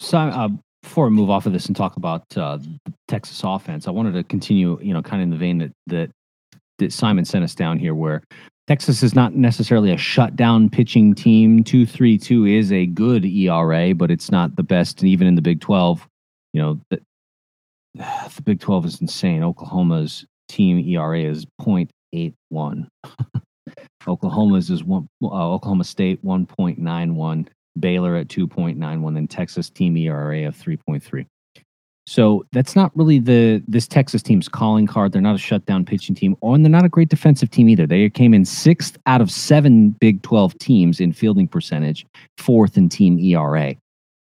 so 0.00 0.18
uh, 0.18 0.48
before 0.82 1.06
we 1.06 1.10
move 1.10 1.30
off 1.30 1.46
of 1.46 1.52
this 1.52 1.66
and 1.66 1.76
talk 1.76 1.96
about 1.96 2.24
uh, 2.36 2.58
the 2.58 2.92
Texas 3.08 3.40
offense, 3.44 3.88
I 3.88 3.90
wanted 3.90 4.12
to 4.14 4.24
continue, 4.24 4.78
you 4.82 4.92
know, 4.92 5.02
kind 5.02 5.22
of 5.22 5.24
in 5.24 5.30
the 5.30 5.36
vein 5.36 5.58
that 5.58 5.72
that 5.86 6.10
that 6.78 6.92
Simon 6.92 7.24
sent 7.24 7.44
us 7.44 7.54
down 7.54 7.78
here, 7.78 7.94
where 7.94 8.22
Texas 8.66 9.02
is 9.02 9.14
not 9.14 9.34
necessarily 9.34 9.92
a 9.92 9.96
shutdown 9.96 10.68
pitching 10.68 11.14
team. 11.14 11.64
Two 11.64 11.86
three 11.86 12.18
two 12.18 12.44
is 12.44 12.72
a 12.72 12.86
good 12.86 13.24
ERA, 13.24 13.94
but 13.94 14.10
it's 14.10 14.30
not 14.30 14.56
the 14.56 14.62
best. 14.62 15.00
And 15.00 15.08
even 15.08 15.26
in 15.26 15.34
the 15.34 15.42
Big 15.42 15.60
Twelve, 15.60 16.06
you 16.52 16.60
know, 16.60 16.80
the, 16.90 17.00
the 17.94 18.42
Big 18.42 18.60
Twelve 18.60 18.84
is 18.84 19.00
insane. 19.00 19.42
Oklahoma's 19.42 20.26
team 20.48 20.78
ERA 20.78 21.22
is 21.22 21.46
0.81. 21.60 22.88
Oklahoma's 24.06 24.70
is 24.70 24.84
one. 24.84 25.08
Uh, 25.22 25.52
Oklahoma 25.52 25.84
State 25.84 26.22
one 26.22 26.46
point 26.46 26.78
nine 26.78 27.14
one. 27.16 27.48
Baylor 27.78 28.16
at 28.16 28.28
two 28.28 28.46
point 28.46 28.78
nine 28.78 29.02
one. 29.02 29.16
And 29.16 29.28
Texas 29.28 29.70
team 29.70 29.96
ERA 29.96 30.46
of 30.46 30.56
three 30.56 30.76
point 30.76 31.02
three. 31.02 31.26
So 32.08 32.46
that's 32.52 32.76
not 32.76 32.96
really 32.96 33.18
the 33.18 33.62
this 33.66 33.88
Texas 33.88 34.22
team's 34.22 34.48
calling 34.48 34.86
card. 34.86 35.12
They're 35.12 35.20
not 35.20 35.34
a 35.34 35.38
shutdown 35.38 35.84
pitching 35.84 36.14
team, 36.14 36.36
and 36.40 36.64
they're 36.64 36.70
not 36.70 36.84
a 36.84 36.88
great 36.88 37.08
defensive 37.08 37.50
team 37.50 37.68
either. 37.68 37.86
They 37.86 38.08
came 38.10 38.32
in 38.32 38.44
sixth 38.44 38.96
out 39.06 39.20
of 39.20 39.30
seven 39.30 39.90
Big 39.90 40.22
Twelve 40.22 40.56
teams 40.58 41.00
in 41.00 41.12
fielding 41.12 41.48
percentage, 41.48 42.06
fourth 42.38 42.76
in 42.76 42.88
team 42.88 43.18
ERA. 43.18 43.74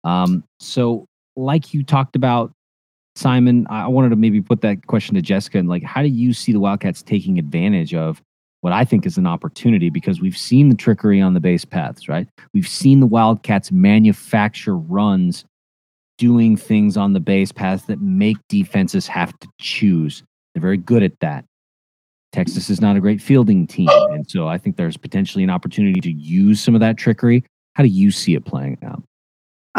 Um, 0.03 0.43
so, 0.59 1.05
like 1.35 1.71
you 1.73 1.83
talked 1.83 2.15
about, 2.15 2.51
Simon, 3.15 3.67
I 3.69 3.87
wanted 3.87 4.09
to 4.09 4.15
maybe 4.15 4.41
put 4.41 4.61
that 4.61 4.87
question 4.87 5.13
to 5.13 5.21
Jessica 5.21 5.59
and 5.59 5.69
like, 5.69 5.83
how 5.83 6.01
do 6.01 6.07
you 6.07 6.33
see 6.33 6.51
the 6.51 6.59
Wildcats 6.59 7.03
taking 7.03 7.37
advantage 7.37 7.93
of 7.93 8.23
what 8.67 8.73
I 8.73 8.83
think 8.83 9.05
is 9.05 9.17
an 9.17 9.25
opportunity 9.25 9.89
because 9.89 10.19
we've 10.19 10.35
seen 10.35 10.67
the 10.67 10.75
trickery 10.75 11.21
on 11.21 11.33
the 11.33 11.39
base 11.39 11.63
paths, 11.63 12.09
right? 12.09 12.27
We've 12.53 12.67
seen 12.67 12.99
the 12.99 13.05
Wildcats 13.05 13.71
manufacture 13.71 14.75
runs 14.75 15.45
doing 16.17 16.57
things 16.57 16.97
on 16.97 17.13
the 17.13 17.21
base 17.21 17.53
paths 17.53 17.85
that 17.85 18.01
make 18.01 18.35
defenses 18.49 19.07
have 19.07 19.31
to 19.39 19.47
choose. 19.57 20.21
They're 20.53 20.59
very 20.59 20.75
good 20.75 21.01
at 21.01 21.17
that. 21.21 21.45
Texas 22.33 22.69
is 22.69 22.81
not 22.81 22.97
a 22.97 22.99
great 22.99 23.21
fielding 23.21 23.67
team. 23.67 23.87
And 24.11 24.29
so 24.29 24.49
I 24.49 24.57
think 24.57 24.75
there's 24.75 24.97
potentially 24.97 25.45
an 25.45 25.49
opportunity 25.49 26.01
to 26.01 26.11
use 26.11 26.59
some 26.59 26.75
of 26.75 26.81
that 26.81 26.97
trickery. 26.97 27.45
How 27.75 27.83
do 27.83 27.89
you 27.89 28.11
see 28.11 28.35
it 28.35 28.43
playing 28.43 28.79
out? 28.83 29.01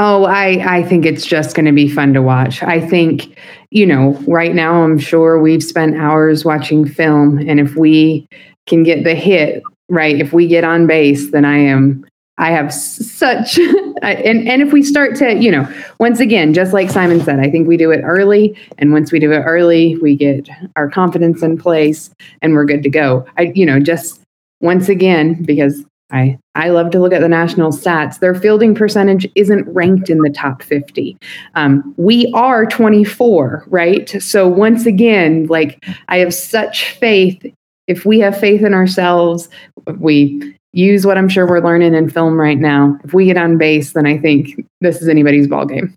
Oh, 0.00 0.24
I, 0.24 0.76
I 0.76 0.82
think 0.84 1.04
it's 1.04 1.26
just 1.26 1.56
going 1.56 1.66
to 1.66 1.72
be 1.72 1.88
fun 1.88 2.14
to 2.14 2.22
watch. 2.22 2.62
I 2.62 2.80
think, 2.80 3.36
you 3.70 3.84
know, 3.84 4.12
right 4.28 4.54
now, 4.54 4.84
I'm 4.84 4.96
sure 4.96 5.40
we've 5.40 5.62
spent 5.62 5.96
hours 5.96 6.44
watching 6.44 6.86
film. 6.86 7.38
And 7.38 7.58
if 7.58 7.74
we 7.74 8.28
can 8.68 8.82
get 8.82 9.04
the 9.04 9.14
hit 9.14 9.62
right 9.88 10.20
if 10.20 10.32
we 10.32 10.46
get 10.46 10.64
on 10.64 10.86
base 10.86 11.30
then 11.30 11.44
i 11.44 11.56
am 11.56 12.06
i 12.36 12.50
have 12.50 12.72
such 12.72 13.58
and 14.02 14.48
and 14.48 14.62
if 14.62 14.72
we 14.72 14.82
start 14.82 15.16
to 15.16 15.34
you 15.34 15.50
know 15.50 15.66
once 15.98 16.20
again 16.20 16.52
just 16.54 16.72
like 16.72 16.90
simon 16.90 17.20
said 17.20 17.40
i 17.40 17.50
think 17.50 17.66
we 17.66 17.76
do 17.76 17.90
it 17.90 18.02
early 18.02 18.56
and 18.78 18.92
once 18.92 19.10
we 19.10 19.18
do 19.18 19.32
it 19.32 19.40
early 19.40 19.96
we 19.96 20.14
get 20.14 20.48
our 20.76 20.88
confidence 20.88 21.42
in 21.42 21.56
place 21.56 22.10
and 22.42 22.54
we're 22.54 22.64
good 22.64 22.82
to 22.82 22.90
go 22.90 23.26
i 23.38 23.52
you 23.54 23.66
know 23.66 23.80
just 23.80 24.20
once 24.60 24.88
again 24.88 25.42
because 25.44 25.84
I, 26.10 26.38
I 26.54 26.70
love 26.70 26.90
to 26.92 27.00
look 27.00 27.12
at 27.12 27.20
the 27.20 27.28
national 27.28 27.70
stats. 27.70 28.20
Their 28.20 28.34
fielding 28.34 28.74
percentage 28.74 29.26
isn't 29.34 29.68
ranked 29.68 30.08
in 30.08 30.18
the 30.18 30.30
top 30.30 30.62
50. 30.62 31.18
Um, 31.54 31.94
we 31.98 32.32
are 32.34 32.64
24, 32.64 33.64
right? 33.66 34.08
So, 34.22 34.48
once 34.48 34.86
again, 34.86 35.46
like 35.48 35.84
I 36.08 36.18
have 36.18 36.32
such 36.32 36.92
faith 36.92 37.44
if 37.88 38.04
we 38.04 38.20
have 38.20 38.38
faith 38.38 38.62
in 38.62 38.74
ourselves, 38.74 39.48
we 39.96 40.54
use 40.72 41.06
what 41.06 41.18
I'm 41.18 41.28
sure 41.28 41.48
we're 41.48 41.64
learning 41.64 41.94
in 41.94 42.08
film 42.08 42.38
right 42.38 42.58
now. 42.58 42.98
If 43.02 43.14
we 43.14 43.24
get 43.24 43.38
on 43.38 43.58
base, 43.58 43.94
then 43.94 44.06
I 44.06 44.18
think 44.18 44.64
this 44.80 45.02
is 45.02 45.08
anybody's 45.08 45.48
ball 45.48 45.66
game. 45.66 45.94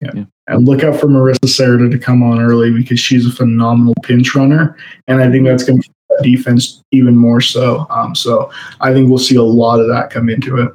Yeah. 0.00 0.10
yeah. 0.14 0.24
And 0.46 0.66
look 0.66 0.84
out 0.84 1.00
for 1.00 1.06
Marissa 1.06 1.46
Serta 1.46 1.90
to 1.90 1.98
come 1.98 2.22
on 2.22 2.38
early 2.38 2.70
because 2.70 3.00
she's 3.00 3.26
a 3.26 3.32
phenomenal 3.32 3.94
pinch 4.02 4.34
runner. 4.34 4.76
And 5.08 5.22
I 5.22 5.30
think 5.30 5.46
that's 5.46 5.64
going 5.64 5.80
to 5.82 5.90
defense 6.22 6.82
even 6.92 7.16
more 7.16 7.40
so. 7.40 7.86
Um, 7.88 8.14
so 8.14 8.52
I 8.80 8.92
think 8.92 9.08
we'll 9.08 9.18
see 9.18 9.36
a 9.36 9.42
lot 9.42 9.80
of 9.80 9.88
that 9.88 10.10
come 10.10 10.28
into 10.28 10.58
it. 10.58 10.70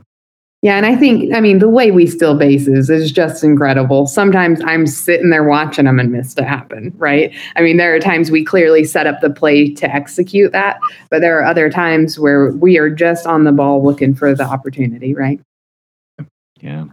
Yeah, 0.62 0.76
and 0.76 0.86
I 0.86 0.98
think, 0.98 1.34
I 1.34 1.40
mean, 1.40 1.60
the 1.60 1.70
way 1.70 1.90
we 1.90 2.06
steal 2.06 2.36
bases 2.36 2.90
is 2.90 3.14
just 3.14 3.46
incredible. 3.46 4.08
Sometimes 4.08 4.60
I'm 4.66 4.86
sitting 4.86 5.30
there 5.30 5.46
watching 5.46 5.86
them 5.86 6.00
and 6.00 6.12
miss 6.12 6.34
to 6.34 6.44
happen, 6.44 6.94
right? 6.98 7.34
I 7.56 7.62
mean, 7.62 7.78
there 7.78 7.96
are 7.96 8.00
times 8.00 8.30
we 8.30 8.44
clearly 8.44 8.84
set 8.84 9.08
up 9.08 9.22
the 9.22 9.30
play 9.30 9.74
to 9.76 9.90
execute 9.90 10.52
that, 10.52 10.78
but 11.10 11.22
there 11.22 11.40
are 11.40 11.46
other 11.46 11.70
times 11.70 12.20
where 12.20 12.52
we 12.52 12.78
are 12.78 12.90
just 12.90 13.26
on 13.26 13.46
the 13.46 13.54
ball 13.54 13.82
looking 13.82 14.14
for 14.14 14.36
the 14.36 14.44
opportunity, 14.44 15.16
right? 15.16 15.40
Yeah. 16.60 16.88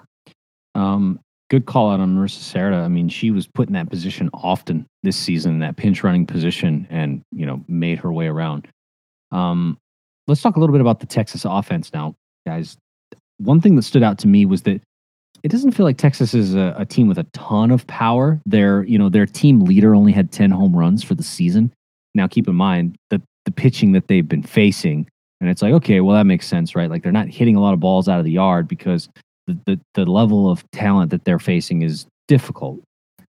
Um, 0.76 1.18
good 1.50 1.66
call 1.66 1.90
out 1.90 1.98
on 1.98 2.16
Marissa 2.16 2.38
Serta. 2.38 2.84
I 2.84 2.88
mean, 2.88 3.08
she 3.08 3.32
was 3.32 3.48
put 3.48 3.66
in 3.66 3.74
that 3.74 3.90
position 3.90 4.30
often 4.32 4.86
this 5.02 5.16
season, 5.16 5.58
that 5.58 5.76
pinch 5.76 6.04
running 6.04 6.24
position, 6.24 6.86
and, 6.88 7.20
you 7.32 7.46
know, 7.46 7.64
made 7.66 7.98
her 7.98 8.12
way 8.12 8.28
around. 8.28 8.68
Um, 9.32 9.76
let's 10.28 10.40
talk 10.40 10.54
a 10.54 10.60
little 10.60 10.72
bit 10.72 10.80
about 10.80 11.00
the 11.00 11.06
Texas 11.06 11.44
offense 11.44 11.92
now, 11.92 12.14
guys 12.46 12.76
one 13.38 13.60
thing 13.60 13.76
that 13.76 13.82
stood 13.82 14.02
out 14.02 14.18
to 14.18 14.28
me 14.28 14.46
was 14.46 14.62
that 14.62 14.80
it 15.42 15.50
doesn't 15.50 15.72
feel 15.72 15.84
like 15.84 15.98
Texas 15.98 16.34
is 16.34 16.54
a, 16.54 16.74
a, 16.76 16.84
team 16.84 17.08
with 17.08 17.18
a 17.18 17.26
ton 17.32 17.70
of 17.70 17.86
power. 17.86 18.40
Their, 18.46 18.82
you 18.84 18.98
know, 18.98 19.08
their 19.08 19.26
team 19.26 19.60
leader 19.60 19.94
only 19.94 20.12
had 20.12 20.32
10 20.32 20.50
home 20.50 20.74
runs 20.74 21.04
for 21.04 21.14
the 21.14 21.22
season. 21.22 21.72
Now, 22.14 22.26
keep 22.26 22.48
in 22.48 22.54
mind 22.54 22.96
that 23.10 23.20
the 23.44 23.50
pitching 23.50 23.92
that 23.92 24.08
they've 24.08 24.28
been 24.28 24.42
facing. 24.42 25.06
And 25.40 25.50
it's 25.50 25.62
like, 25.62 25.72
okay, 25.74 26.00
well, 26.00 26.16
that 26.16 26.24
makes 26.24 26.46
sense, 26.46 26.74
right? 26.74 26.90
Like 26.90 27.02
they're 27.02 27.12
not 27.12 27.28
hitting 27.28 27.56
a 27.56 27.60
lot 27.60 27.74
of 27.74 27.80
balls 27.80 28.08
out 28.08 28.18
of 28.18 28.24
the 28.24 28.32
yard 28.32 28.66
because 28.66 29.08
the, 29.46 29.58
the, 29.66 29.80
the 29.94 30.04
level 30.04 30.50
of 30.50 30.68
talent 30.72 31.10
that 31.10 31.24
they're 31.24 31.38
facing 31.38 31.82
is 31.82 32.06
difficult. 32.26 32.80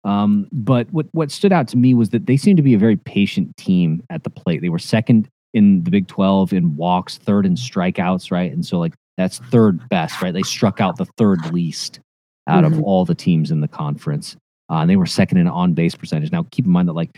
Um, 0.05 0.47
but 0.51 0.91
what, 0.91 1.07
what 1.11 1.29
stood 1.29 1.51
out 1.51 1.67
to 1.69 1.77
me 1.77 1.93
was 1.93 2.09
that 2.09 2.25
they 2.25 2.37
seemed 2.37 2.57
to 2.57 2.63
be 2.63 2.73
a 2.73 2.79
very 2.79 2.95
patient 2.95 3.55
team 3.57 4.01
at 4.09 4.23
the 4.23 4.29
plate. 4.29 4.61
They 4.61 4.69
were 4.69 4.79
second 4.79 5.27
in 5.53 5.83
the 5.83 5.91
Big 5.91 6.07
12 6.07 6.53
in 6.53 6.75
walks, 6.75 7.17
third 7.17 7.45
in 7.45 7.55
strikeouts, 7.55 8.31
right? 8.31 8.51
And 8.51 8.65
so, 8.65 8.79
like, 8.79 8.93
that's 9.19 9.39
third 9.39 9.89
best, 9.89 10.21
right? 10.21 10.33
They 10.33 10.43
struck 10.43 10.79
out 10.79 10.95
the 10.95 11.03
third 11.17 11.51
least 11.51 11.99
out 12.47 12.63
mm-hmm. 12.63 12.79
of 12.79 12.83
all 12.83 13.03
the 13.03 13.13
teams 13.13 13.51
in 13.51 13.59
the 13.59 13.67
conference. 13.67 14.37
Uh, 14.71 14.75
and 14.75 14.89
they 14.89 14.95
were 14.95 15.05
second 15.05 15.39
in 15.39 15.47
on 15.47 15.73
base 15.73 15.93
percentage. 15.93 16.31
Now, 16.31 16.45
keep 16.51 16.65
in 16.65 16.71
mind 16.71 16.87
that, 16.87 16.93
like, 16.93 17.17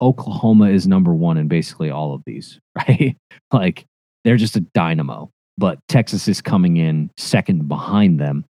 Oklahoma 0.00 0.70
is 0.70 0.86
number 0.86 1.14
one 1.14 1.36
in 1.36 1.46
basically 1.46 1.90
all 1.90 2.14
of 2.14 2.22
these, 2.24 2.58
right? 2.88 3.14
like, 3.52 3.84
they're 4.24 4.38
just 4.38 4.56
a 4.56 4.60
dynamo, 4.60 5.30
but 5.58 5.78
Texas 5.88 6.26
is 6.26 6.40
coming 6.40 6.78
in 6.78 7.10
second 7.18 7.68
behind 7.68 8.18
them. 8.18 8.46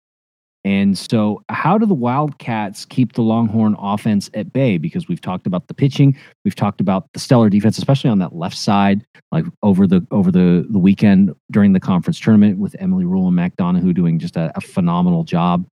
And 0.66 0.98
so, 0.98 1.44
how 1.48 1.78
do 1.78 1.86
the 1.86 1.94
Wildcats 1.94 2.84
keep 2.86 3.12
the 3.12 3.22
Longhorn 3.22 3.76
offense 3.78 4.28
at 4.34 4.52
bay? 4.52 4.78
Because 4.78 5.06
we've 5.06 5.20
talked 5.20 5.46
about 5.46 5.68
the 5.68 5.74
pitching, 5.74 6.18
we've 6.44 6.56
talked 6.56 6.80
about 6.80 7.06
the 7.12 7.20
stellar 7.20 7.48
defense, 7.48 7.78
especially 7.78 8.10
on 8.10 8.18
that 8.18 8.34
left 8.34 8.58
side, 8.58 9.06
like 9.30 9.44
over 9.62 9.86
the 9.86 10.04
over 10.10 10.32
the 10.32 10.66
the 10.68 10.80
weekend 10.80 11.32
during 11.52 11.72
the 11.72 11.78
conference 11.78 12.18
tournament 12.18 12.58
with 12.58 12.74
Emily 12.80 13.04
Rule 13.04 13.28
and 13.28 13.36
Mac 13.36 13.52
doing 13.56 14.18
just 14.18 14.36
a, 14.36 14.50
a 14.56 14.60
phenomenal 14.60 15.22
job. 15.22 15.64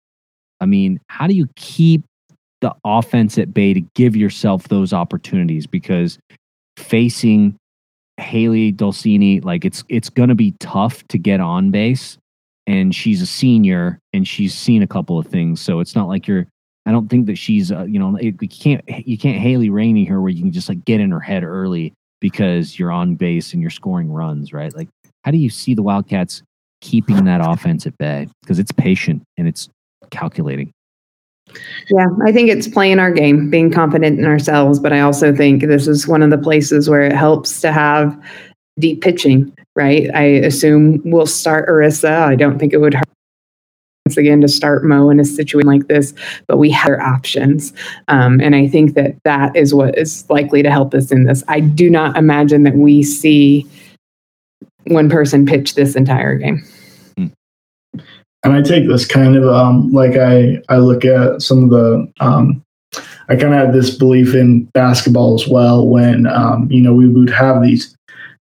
I 0.61 0.67
mean, 0.67 1.01
how 1.09 1.27
do 1.27 1.33
you 1.33 1.49
keep 1.57 2.05
the 2.61 2.75
offense 2.85 3.39
at 3.39 3.55
bay 3.55 3.73
to 3.73 3.81
give 3.95 4.15
yourself 4.15 4.69
those 4.69 4.93
opportunities? 4.93 5.67
Because 5.67 6.19
facing 6.77 7.57
Hailey 8.19 8.75
Dolcini, 8.75 9.43
like 9.43 9.65
it's 9.65 9.85
it's 9.89 10.11
going 10.11 10.29
to 10.29 10.35
be 10.35 10.53
tough 10.61 11.03
to 11.09 11.17
get 11.17 11.41
on 11.41 11.71
base 11.71 12.19
and 12.67 12.95
she's 12.95 13.21
a 13.23 13.27
senior 13.27 13.99
and 14.13 14.27
she's 14.27 14.55
seen 14.55 14.83
a 14.83 14.87
couple 14.87 15.19
of 15.19 15.27
things. 15.27 15.61
So 15.61 15.81
it's 15.81 15.95
not 15.95 16.09
like 16.09 16.27
you're. 16.27 16.47
I 16.85 16.91
don't 16.91 17.09
think 17.09 17.27
that 17.27 17.37
she's. 17.37 17.71
Uh, 17.71 17.85
you 17.85 17.99
know, 17.99 18.19
you 18.19 18.33
can't 18.49 18.83
you 18.89 19.17
can't 19.17 19.39
Haley 19.39 19.71
Rainey 19.71 20.05
her 20.05 20.21
where 20.21 20.31
you 20.31 20.43
can 20.43 20.53
just 20.53 20.69
like 20.69 20.85
get 20.85 21.01
in 21.01 21.11
her 21.11 21.21
head 21.21 21.45
early 21.45 21.93
because 22.21 22.79
you're 22.79 22.93
on 22.93 23.15
base 23.15 23.53
and 23.53 23.61
you're 23.61 23.71
scoring 23.71 24.11
runs, 24.11 24.53
right? 24.53 24.75
Like, 24.75 24.89
how 25.25 25.31
do 25.31 25.39
you 25.39 25.51
see 25.51 25.75
the 25.75 25.83
Wildcats 25.83 26.43
keeping 26.81 27.25
that 27.25 27.41
offense 27.43 27.87
at 27.87 27.97
bay? 27.99 28.29
Because 28.43 28.59
it's 28.59 28.73
patient 28.73 29.23
and 29.37 29.49
it's 29.49 29.69
calculating. 30.11 30.73
Yeah, 31.91 32.07
I 32.25 32.33
think 32.33 32.49
it's 32.49 32.69
playing 32.69 32.99
our 32.99 33.11
game, 33.11 33.51
being 33.51 33.71
confident 33.71 34.19
in 34.19 34.25
ourselves. 34.25 34.79
But 34.79 34.93
I 34.93 35.01
also 35.01 35.35
think 35.35 35.63
this 35.63 35.87
is 35.87 36.09
one 36.09 36.23
of 36.23 36.31
the 36.31 36.39
places 36.39 36.89
where 36.89 37.03
it 37.03 37.13
helps 37.13 37.61
to 37.61 37.73
have 37.73 38.19
deep 38.79 39.03
pitching 39.03 39.53
right? 39.77 40.11
I 40.15 40.23
assume 40.23 41.01
we'll 41.05 41.27
start 41.27 41.69
Arissa. 41.69 42.23
I 42.23 42.37
don't 42.37 42.59
think 42.59 42.73
it 42.73 42.79
would 42.79 42.95
hurt 42.95 43.05
once 44.07 44.17
again 44.17 44.41
to 44.41 44.49
start 44.49 44.85
Mo 44.85 45.11
in 45.11 45.21
a 45.21 45.25
situation 45.25 45.69
like 45.69 45.89
this, 45.89 46.13
but 46.49 46.59
we 46.59 46.71
have 46.71 46.99
options. 46.99 47.73
Um, 48.09 48.41
and 48.41 48.55
I 48.55 48.67
think 48.67 48.95
that 48.95 49.15
that 49.25 49.55
is 49.57 49.73
what 49.73 49.97
is 49.97 50.29
likely 50.29 50.63
to 50.63 50.71
help 50.71 50.93
us 50.95 51.13
in 51.13 51.25
this. 51.25 51.45
I 51.49 51.61
do 51.61 51.89
not 51.89 52.17
imagine 52.17 52.65
that 52.65 52.75
we 52.75 53.03
see 53.03 53.67
one 54.89 55.09
person 55.09 55.47
pitch 55.47 55.75
this 55.75 55.95
entire 55.95 56.37
game. 56.37 56.65
And 58.45 58.55
I 58.55 58.61
take 58.61 58.89
this 58.89 59.07
kind 59.07 59.37
of 59.37 59.45
um, 59.45 59.93
like 59.93 60.17
I, 60.17 60.61
I 60.69 60.79
look 60.79 61.05
at 61.05 61.43
some 61.43 61.63
of 61.65 61.71
the 61.71 62.13
um, 62.19 62.63
I 63.29 63.37
kind 63.37 63.55
of 63.55 63.61
had 63.61 63.73
this 63.73 63.97
belief 63.97 64.35
in 64.35 64.65
basketball 64.75 65.35
as 65.35 65.47
well 65.47 65.87
when 65.87 66.27
um, 66.27 66.71
you 66.71 66.83
know 66.83 66.93
we 66.93 67.07
would 67.07 67.31
have 67.31 67.63
these 67.63 67.97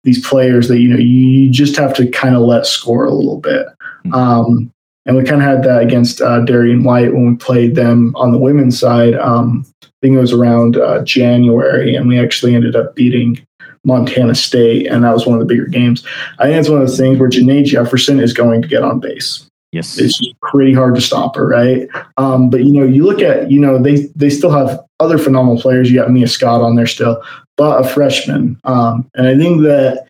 these 0.04 0.26
players 0.26 0.68
that 0.68 0.78
you 0.78 0.88
know 0.88 0.96
you 0.96 1.50
just 1.50 1.76
have 1.76 1.94
to 1.94 2.08
kind 2.08 2.34
of 2.34 2.42
let 2.42 2.66
score 2.66 3.04
a 3.04 3.14
little 3.14 3.38
bit. 3.38 3.66
Mm-hmm. 4.04 4.14
Um, 4.14 4.72
and 5.06 5.16
we 5.16 5.24
kind 5.24 5.42
of 5.42 5.48
had 5.48 5.64
that 5.64 5.82
against 5.82 6.20
uh, 6.20 6.40
Darian 6.40 6.84
White 6.84 7.12
when 7.12 7.30
we 7.30 7.36
played 7.36 7.74
them 7.74 8.14
on 8.16 8.32
the 8.32 8.38
women's 8.38 8.78
side. 8.78 9.14
Um, 9.14 9.64
I 9.82 9.88
think 10.02 10.14
it 10.16 10.20
was 10.20 10.32
around 10.32 10.76
uh, 10.76 11.02
January, 11.04 11.94
and 11.94 12.06
we 12.06 12.18
actually 12.18 12.54
ended 12.54 12.76
up 12.76 12.94
beating 12.94 13.44
Montana 13.84 14.34
State, 14.34 14.86
and 14.86 15.04
that 15.04 15.12
was 15.12 15.26
one 15.26 15.40
of 15.40 15.40
the 15.40 15.52
bigger 15.52 15.66
games. 15.66 16.06
I 16.38 16.44
think 16.44 16.58
it's 16.58 16.68
one 16.68 16.82
of 16.82 16.86
those 16.86 16.98
things 16.98 17.18
where 17.18 17.30
Janae 17.30 17.64
Jefferson 17.64 18.20
is 18.20 18.32
going 18.32 18.62
to 18.62 18.68
get 18.68 18.82
on 18.82 19.00
base. 19.00 19.46
Yes, 19.72 19.98
it's 19.98 20.20
pretty 20.42 20.74
hard 20.74 20.96
to 20.96 21.00
stop 21.00 21.36
her, 21.36 21.46
right? 21.46 21.88
Um, 22.16 22.50
but 22.50 22.64
you 22.64 22.72
know, 22.72 22.84
you 22.84 23.04
look 23.04 23.20
at 23.20 23.50
you 23.50 23.60
know 23.60 23.80
they 23.80 24.06
they 24.16 24.28
still 24.28 24.50
have 24.50 24.80
other 24.98 25.16
phenomenal 25.16 25.60
players. 25.60 25.90
You 25.90 26.00
got 26.00 26.10
Mia 26.10 26.26
Scott 26.26 26.60
on 26.60 26.74
there 26.74 26.88
still, 26.88 27.22
but 27.60 27.84
a 27.84 27.86
freshman. 27.86 28.58
Um, 28.64 29.10
and 29.14 29.26
I 29.26 29.36
think 29.36 29.60
that 29.64 30.08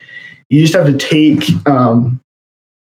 you 0.50 0.60
just 0.60 0.72
have 0.72 0.86
to 0.86 0.96
take, 0.96 1.42
um, 1.66 2.20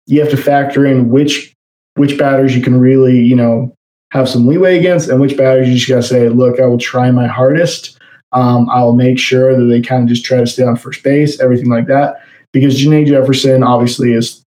you 0.07 0.21
have 0.21 0.29
to 0.33 0.37
factor 0.37 0.85
in 0.85 1.09
which 1.09 1.55
which 1.95 2.19
batters 2.19 2.55
you 2.55 2.63
can 2.63 2.79
really, 2.79 3.19
you 3.19 3.35
know, 3.35 3.75
have 4.11 4.29
some 4.29 4.47
leeway 4.47 4.79
against, 4.79 5.09
and 5.09 5.19
which 5.19 5.35
batters 5.35 5.67
you 5.67 5.77
just 5.77 5.89
gotta 5.89 6.03
say, 6.03 6.29
look, 6.29 6.61
I 6.61 6.67
will 6.67 6.77
try 6.77 7.11
my 7.11 7.27
hardest. 7.27 7.99
Um, 8.33 8.69
I'll 8.69 8.93
make 8.93 9.19
sure 9.19 9.59
that 9.59 9.65
they 9.65 9.81
kind 9.81 10.03
of 10.03 10.11
just 10.11 10.27
try 10.27 10.41
to 10.41 10.47
stay 10.47 10.63
on 10.63 10.77
first 10.77 11.03
base, 11.03 11.41
everything 11.41 11.71
like 11.71 11.87
that. 11.87 12.21
Because 12.53 12.79
Janae 12.79 13.07
Jefferson 13.07 13.63
obviously 13.63 14.13
is 14.13 14.45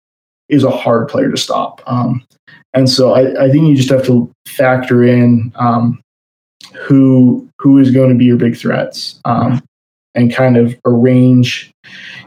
is 0.48 0.64
a 0.64 0.70
hard 0.70 1.09
player 1.09 1.30
to 1.30 1.36
stop. 1.36 1.82
Um, 1.86 2.24
and 2.72 2.88
so 2.88 3.12
I, 3.12 3.44
I, 3.44 3.50
think 3.50 3.68
you 3.68 3.76
just 3.76 3.90
have 3.90 4.06
to 4.06 4.32
factor 4.46 5.04
in 5.04 5.52
um, 5.56 6.00
who 6.74 7.46
who 7.59 7.76
is 7.76 7.90
going 7.90 8.09
to 8.09 8.14
be 8.14 8.24
your 8.24 8.38
big 8.38 8.56
threats. 8.56 9.20
Um, 9.26 9.61
and 10.14 10.32
kind 10.34 10.56
of 10.56 10.74
arrange 10.84 11.70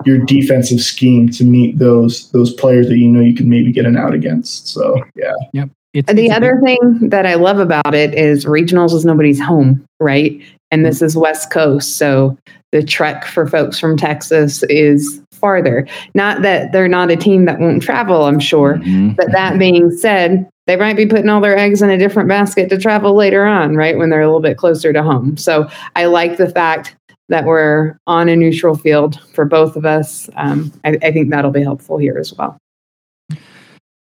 your 0.05 0.19
defensive 0.25 0.79
scheme 0.79 1.29
to 1.29 1.43
meet 1.43 1.77
those 1.77 2.31
those 2.31 2.53
players 2.53 2.87
that 2.87 2.97
you 2.97 3.07
know 3.07 3.21
you 3.21 3.35
can 3.35 3.49
maybe 3.49 3.71
get 3.71 3.85
an 3.85 3.97
out 3.97 4.13
against. 4.13 4.67
So 4.67 4.95
yeah. 5.15 5.33
Yep. 5.53 5.69
It's, 5.93 6.13
the 6.13 6.27
it's 6.27 6.33
other 6.33 6.55
big... 6.55 6.79
thing 6.79 7.09
that 7.09 7.25
I 7.25 7.35
love 7.35 7.59
about 7.59 7.93
it 7.93 8.13
is 8.13 8.45
regionals 8.45 8.93
is 8.93 9.03
nobody's 9.03 9.41
home, 9.41 9.85
right? 9.99 10.41
And 10.71 10.85
this 10.85 11.01
is 11.01 11.17
West 11.17 11.51
Coast, 11.51 11.97
so 11.97 12.37
the 12.71 12.81
trek 12.81 13.25
for 13.25 13.45
folks 13.45 13.77
from 13.77 13.97
Texas 13.97 14.63
is 14.63 15.21
farther. 15.33 15.85
Not 16.13 16.41
that 16.43 16.71
they're 16.71 16.87
not 16.87 17.11
a 17.11 17.17
team 17.17 17.45
that 17.45 17.59
won't 17.59 17.83
travel, 17.83 18.23
I'm 18.23 18.39
sure. 18.39 18.75
Mm-hmm. 18.75 19.09
But 19.15 19.33
that 19.33 19.59
being 19.59 19.91
said, 19.91 20.49
they 20.67 20.77
might 20.77 20.95
be 20.95 21.05
putting 21.05 21.27
all 21.27 21.41
their 21.41 21.57
eggs 21.57 21.81
in 21.81 21.89
a 21.89 21.97
different 21.97 22.29
basket 22.29 22.69
to 22.69 22.77
travel 22.77 23.15
later 23.15 23.45
on, 23.45 23.75
right? 23.75 23.97
When 23.97 24.09
they're 24.09 24.21
a 24.21 24.27
little 24.27 24.39
bit 24.39 24.57
closer 24.57 24.93
to 24.93 25.03
home. 25.03 25.35
So 25.35 25.67
I 25.95 26.05
like 26.05 26.37
the 26.37 26.49
fact 26.49 26.95
that 27.31 27.45
we're 27.45 27.97
on 28.07 28.27
a 28.27 28.35
neutral 28.35 28.77
field 28.77 29.19
for 29.33 29.45
both 29.45 29.77
of 29.77 29.85
us. 29.85 30.29
Um, 30.35 30.71
I, 30.83 30.97
I, 31.01 31.11
think 31.13 31.29
that'll 31.29 31.51
be 31.51 31.63
helpful 31.63 31.97
here 31.97 32.17
as 32.17 32.33
well. 32.33 32.57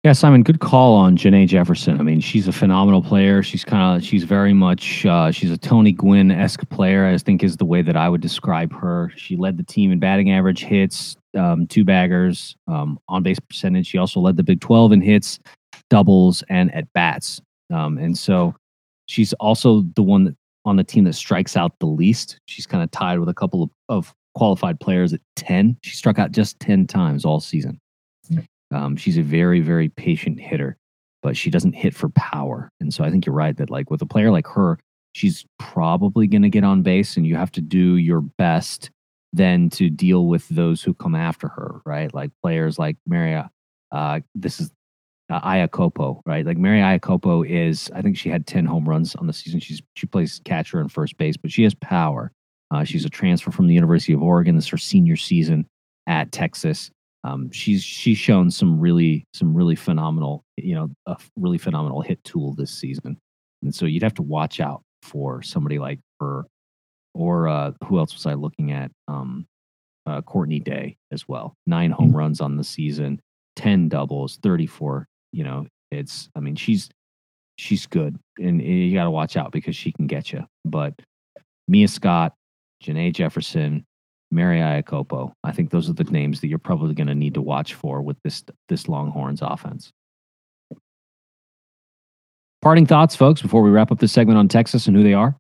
Yeah, 0.05 0.13
Simon, 0.13 0.45
good 0.45 0.61
call 0.61 0.95
on 0.95 1.17
Janae 1.17 1.49
Jefferson. 1.49 1.99
I 1.99 2.05
mean, 2.05 2.21
she's 2.21 2.47
a 2.47 2.53
phenomenal 2.53 3.03
player. 3.03 3.43
She's 3.43 3.65
kind 3.65 3.97
of, 3.97 4.07
she's 4.07 4.23
very 4.23 4.53
much, 4.53 5.05
uh, 5.05 5.33
she's 5.33 5.51
a 5.51 5.59
Tony 5.59 5.91
Gwynn 5.91 6.31
esque 6.31 6.67
player. 6.71 7.07
I 7.07 7.19
think 7.19 7.43
is 7.43 7.57
the 7.57 7.65
way 7.65 7.83
that 7.83 7.97
I 7.97 8.09
would 8.09 8.21
describe 8.21 8.73
her. 8.73 9.13
She 9.17 9.37
led 9.37 9.59
the 9.59 9.65
team 9.65 9.91
in 9.91 9.99
batting 9.99 10.31
average, 10.31 10.63
hits, 10.63 11.17
um, 11.37 11.67
two 11.67 11.85
baggers, 11.85 12.57
um, 12.69 13.01
on 13.09 13.25
base 13.25 13.41
percentage. 13.41 13.89
She 13.89 13.99
also 13.99 14.21
led 14.21 14.37
the 14.37 14.45
Big 14.45 14.61
12 14.61 14.93
in 14.93 15.01
hits, 15.01 15.41
doubles, 15.91 16.45
and 16.49 16.73
at 16.73 16.91
bats. 16.93 17.43
Um, 17.71 17.99
and 17.99 18.17
so 18.17 18.55
she's 19.07 19.33
also 19.35 19.83
the 19.97 20.03
one 20.05 20.25
that 20.25 20.37
on 20.65 20.77
the 20.77 20.85
team 20.85 21.05
that 21.05 21.15
strikes 21.15 21.57
out 21.57 21.73
the 21.81 21.87
least. 21.87 22.39
She's 22.47 22.67
kind 22.67 22.83
of 22.83 22.91
tied 22.91 23.19
with 23.19 23.29
a 23.29 23.35
couple 23.35 23.63
of, 23.63 23.71
of 23.89 24.15
qualified 24.35 24.81
players 24.81 25.13
at 25.13 25.21
10. 25.37 25.79
She 25.83 25.97
struck 25.97 26.19
out 26.19 26.33
just 26.33 26.61
10 26.61 26.87
times 26.87 27.25
all 27.25 27.41
season. 27.41 27.81
Um, 28.71 28.97
she's 28.97 29.17
a 29.17 29.23
very, 29.23 29.61
very 29.61 29.89
patient 29.89 30.39
hitter, 30.39 30.77
but 31.23 31.37
she 31.37 31.51
doesn't 31.51 31.73
hit 31.73 31.95
for 31.95 32.11
power. 32.11 32.71
And 32.81 32.93
so 32.93 33.03
I 33.03 33.11
think 33.11 33.25
you're 33.25 33.35
right 33.35 33.57
that, 33.57 33.71
like, 33.71 33.91
with 33.91 34.03
a 34.03 34.07
player 34.07 34.31
like 34.31 34.47
her, 34.49 34.79
she's 35.15 35.47
probably 35.59 36.27
going 36.27 36.43
to 36.43 36.51
get 36.51 36.65
on 36.65 36.83
base, 36.83 37.17
and 37.17 37.27
you 37.27 37.37
have 37.37 37.53
to 37.53 37.61
do 37.61 37.97
your 37.97 38.21
best 38.21 38.91
then 39.33 39.69
to 39.71 39.91
deal 39.91 40.27
with 40.27 40.49
those 40.49 40.83
who 40.83 40.95
come 40.95 41.15
after 41.15 41.49
her, 41.49 41.81
right? 41.85 42.13
Like 42.15 42.31
players 42.43 42.79
like 42.79 42.97
Maria. 43.07 43.51
Uh, 43.93 44.21
this 44.35 44.61
is 44.61 44.71
uh, 45.31 45.67
right? 46.27 46.47
Like 46.47 46.57
Mary 46.57 46.81
Iakopo 46.81 47.49
is, 47.49 47.91
I 47.95 48.03
think 48.03 48.17
she 48.17 48.29
had 48.29 48.47
10 48.47 48.65
home 48.65 48.89
runs 48.89 49.15
on 49.17 49.27
the 49.27 49.33
season. 49.33 49.61
She's 49.61 49.83
she 49.95 50.07
plays 50.07 50.41
catcher 50.45 50.81
and 50.81 50.91
first 50.91 51.17
base, 51.19 51.37
but 51.37 51.53
she 51.53 51.65
has 51.65 51.75
power. 51.75 52.33
Uh, 52.71 52.85
she's 52.85 53.05
a 53.05 53.11
transfer 53.11 53.51
from 53.51 53.67
the 53.67 53.75
University 53.75 54.13
of 54.13 54.23
Oregon. 54.23 54.55
This 54.55 54.65
is 54.65 54.71
her 54.71 54.79
senior 54.79 55.17
season 55.17 55.67
at 56.07 56.33
Texas. 56.33 56.91
Um, 57.25 57.51
she's 57.51 57.83
she's 57.83 58.19
shown 58.19 58.51
some 58.51 58.81
really 58.81 59.25
some 59.35 59.55
really 59.55 59.75
phenomenal, 59.75 60.45
you 60.57 60.75
know, 60.75 60.91
a 61.07 61.17
really 61.37 61.59
phenomenal 61.59 62.01
hit 62.01 62.23
tool 62.25 62.55
this 62.55 62.71
season. 62.71 63.19
And 63.63 63.75
so 63.75 63.87
you'd 63.87 64.03
have 64.03 64.15
to 64.15 64.23
watch 64.23 64.61
out 64.61 64.83
for 65.03 65.43
somebody 65.43 65.79
like 65.79 65.99
her, 66.21 66.45
or 67.15 67.49
uh, 67.49 67.73
who 67.85 67.99
else 67.99 68.15
was 68.15 68.27
I 68.27 68.35
looking 68.35 68.73
at? 68.73 68.91
Um, 69.09 69.47
uh, 70.07 70.23
Courtney 70.23 70.61
Day 70.61 70.97
as 71.13 71.29
well. 71.29 71.55
Nine 71.67 71.91
home 71.91 72.09
mm-hmm. 72.09 72.17
runs 72.17 72.41
on 72.41 72.57
the 72.57 72.65
season, 72.65 73.21
ten 73.57 73.89
doubles, 73.89 74.39
thirty 74.43 74.67
four 74.67 75.07
you 75.33 75.45
know, 75.45 75.67
it's 75.91 76.29
I 76.35 76.41
mean 76.41 76.57
she's 76.57 76.89
she's 77.57 77.87
good, 77.87 78.19
and 78.39 78.61
eh, 78.61 78.65
you 78.65 78.95
got 78.95 79.05
to 79.05 79.11
watch 79.11 79.37
out 79.37 79.53
because 79.53 79.77
she 79.77 79.93
can 79.93 80.07
get 80.07 80.33
you. 80.33 80.47
But 80.65 80.95
Mia 81.67 81.89
Scott, 81.89 82.35
Janae 82.83 83.13
Jefferson, 83.13 83.85
Mary 84.31 84.59
Iakopo. 84.59 85.33
I 85.45 85.53
think 85.53 85.71
those 85.71 85.89
are 85.89 85.95
the 85.95 86.05
names 86.05 86.41
that 86.41 86.49
you're 86.49 86.59
probably 86.59 86.95
going 86.95 87.07
to 87.09 87.15
need 87.15 87.35
to 87.35 87.43
watch 87.43 87.75
for 87.75 88.03
with 88.03 88.17
this 88.25 88.45
this 88.69 88.89
Longhorns 88.89 89.41
offense. 89.43 89.93
Parting 92.61 92.87
thoughts, 92.87 93.15
folks, 93.15 93.41
before 93.41 93.63
we 93.63 93.71
wrap 93.71 93.93
up 93.93 94.01
this 94.01 94.13
segment 94.13 94.39
on 94.39 94.49
Texas 94.49 94.87
and 94.87 94.97
who 94.97 95.03
they 95.03 95.15
are. 95.15 95.37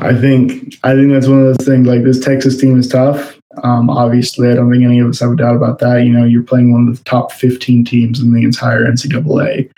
I 0.00 0.14
think 0.18 0.76
I 0.82 0.94
think 0.94 1.12
that's 1.12 1.28
one 1.28 1.40
of 1.40 1.56
those 1.56 1.66
things. 1.66 1.86
Like 1.86 2.02
this 2.02 2.20
Texas 2.20 2.58
team 2.58 2.78
is 2.78 2.88
tough. 2.88 3.38
Um, 3.62 3.90
obviously, 3.90 4.50
I 4.50 4.54
don't 4.54 4.70
think 4.70 4.84
any 4.84 5.00
of 5.00 5.08
us 5.08 5.20
have 5.20 5.32
a 5.32 5.36
doubt 5.36 5.56
about 5.56 5.78
that. 5.80 6.04
You 6.04 6.12
know, 6.12 6.24
you're 6.24 6.42
playing 6.42 6.72
one 6.72 6.88
of 6.88 6.98
the 6.98 7.04
top 7.04 7.32
15 7.32 7.84
teams 7.84 8.20
in 8.20 8.32
the 8.32 8.44
entire 8.44 8.84
NCAA. 8.84 9.70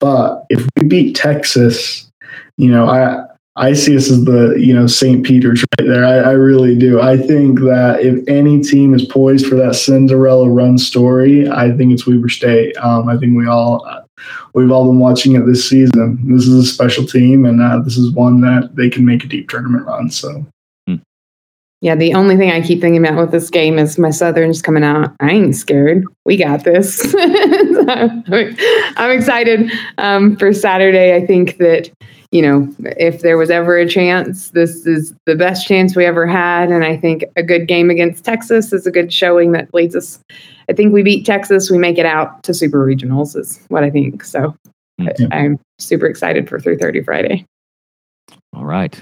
But 0.00 0.44
if 0.50 0.66
we 0.76 0.86
beat 0.86 1.16
Texas, 1.16 2.10
you 2.56 2.70
know, 2.70 2.88
I 2.88 3.24
I 3.56 3.72
see 3.72 3.94
this 3.94 4.10
as 4.10 4.24
the 4.24 4.54
you 4.58 4.74
know 4.74 4.86
St. 4.86 5.24
Peter's 5.24 5.64
right 5.78 5.88
there. 5.88 6.04
I, 6.04 6.30
I, 6.30 6.32
really 6.32 6.76
do. 6.76 7.00
I 7.00 7.16
think 7.16 7.60
that 7.60 8.00
if 8.00 8.22
any 8.28 8.60
team 8.60 8.92
is 8.92 9.06
poised 9.06 9.46
for 9.46 9.54
that 9.54 9.74
Cinderella 9.74 10.50
run 10.50 10.76
story, 10.76 11.48
I 11.48 11.74
think 11.74 11.92
it's 11.92 12.06
Weber 12.06 12.28
State. 12.28 12.76
Um, 12.76 13.08
I 13.08 13.16
think 13.16 13.36
we 13.36 13.46
all 13.46 14.04
we've 14.52 14.70
all 14.70 14.86
been 14.86 14.98
watching 14.98 15.36
it 15.36 15.46
this 15.46 15.66
season. 15.66 16.18
This 16.24 16.46
is 16.46 16.68
a 16.68 16.70
special 16.70 17.06
team, 17.06 17.46
and 17.46 17.62
uh, 17.62 17.78
this 17.78 17.96
is 17.96 18.12
one 18.12 18.42
that 18.42 18.76
they 18.76 18.90
can 18.90 19.06
make 19.06 19.24
a 19.24 19.28
deep 19.28 19.48
tournament 19.48 19.86
run. 19.86 20.10
So. 20.10 20.46
Yeah, 21.86 21.94
the 21.94 22.14
only 22.14 22.36
thing 22.36 22.50
I 22.50 22.60
keep 22.62 22.80
thinking 22.80 23.06
about 23.06 23.16
with 23.16 23.30
this 23.30 23.48
game 23.48 23.78
is 23.78 23.96
my 23.96 24.10
Southerns 24.10 24.60
coming 24.60 24.82
out. 24.82 25.14
I 25.20 25.30
ain't 25.30 25.54
scared. 25.54 26.02
We 26.24 26.36
got 26.36 26.64
this. 26.64 27.14
I'm 27.86 29.10
excited 29.12 29.70
um, 29.96 30.36
for 30.36 30.52
Saturday. 30.52 31.14
I 31.14 31.24
think 31.24 31.58
that 31.58 31.92
you 32.32 32.42
know, 32.42 32.68
if 32.80 33.20
there 33.20 33.38
was 33.38 33.50
ever 33.50 33.78
a 33.78 33.88
chance, 33.88 34.50
this 34.50 34.84
is 34.84 35.14
the 35.26 35.36
best 35.36 35.68
chance 35.68 35.94
we 35.94 36.04
ever 36.04 36.26
had. 36.26 36.72
And 36.72 36.84
I 36.84 36.96
think 36.96 37.22
a 37.36 37.42
good 37.44 37.68
game 37.68 37.88
against 37.88 38.24
Texas 38.24 38.72
is 38.72 38.84
a 38.84 38.90
good 38.90 39.12
showing 39.12 39.52
that 39.52 39.72
leads 39.72 39.94
us. 39.94 40.18
I 40.68 40.72
think 40.72 40.92
we 40.92 41.04
beat 41.04 41.24
Texas, 41.24 41.70
we 41.70 41.78
make 41.78 41.98
it 41.98 42.04
out 42.04 42.42
to 42.42 42.52
super 42.52 42.84
regionals, 42.84 43.36
is 43.36 43.64
what 43.68 43.84
I 43.84 43.90
think. 43.90 44.24
So 44.24 44.56
mm-hmm. 45.00 45.26
I'm 45.30 45.60
super 45.78 46.06
excited 46.06 46.48
for 46.48 46.58
3:30 46.58 47.04
Friday. 47.04 47.46
All 48.52 48.64
right. 48.64 49.00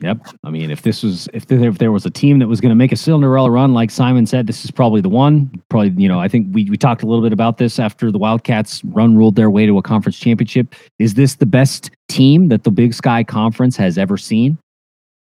Yep. 0.00 0.26
I 0.42 0.50
mean, 0.50 0.70
if 0.70 0.82
this 0.82 1.02
was 1.02 1.28
if 1.32 1.46
there, 1.46 1.68
if 1.68 1.78
there 1.78 1.92
was 1.92 2.04
a 2.04 2.10
team 2.10 2.40
that 2.40 2.48
was 2.48 2.60
going 2.60 2.70
to 2.70 2.76
make 2.76 2.90
a 2.90 2.96
Cinderella 2.96 3.50
run, 3.50 3.74
like 3.74 3.90
Simon 3.90 4.26
said, 4.26 4.46
this 4.46 4.64
is 4.64 4.70
probably 4.70 5.00
the 5.00 5.08
one. 5.08 5.50
Probably, 5.68 5.90
you 6.02 6.08
know, 6.08 6.18
I 6.18 6.26
think 6.26 6.48
we 6.50 6.68
we 6.68 6.76
talked 6.76 7.02
a 7.02 7.06
little 7.06 7.22
bit 7.22 7.32
about 7.32 7.58
this 7.58 7.78
after 7.78 8.10
the 8.10 8.18
Wildcats 8.18 8.84
run 8.86 9.16
ruled 9.16 9.36
their 9.36 9.50
way 9.50 9.66
to 9.66 9.78
a 9.78 9.82
conference 9.82 10.18
championship. 10.18 10.74
Is 10.98 11.14
this 11.14 11.36
the 11.36 11.46
best 11.46 11.90
team 12.08 12.48
that 12.48 12.64
the 12.64 12.72
Big 12.72 12.92
Sky 12.92 13.22
Conference 13.22 13.76
has 13.76 13.96
ever 13.96 14.16
seen? 14.16 14.58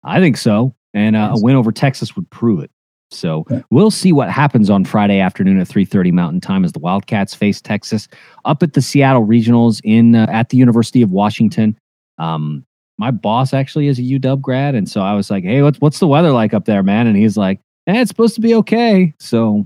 I 0.03 0.19
think 0.19 0.37
so, 0.37 0.75
and 0.93 1.15
uh, 1.15 1.33
a 1.35 1.41
win 1.41 1.55
over 1.55 1.71
Texas 1.71 2.15
would 2.15 2.29
prove 2.29 2.63
it. 2.63 2.69
So 3.11 3.45
we'll 3.71 3.89
see 3.89 4.11
what 4.11 4.29
happens 4.29 4.69
on 4.69 4.85
Friday 4.85 5.19
afternoon 5.19 5.59
at 5.59 5.67
3:30 5.67 6.11
Mountain 6.13 6.41
Time 6.41 6.63
as 6.63 6.73
the 6.73 6.79
Wildcats 6.79 7.33
face 7.33 7.59
Texas 7.59 8.07
up 8.45 8.61
at 8.61 8.73
the 8.73 8.83
Seattle 8.83 9.25
Regionals 9.25 9.81
in 9.83 10.15
uh, 10.15 10.27
at 10.29 10.49
the 10.49 10.57
University 10.57 11.01
of 11.01 11.09
Washington. 11.09 11.75
Um, 12.19 12.65
my 12.99 13.11
boss 13.11 13.53
actually 13.53 13.87
is 13.87 13.97
a 13.97 14.03
UW 14.03 14.41
grad, 14.41 14.75
and 14.75 14.87
so 14.87 15.01
I 15.01 15.13
was 15.13 15.31
like, 15.31 15.45
"Hey, 15.45 15.63
what's 15.63 15.79
what's 15.79 15.99
the 15.99 16.07
weather 16.07 16.31
like 16.31 16.53
up 16.53 16.65
there, 16.65 16.83
man?" 16.83 17.07
And 17.07 17.15
he's 17.15 17.37
like, 17.37 17.61
"Eh, 17.87 18.01
it's 18.01 18.09
supposed 18.09 18.35
to 18.35 18.41
be 18.41 18.53
okay, 18.55 19.13
so 19.19 19.65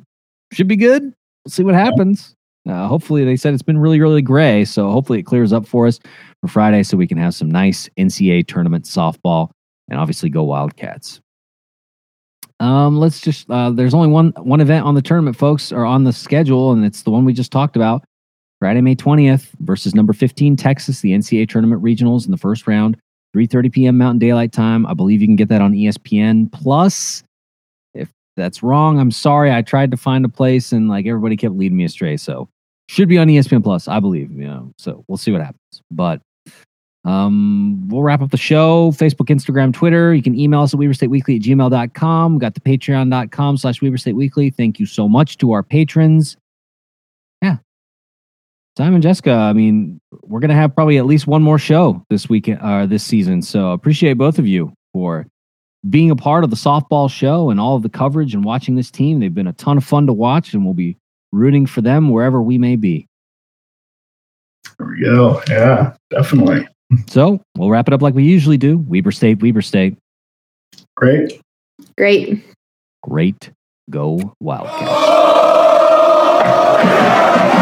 should 0.54 0.68
be 0.68 0.76
good. 0.76 1.02
We'll 1.02 1.50
see 1.50 1.64
what 1.64 1.74
happens." 1.74 2.36
Uh, 2.70 2.88
hopefully, 2.88 3.26
they 3.26 3.36
said 3.36 3.54
it's 3.54 3.64
been 3.64 3.80
really, 3.80 4.00
really 4.00 4.22
gray, 4.22 4.64
so 4.64 4.90
hopefully 4.92 5.20
it 5.20 5.24
clears 5.24 5.52
up 5.52 5.68
for 5.68 5.88
us 5.88 6.00
for 6.42 6.48
Friday, 6.48 6.84
so 6.84 6.96
we 6.96 7.08
can 7.08 7.18
have 7.18 7.34
some 7.34 7.50
nice 7.50 7.90
NCAA 7.98 8.48
tournament 8.48 8.86
softball, 8.86 9.50
and 9.90 10.00
obviously 10.00 10.30
go 10.30 10.44
Wildcats. 10.44 11.20
Um, 12.60 13.00
let's 13.00 13.20
just 13.20 13.50
uh, 13.50 13.72
there's 13.72 13.96
only 13.96 14.10
one 14.10 14.32
one 14.38 14.62
event 14.62 14.86
on 14.86 14.94
the 14.94 15.02
tournament, 15.02 15.36
folks, 15.36 15.72
or 15.72 15.86
on 15.86 16.04
the 16.04 16.14
schedule, 16.14 16.72
and 16.72 16.86
it's 16.86 17.02
the 17.02 17.10
one 17.10 17.26
we 17.26 17.34
just 17.34 17.52
talked 17.52 17.76
about. 17.76 18.06
Friday, 18.60 18.80
May 18.80 18.96
20th 18.96 19.50
versus 19.60 19.94
number 19.96 20.14
15 20.14 20.56
Texas, 20.56 21.02
the 21.02 21.12
NCAA 21.12 21.50
tournament 21.50 21.84
regionals 21.84 22.26
in 22.26 22.32
the 22.32 22.38
first 22.38 22.68
round. 22.68 22.96
3:30 23.36 23.72
p.m. 23.72 23.98
Mountain 23.98 24.20
Daylight 24.20 24.52
Time. 24.52 24.86
I 24.86 24.94
believe 24.94 25.22
you 25.22 25.28
can 25.28 25.36
get 25.36 25.50
that 25.50 25.62
on 25.62 25.74
ESPN 25.74 26.52
Plus. 26.52 27.24
If 27.94 28.12
that's 28.38 28.64
wrong, 28.64 29.00
I'm 29.00 29.12
sorry. 29.12 29.52
I 29.52 29.62
tried 29.62 29.92
to 29.92 29.98
find 29.98 30.26
a 30.26 30.30
place 30.30 30.72
and 30.72 30.88
like 30.88 31.06
everybody 31.06 31.36
kept 31.36 31.56
leading 31.56 31.78
me 31.78 31.86
astray. 31.86 32.18
So 32.18 32.48
should 32.88 33.10
be 33.10 33.18
on 33.18 33.28
ESPN 33.28 33.64
Plus, 33.64 33.88
I 33.88 34.00
believe. 34.00 34.32
You 34.32 34.48
know, 34.48 34.74
so 34.78 35.04
we'll 35.08 35.18
see 35.18 35.32
what 35.32 35.42
happens. 35.42 35.82
But 35.92 36.22
um, 37.06 37.88
we'll 37.90 38.04
wrap 38.04 38.22
up 38.22 38.32
the 38.32 38.38
show. 38.38 38.92
Facebook, 38.92 39.28
Instagram, 39.28 39.74
Twitter. 39.74 40.14
You 40.14 40.24
can 40.24 40.40
email 40.40 40.62
us 40.62 40.74
at 40.74 40.80
weberstateweekly 40.80 41.38
at 41.38 41.42
gmail.com. 41.42 42.34
We 42.34 42.40
got 42.40 42.54
the 42.54 42.62
patreon.com 42.62 43.58
slash 43.58 43.80
weberstateweekly. 43.82 44.56
Thank 44.56 44.80
you 44.80 44.86
so 44.86 45.10
much 45.10 45.38
to 45.40 45.52
our 45.52 45.64
patrons. 45.64 46.38
Simon, 48.76 49.02
Jessica, 49.02 49.32
I 49.32 49.54
mean, 49.54 50.02
we're 50.24 50.40
going 50.40 50.50
to 50.50 50.56
have 50.56 50.74
probably 50.74 50.98
at 50.98 51.06
least 51.06 51.28
one 51.28 51.44
more 51.44 51.60
show 51.60 52.04
this 52.10 52.28
weekend 52.28 52.60
or 52.62 52.82
uh, 52.82 52.86
this 52.88 53.04
season. 53.04 53.44
So 53.44 53.72
appreciate 53.72 54.14
both 54.14 54.40
of 54.40 54.48
you 54.48 54.74
for 54.94 55.28
being 55.90 56.10
a 56.10 56.16
part 56.16 56.44
of 56.44 56.50
the 56.50 56.56
softball 56.56 57.10
show 57.10 57.52
and 57.52 57.60
all 57.60 57.76
of 57.76 57.84
the 57.84 57.90
coverage 57.90 58.34
and 58.34 58.44
watching 58.44 58.76
this 58.76 58.90
team. 58.90 59.20
They've 59.20 59.34
been 59.34 59.48
a 59.48 59.54
ton 59.54 59.78
of 59.78 59.84
fun 59.84 60.08
to 60.08 60.14
watch, 60.14 60.54
and 60.54 60.66
we'll 60.66 60.74
be 60.74 60.98
rooting 61.32 61.68
for 61.68 61.82
them 61.82 62.10
wherever 62.10 62.42
we 62.42 62.58
may 62.58 62.76
be. 62.76 63.08
There 64.80 64.88
we 64.88 65.02
go. 65.04 65.42
Yeah, 65.48 65.96
definitely. 66.10 66.68
So 67.08 67.42
we'll 67.58 67.70
wrap 67.70 67.88
it 67.88 67.94
up 67.94 68.02
like 68.02 68.16
we 68.16 68.24
usually 68.24 68.58
do. 68.58 68.78
Weber 68.78 69.12
State, 69.12 69.42
Weber 69.42 69.62
State. 69.62 69.98
Great. 70.96 71.40
Great. 71.98 72.44
Great. 73.04 73.52
Go 73.90 74.36
Wildcats. 74.40 75.20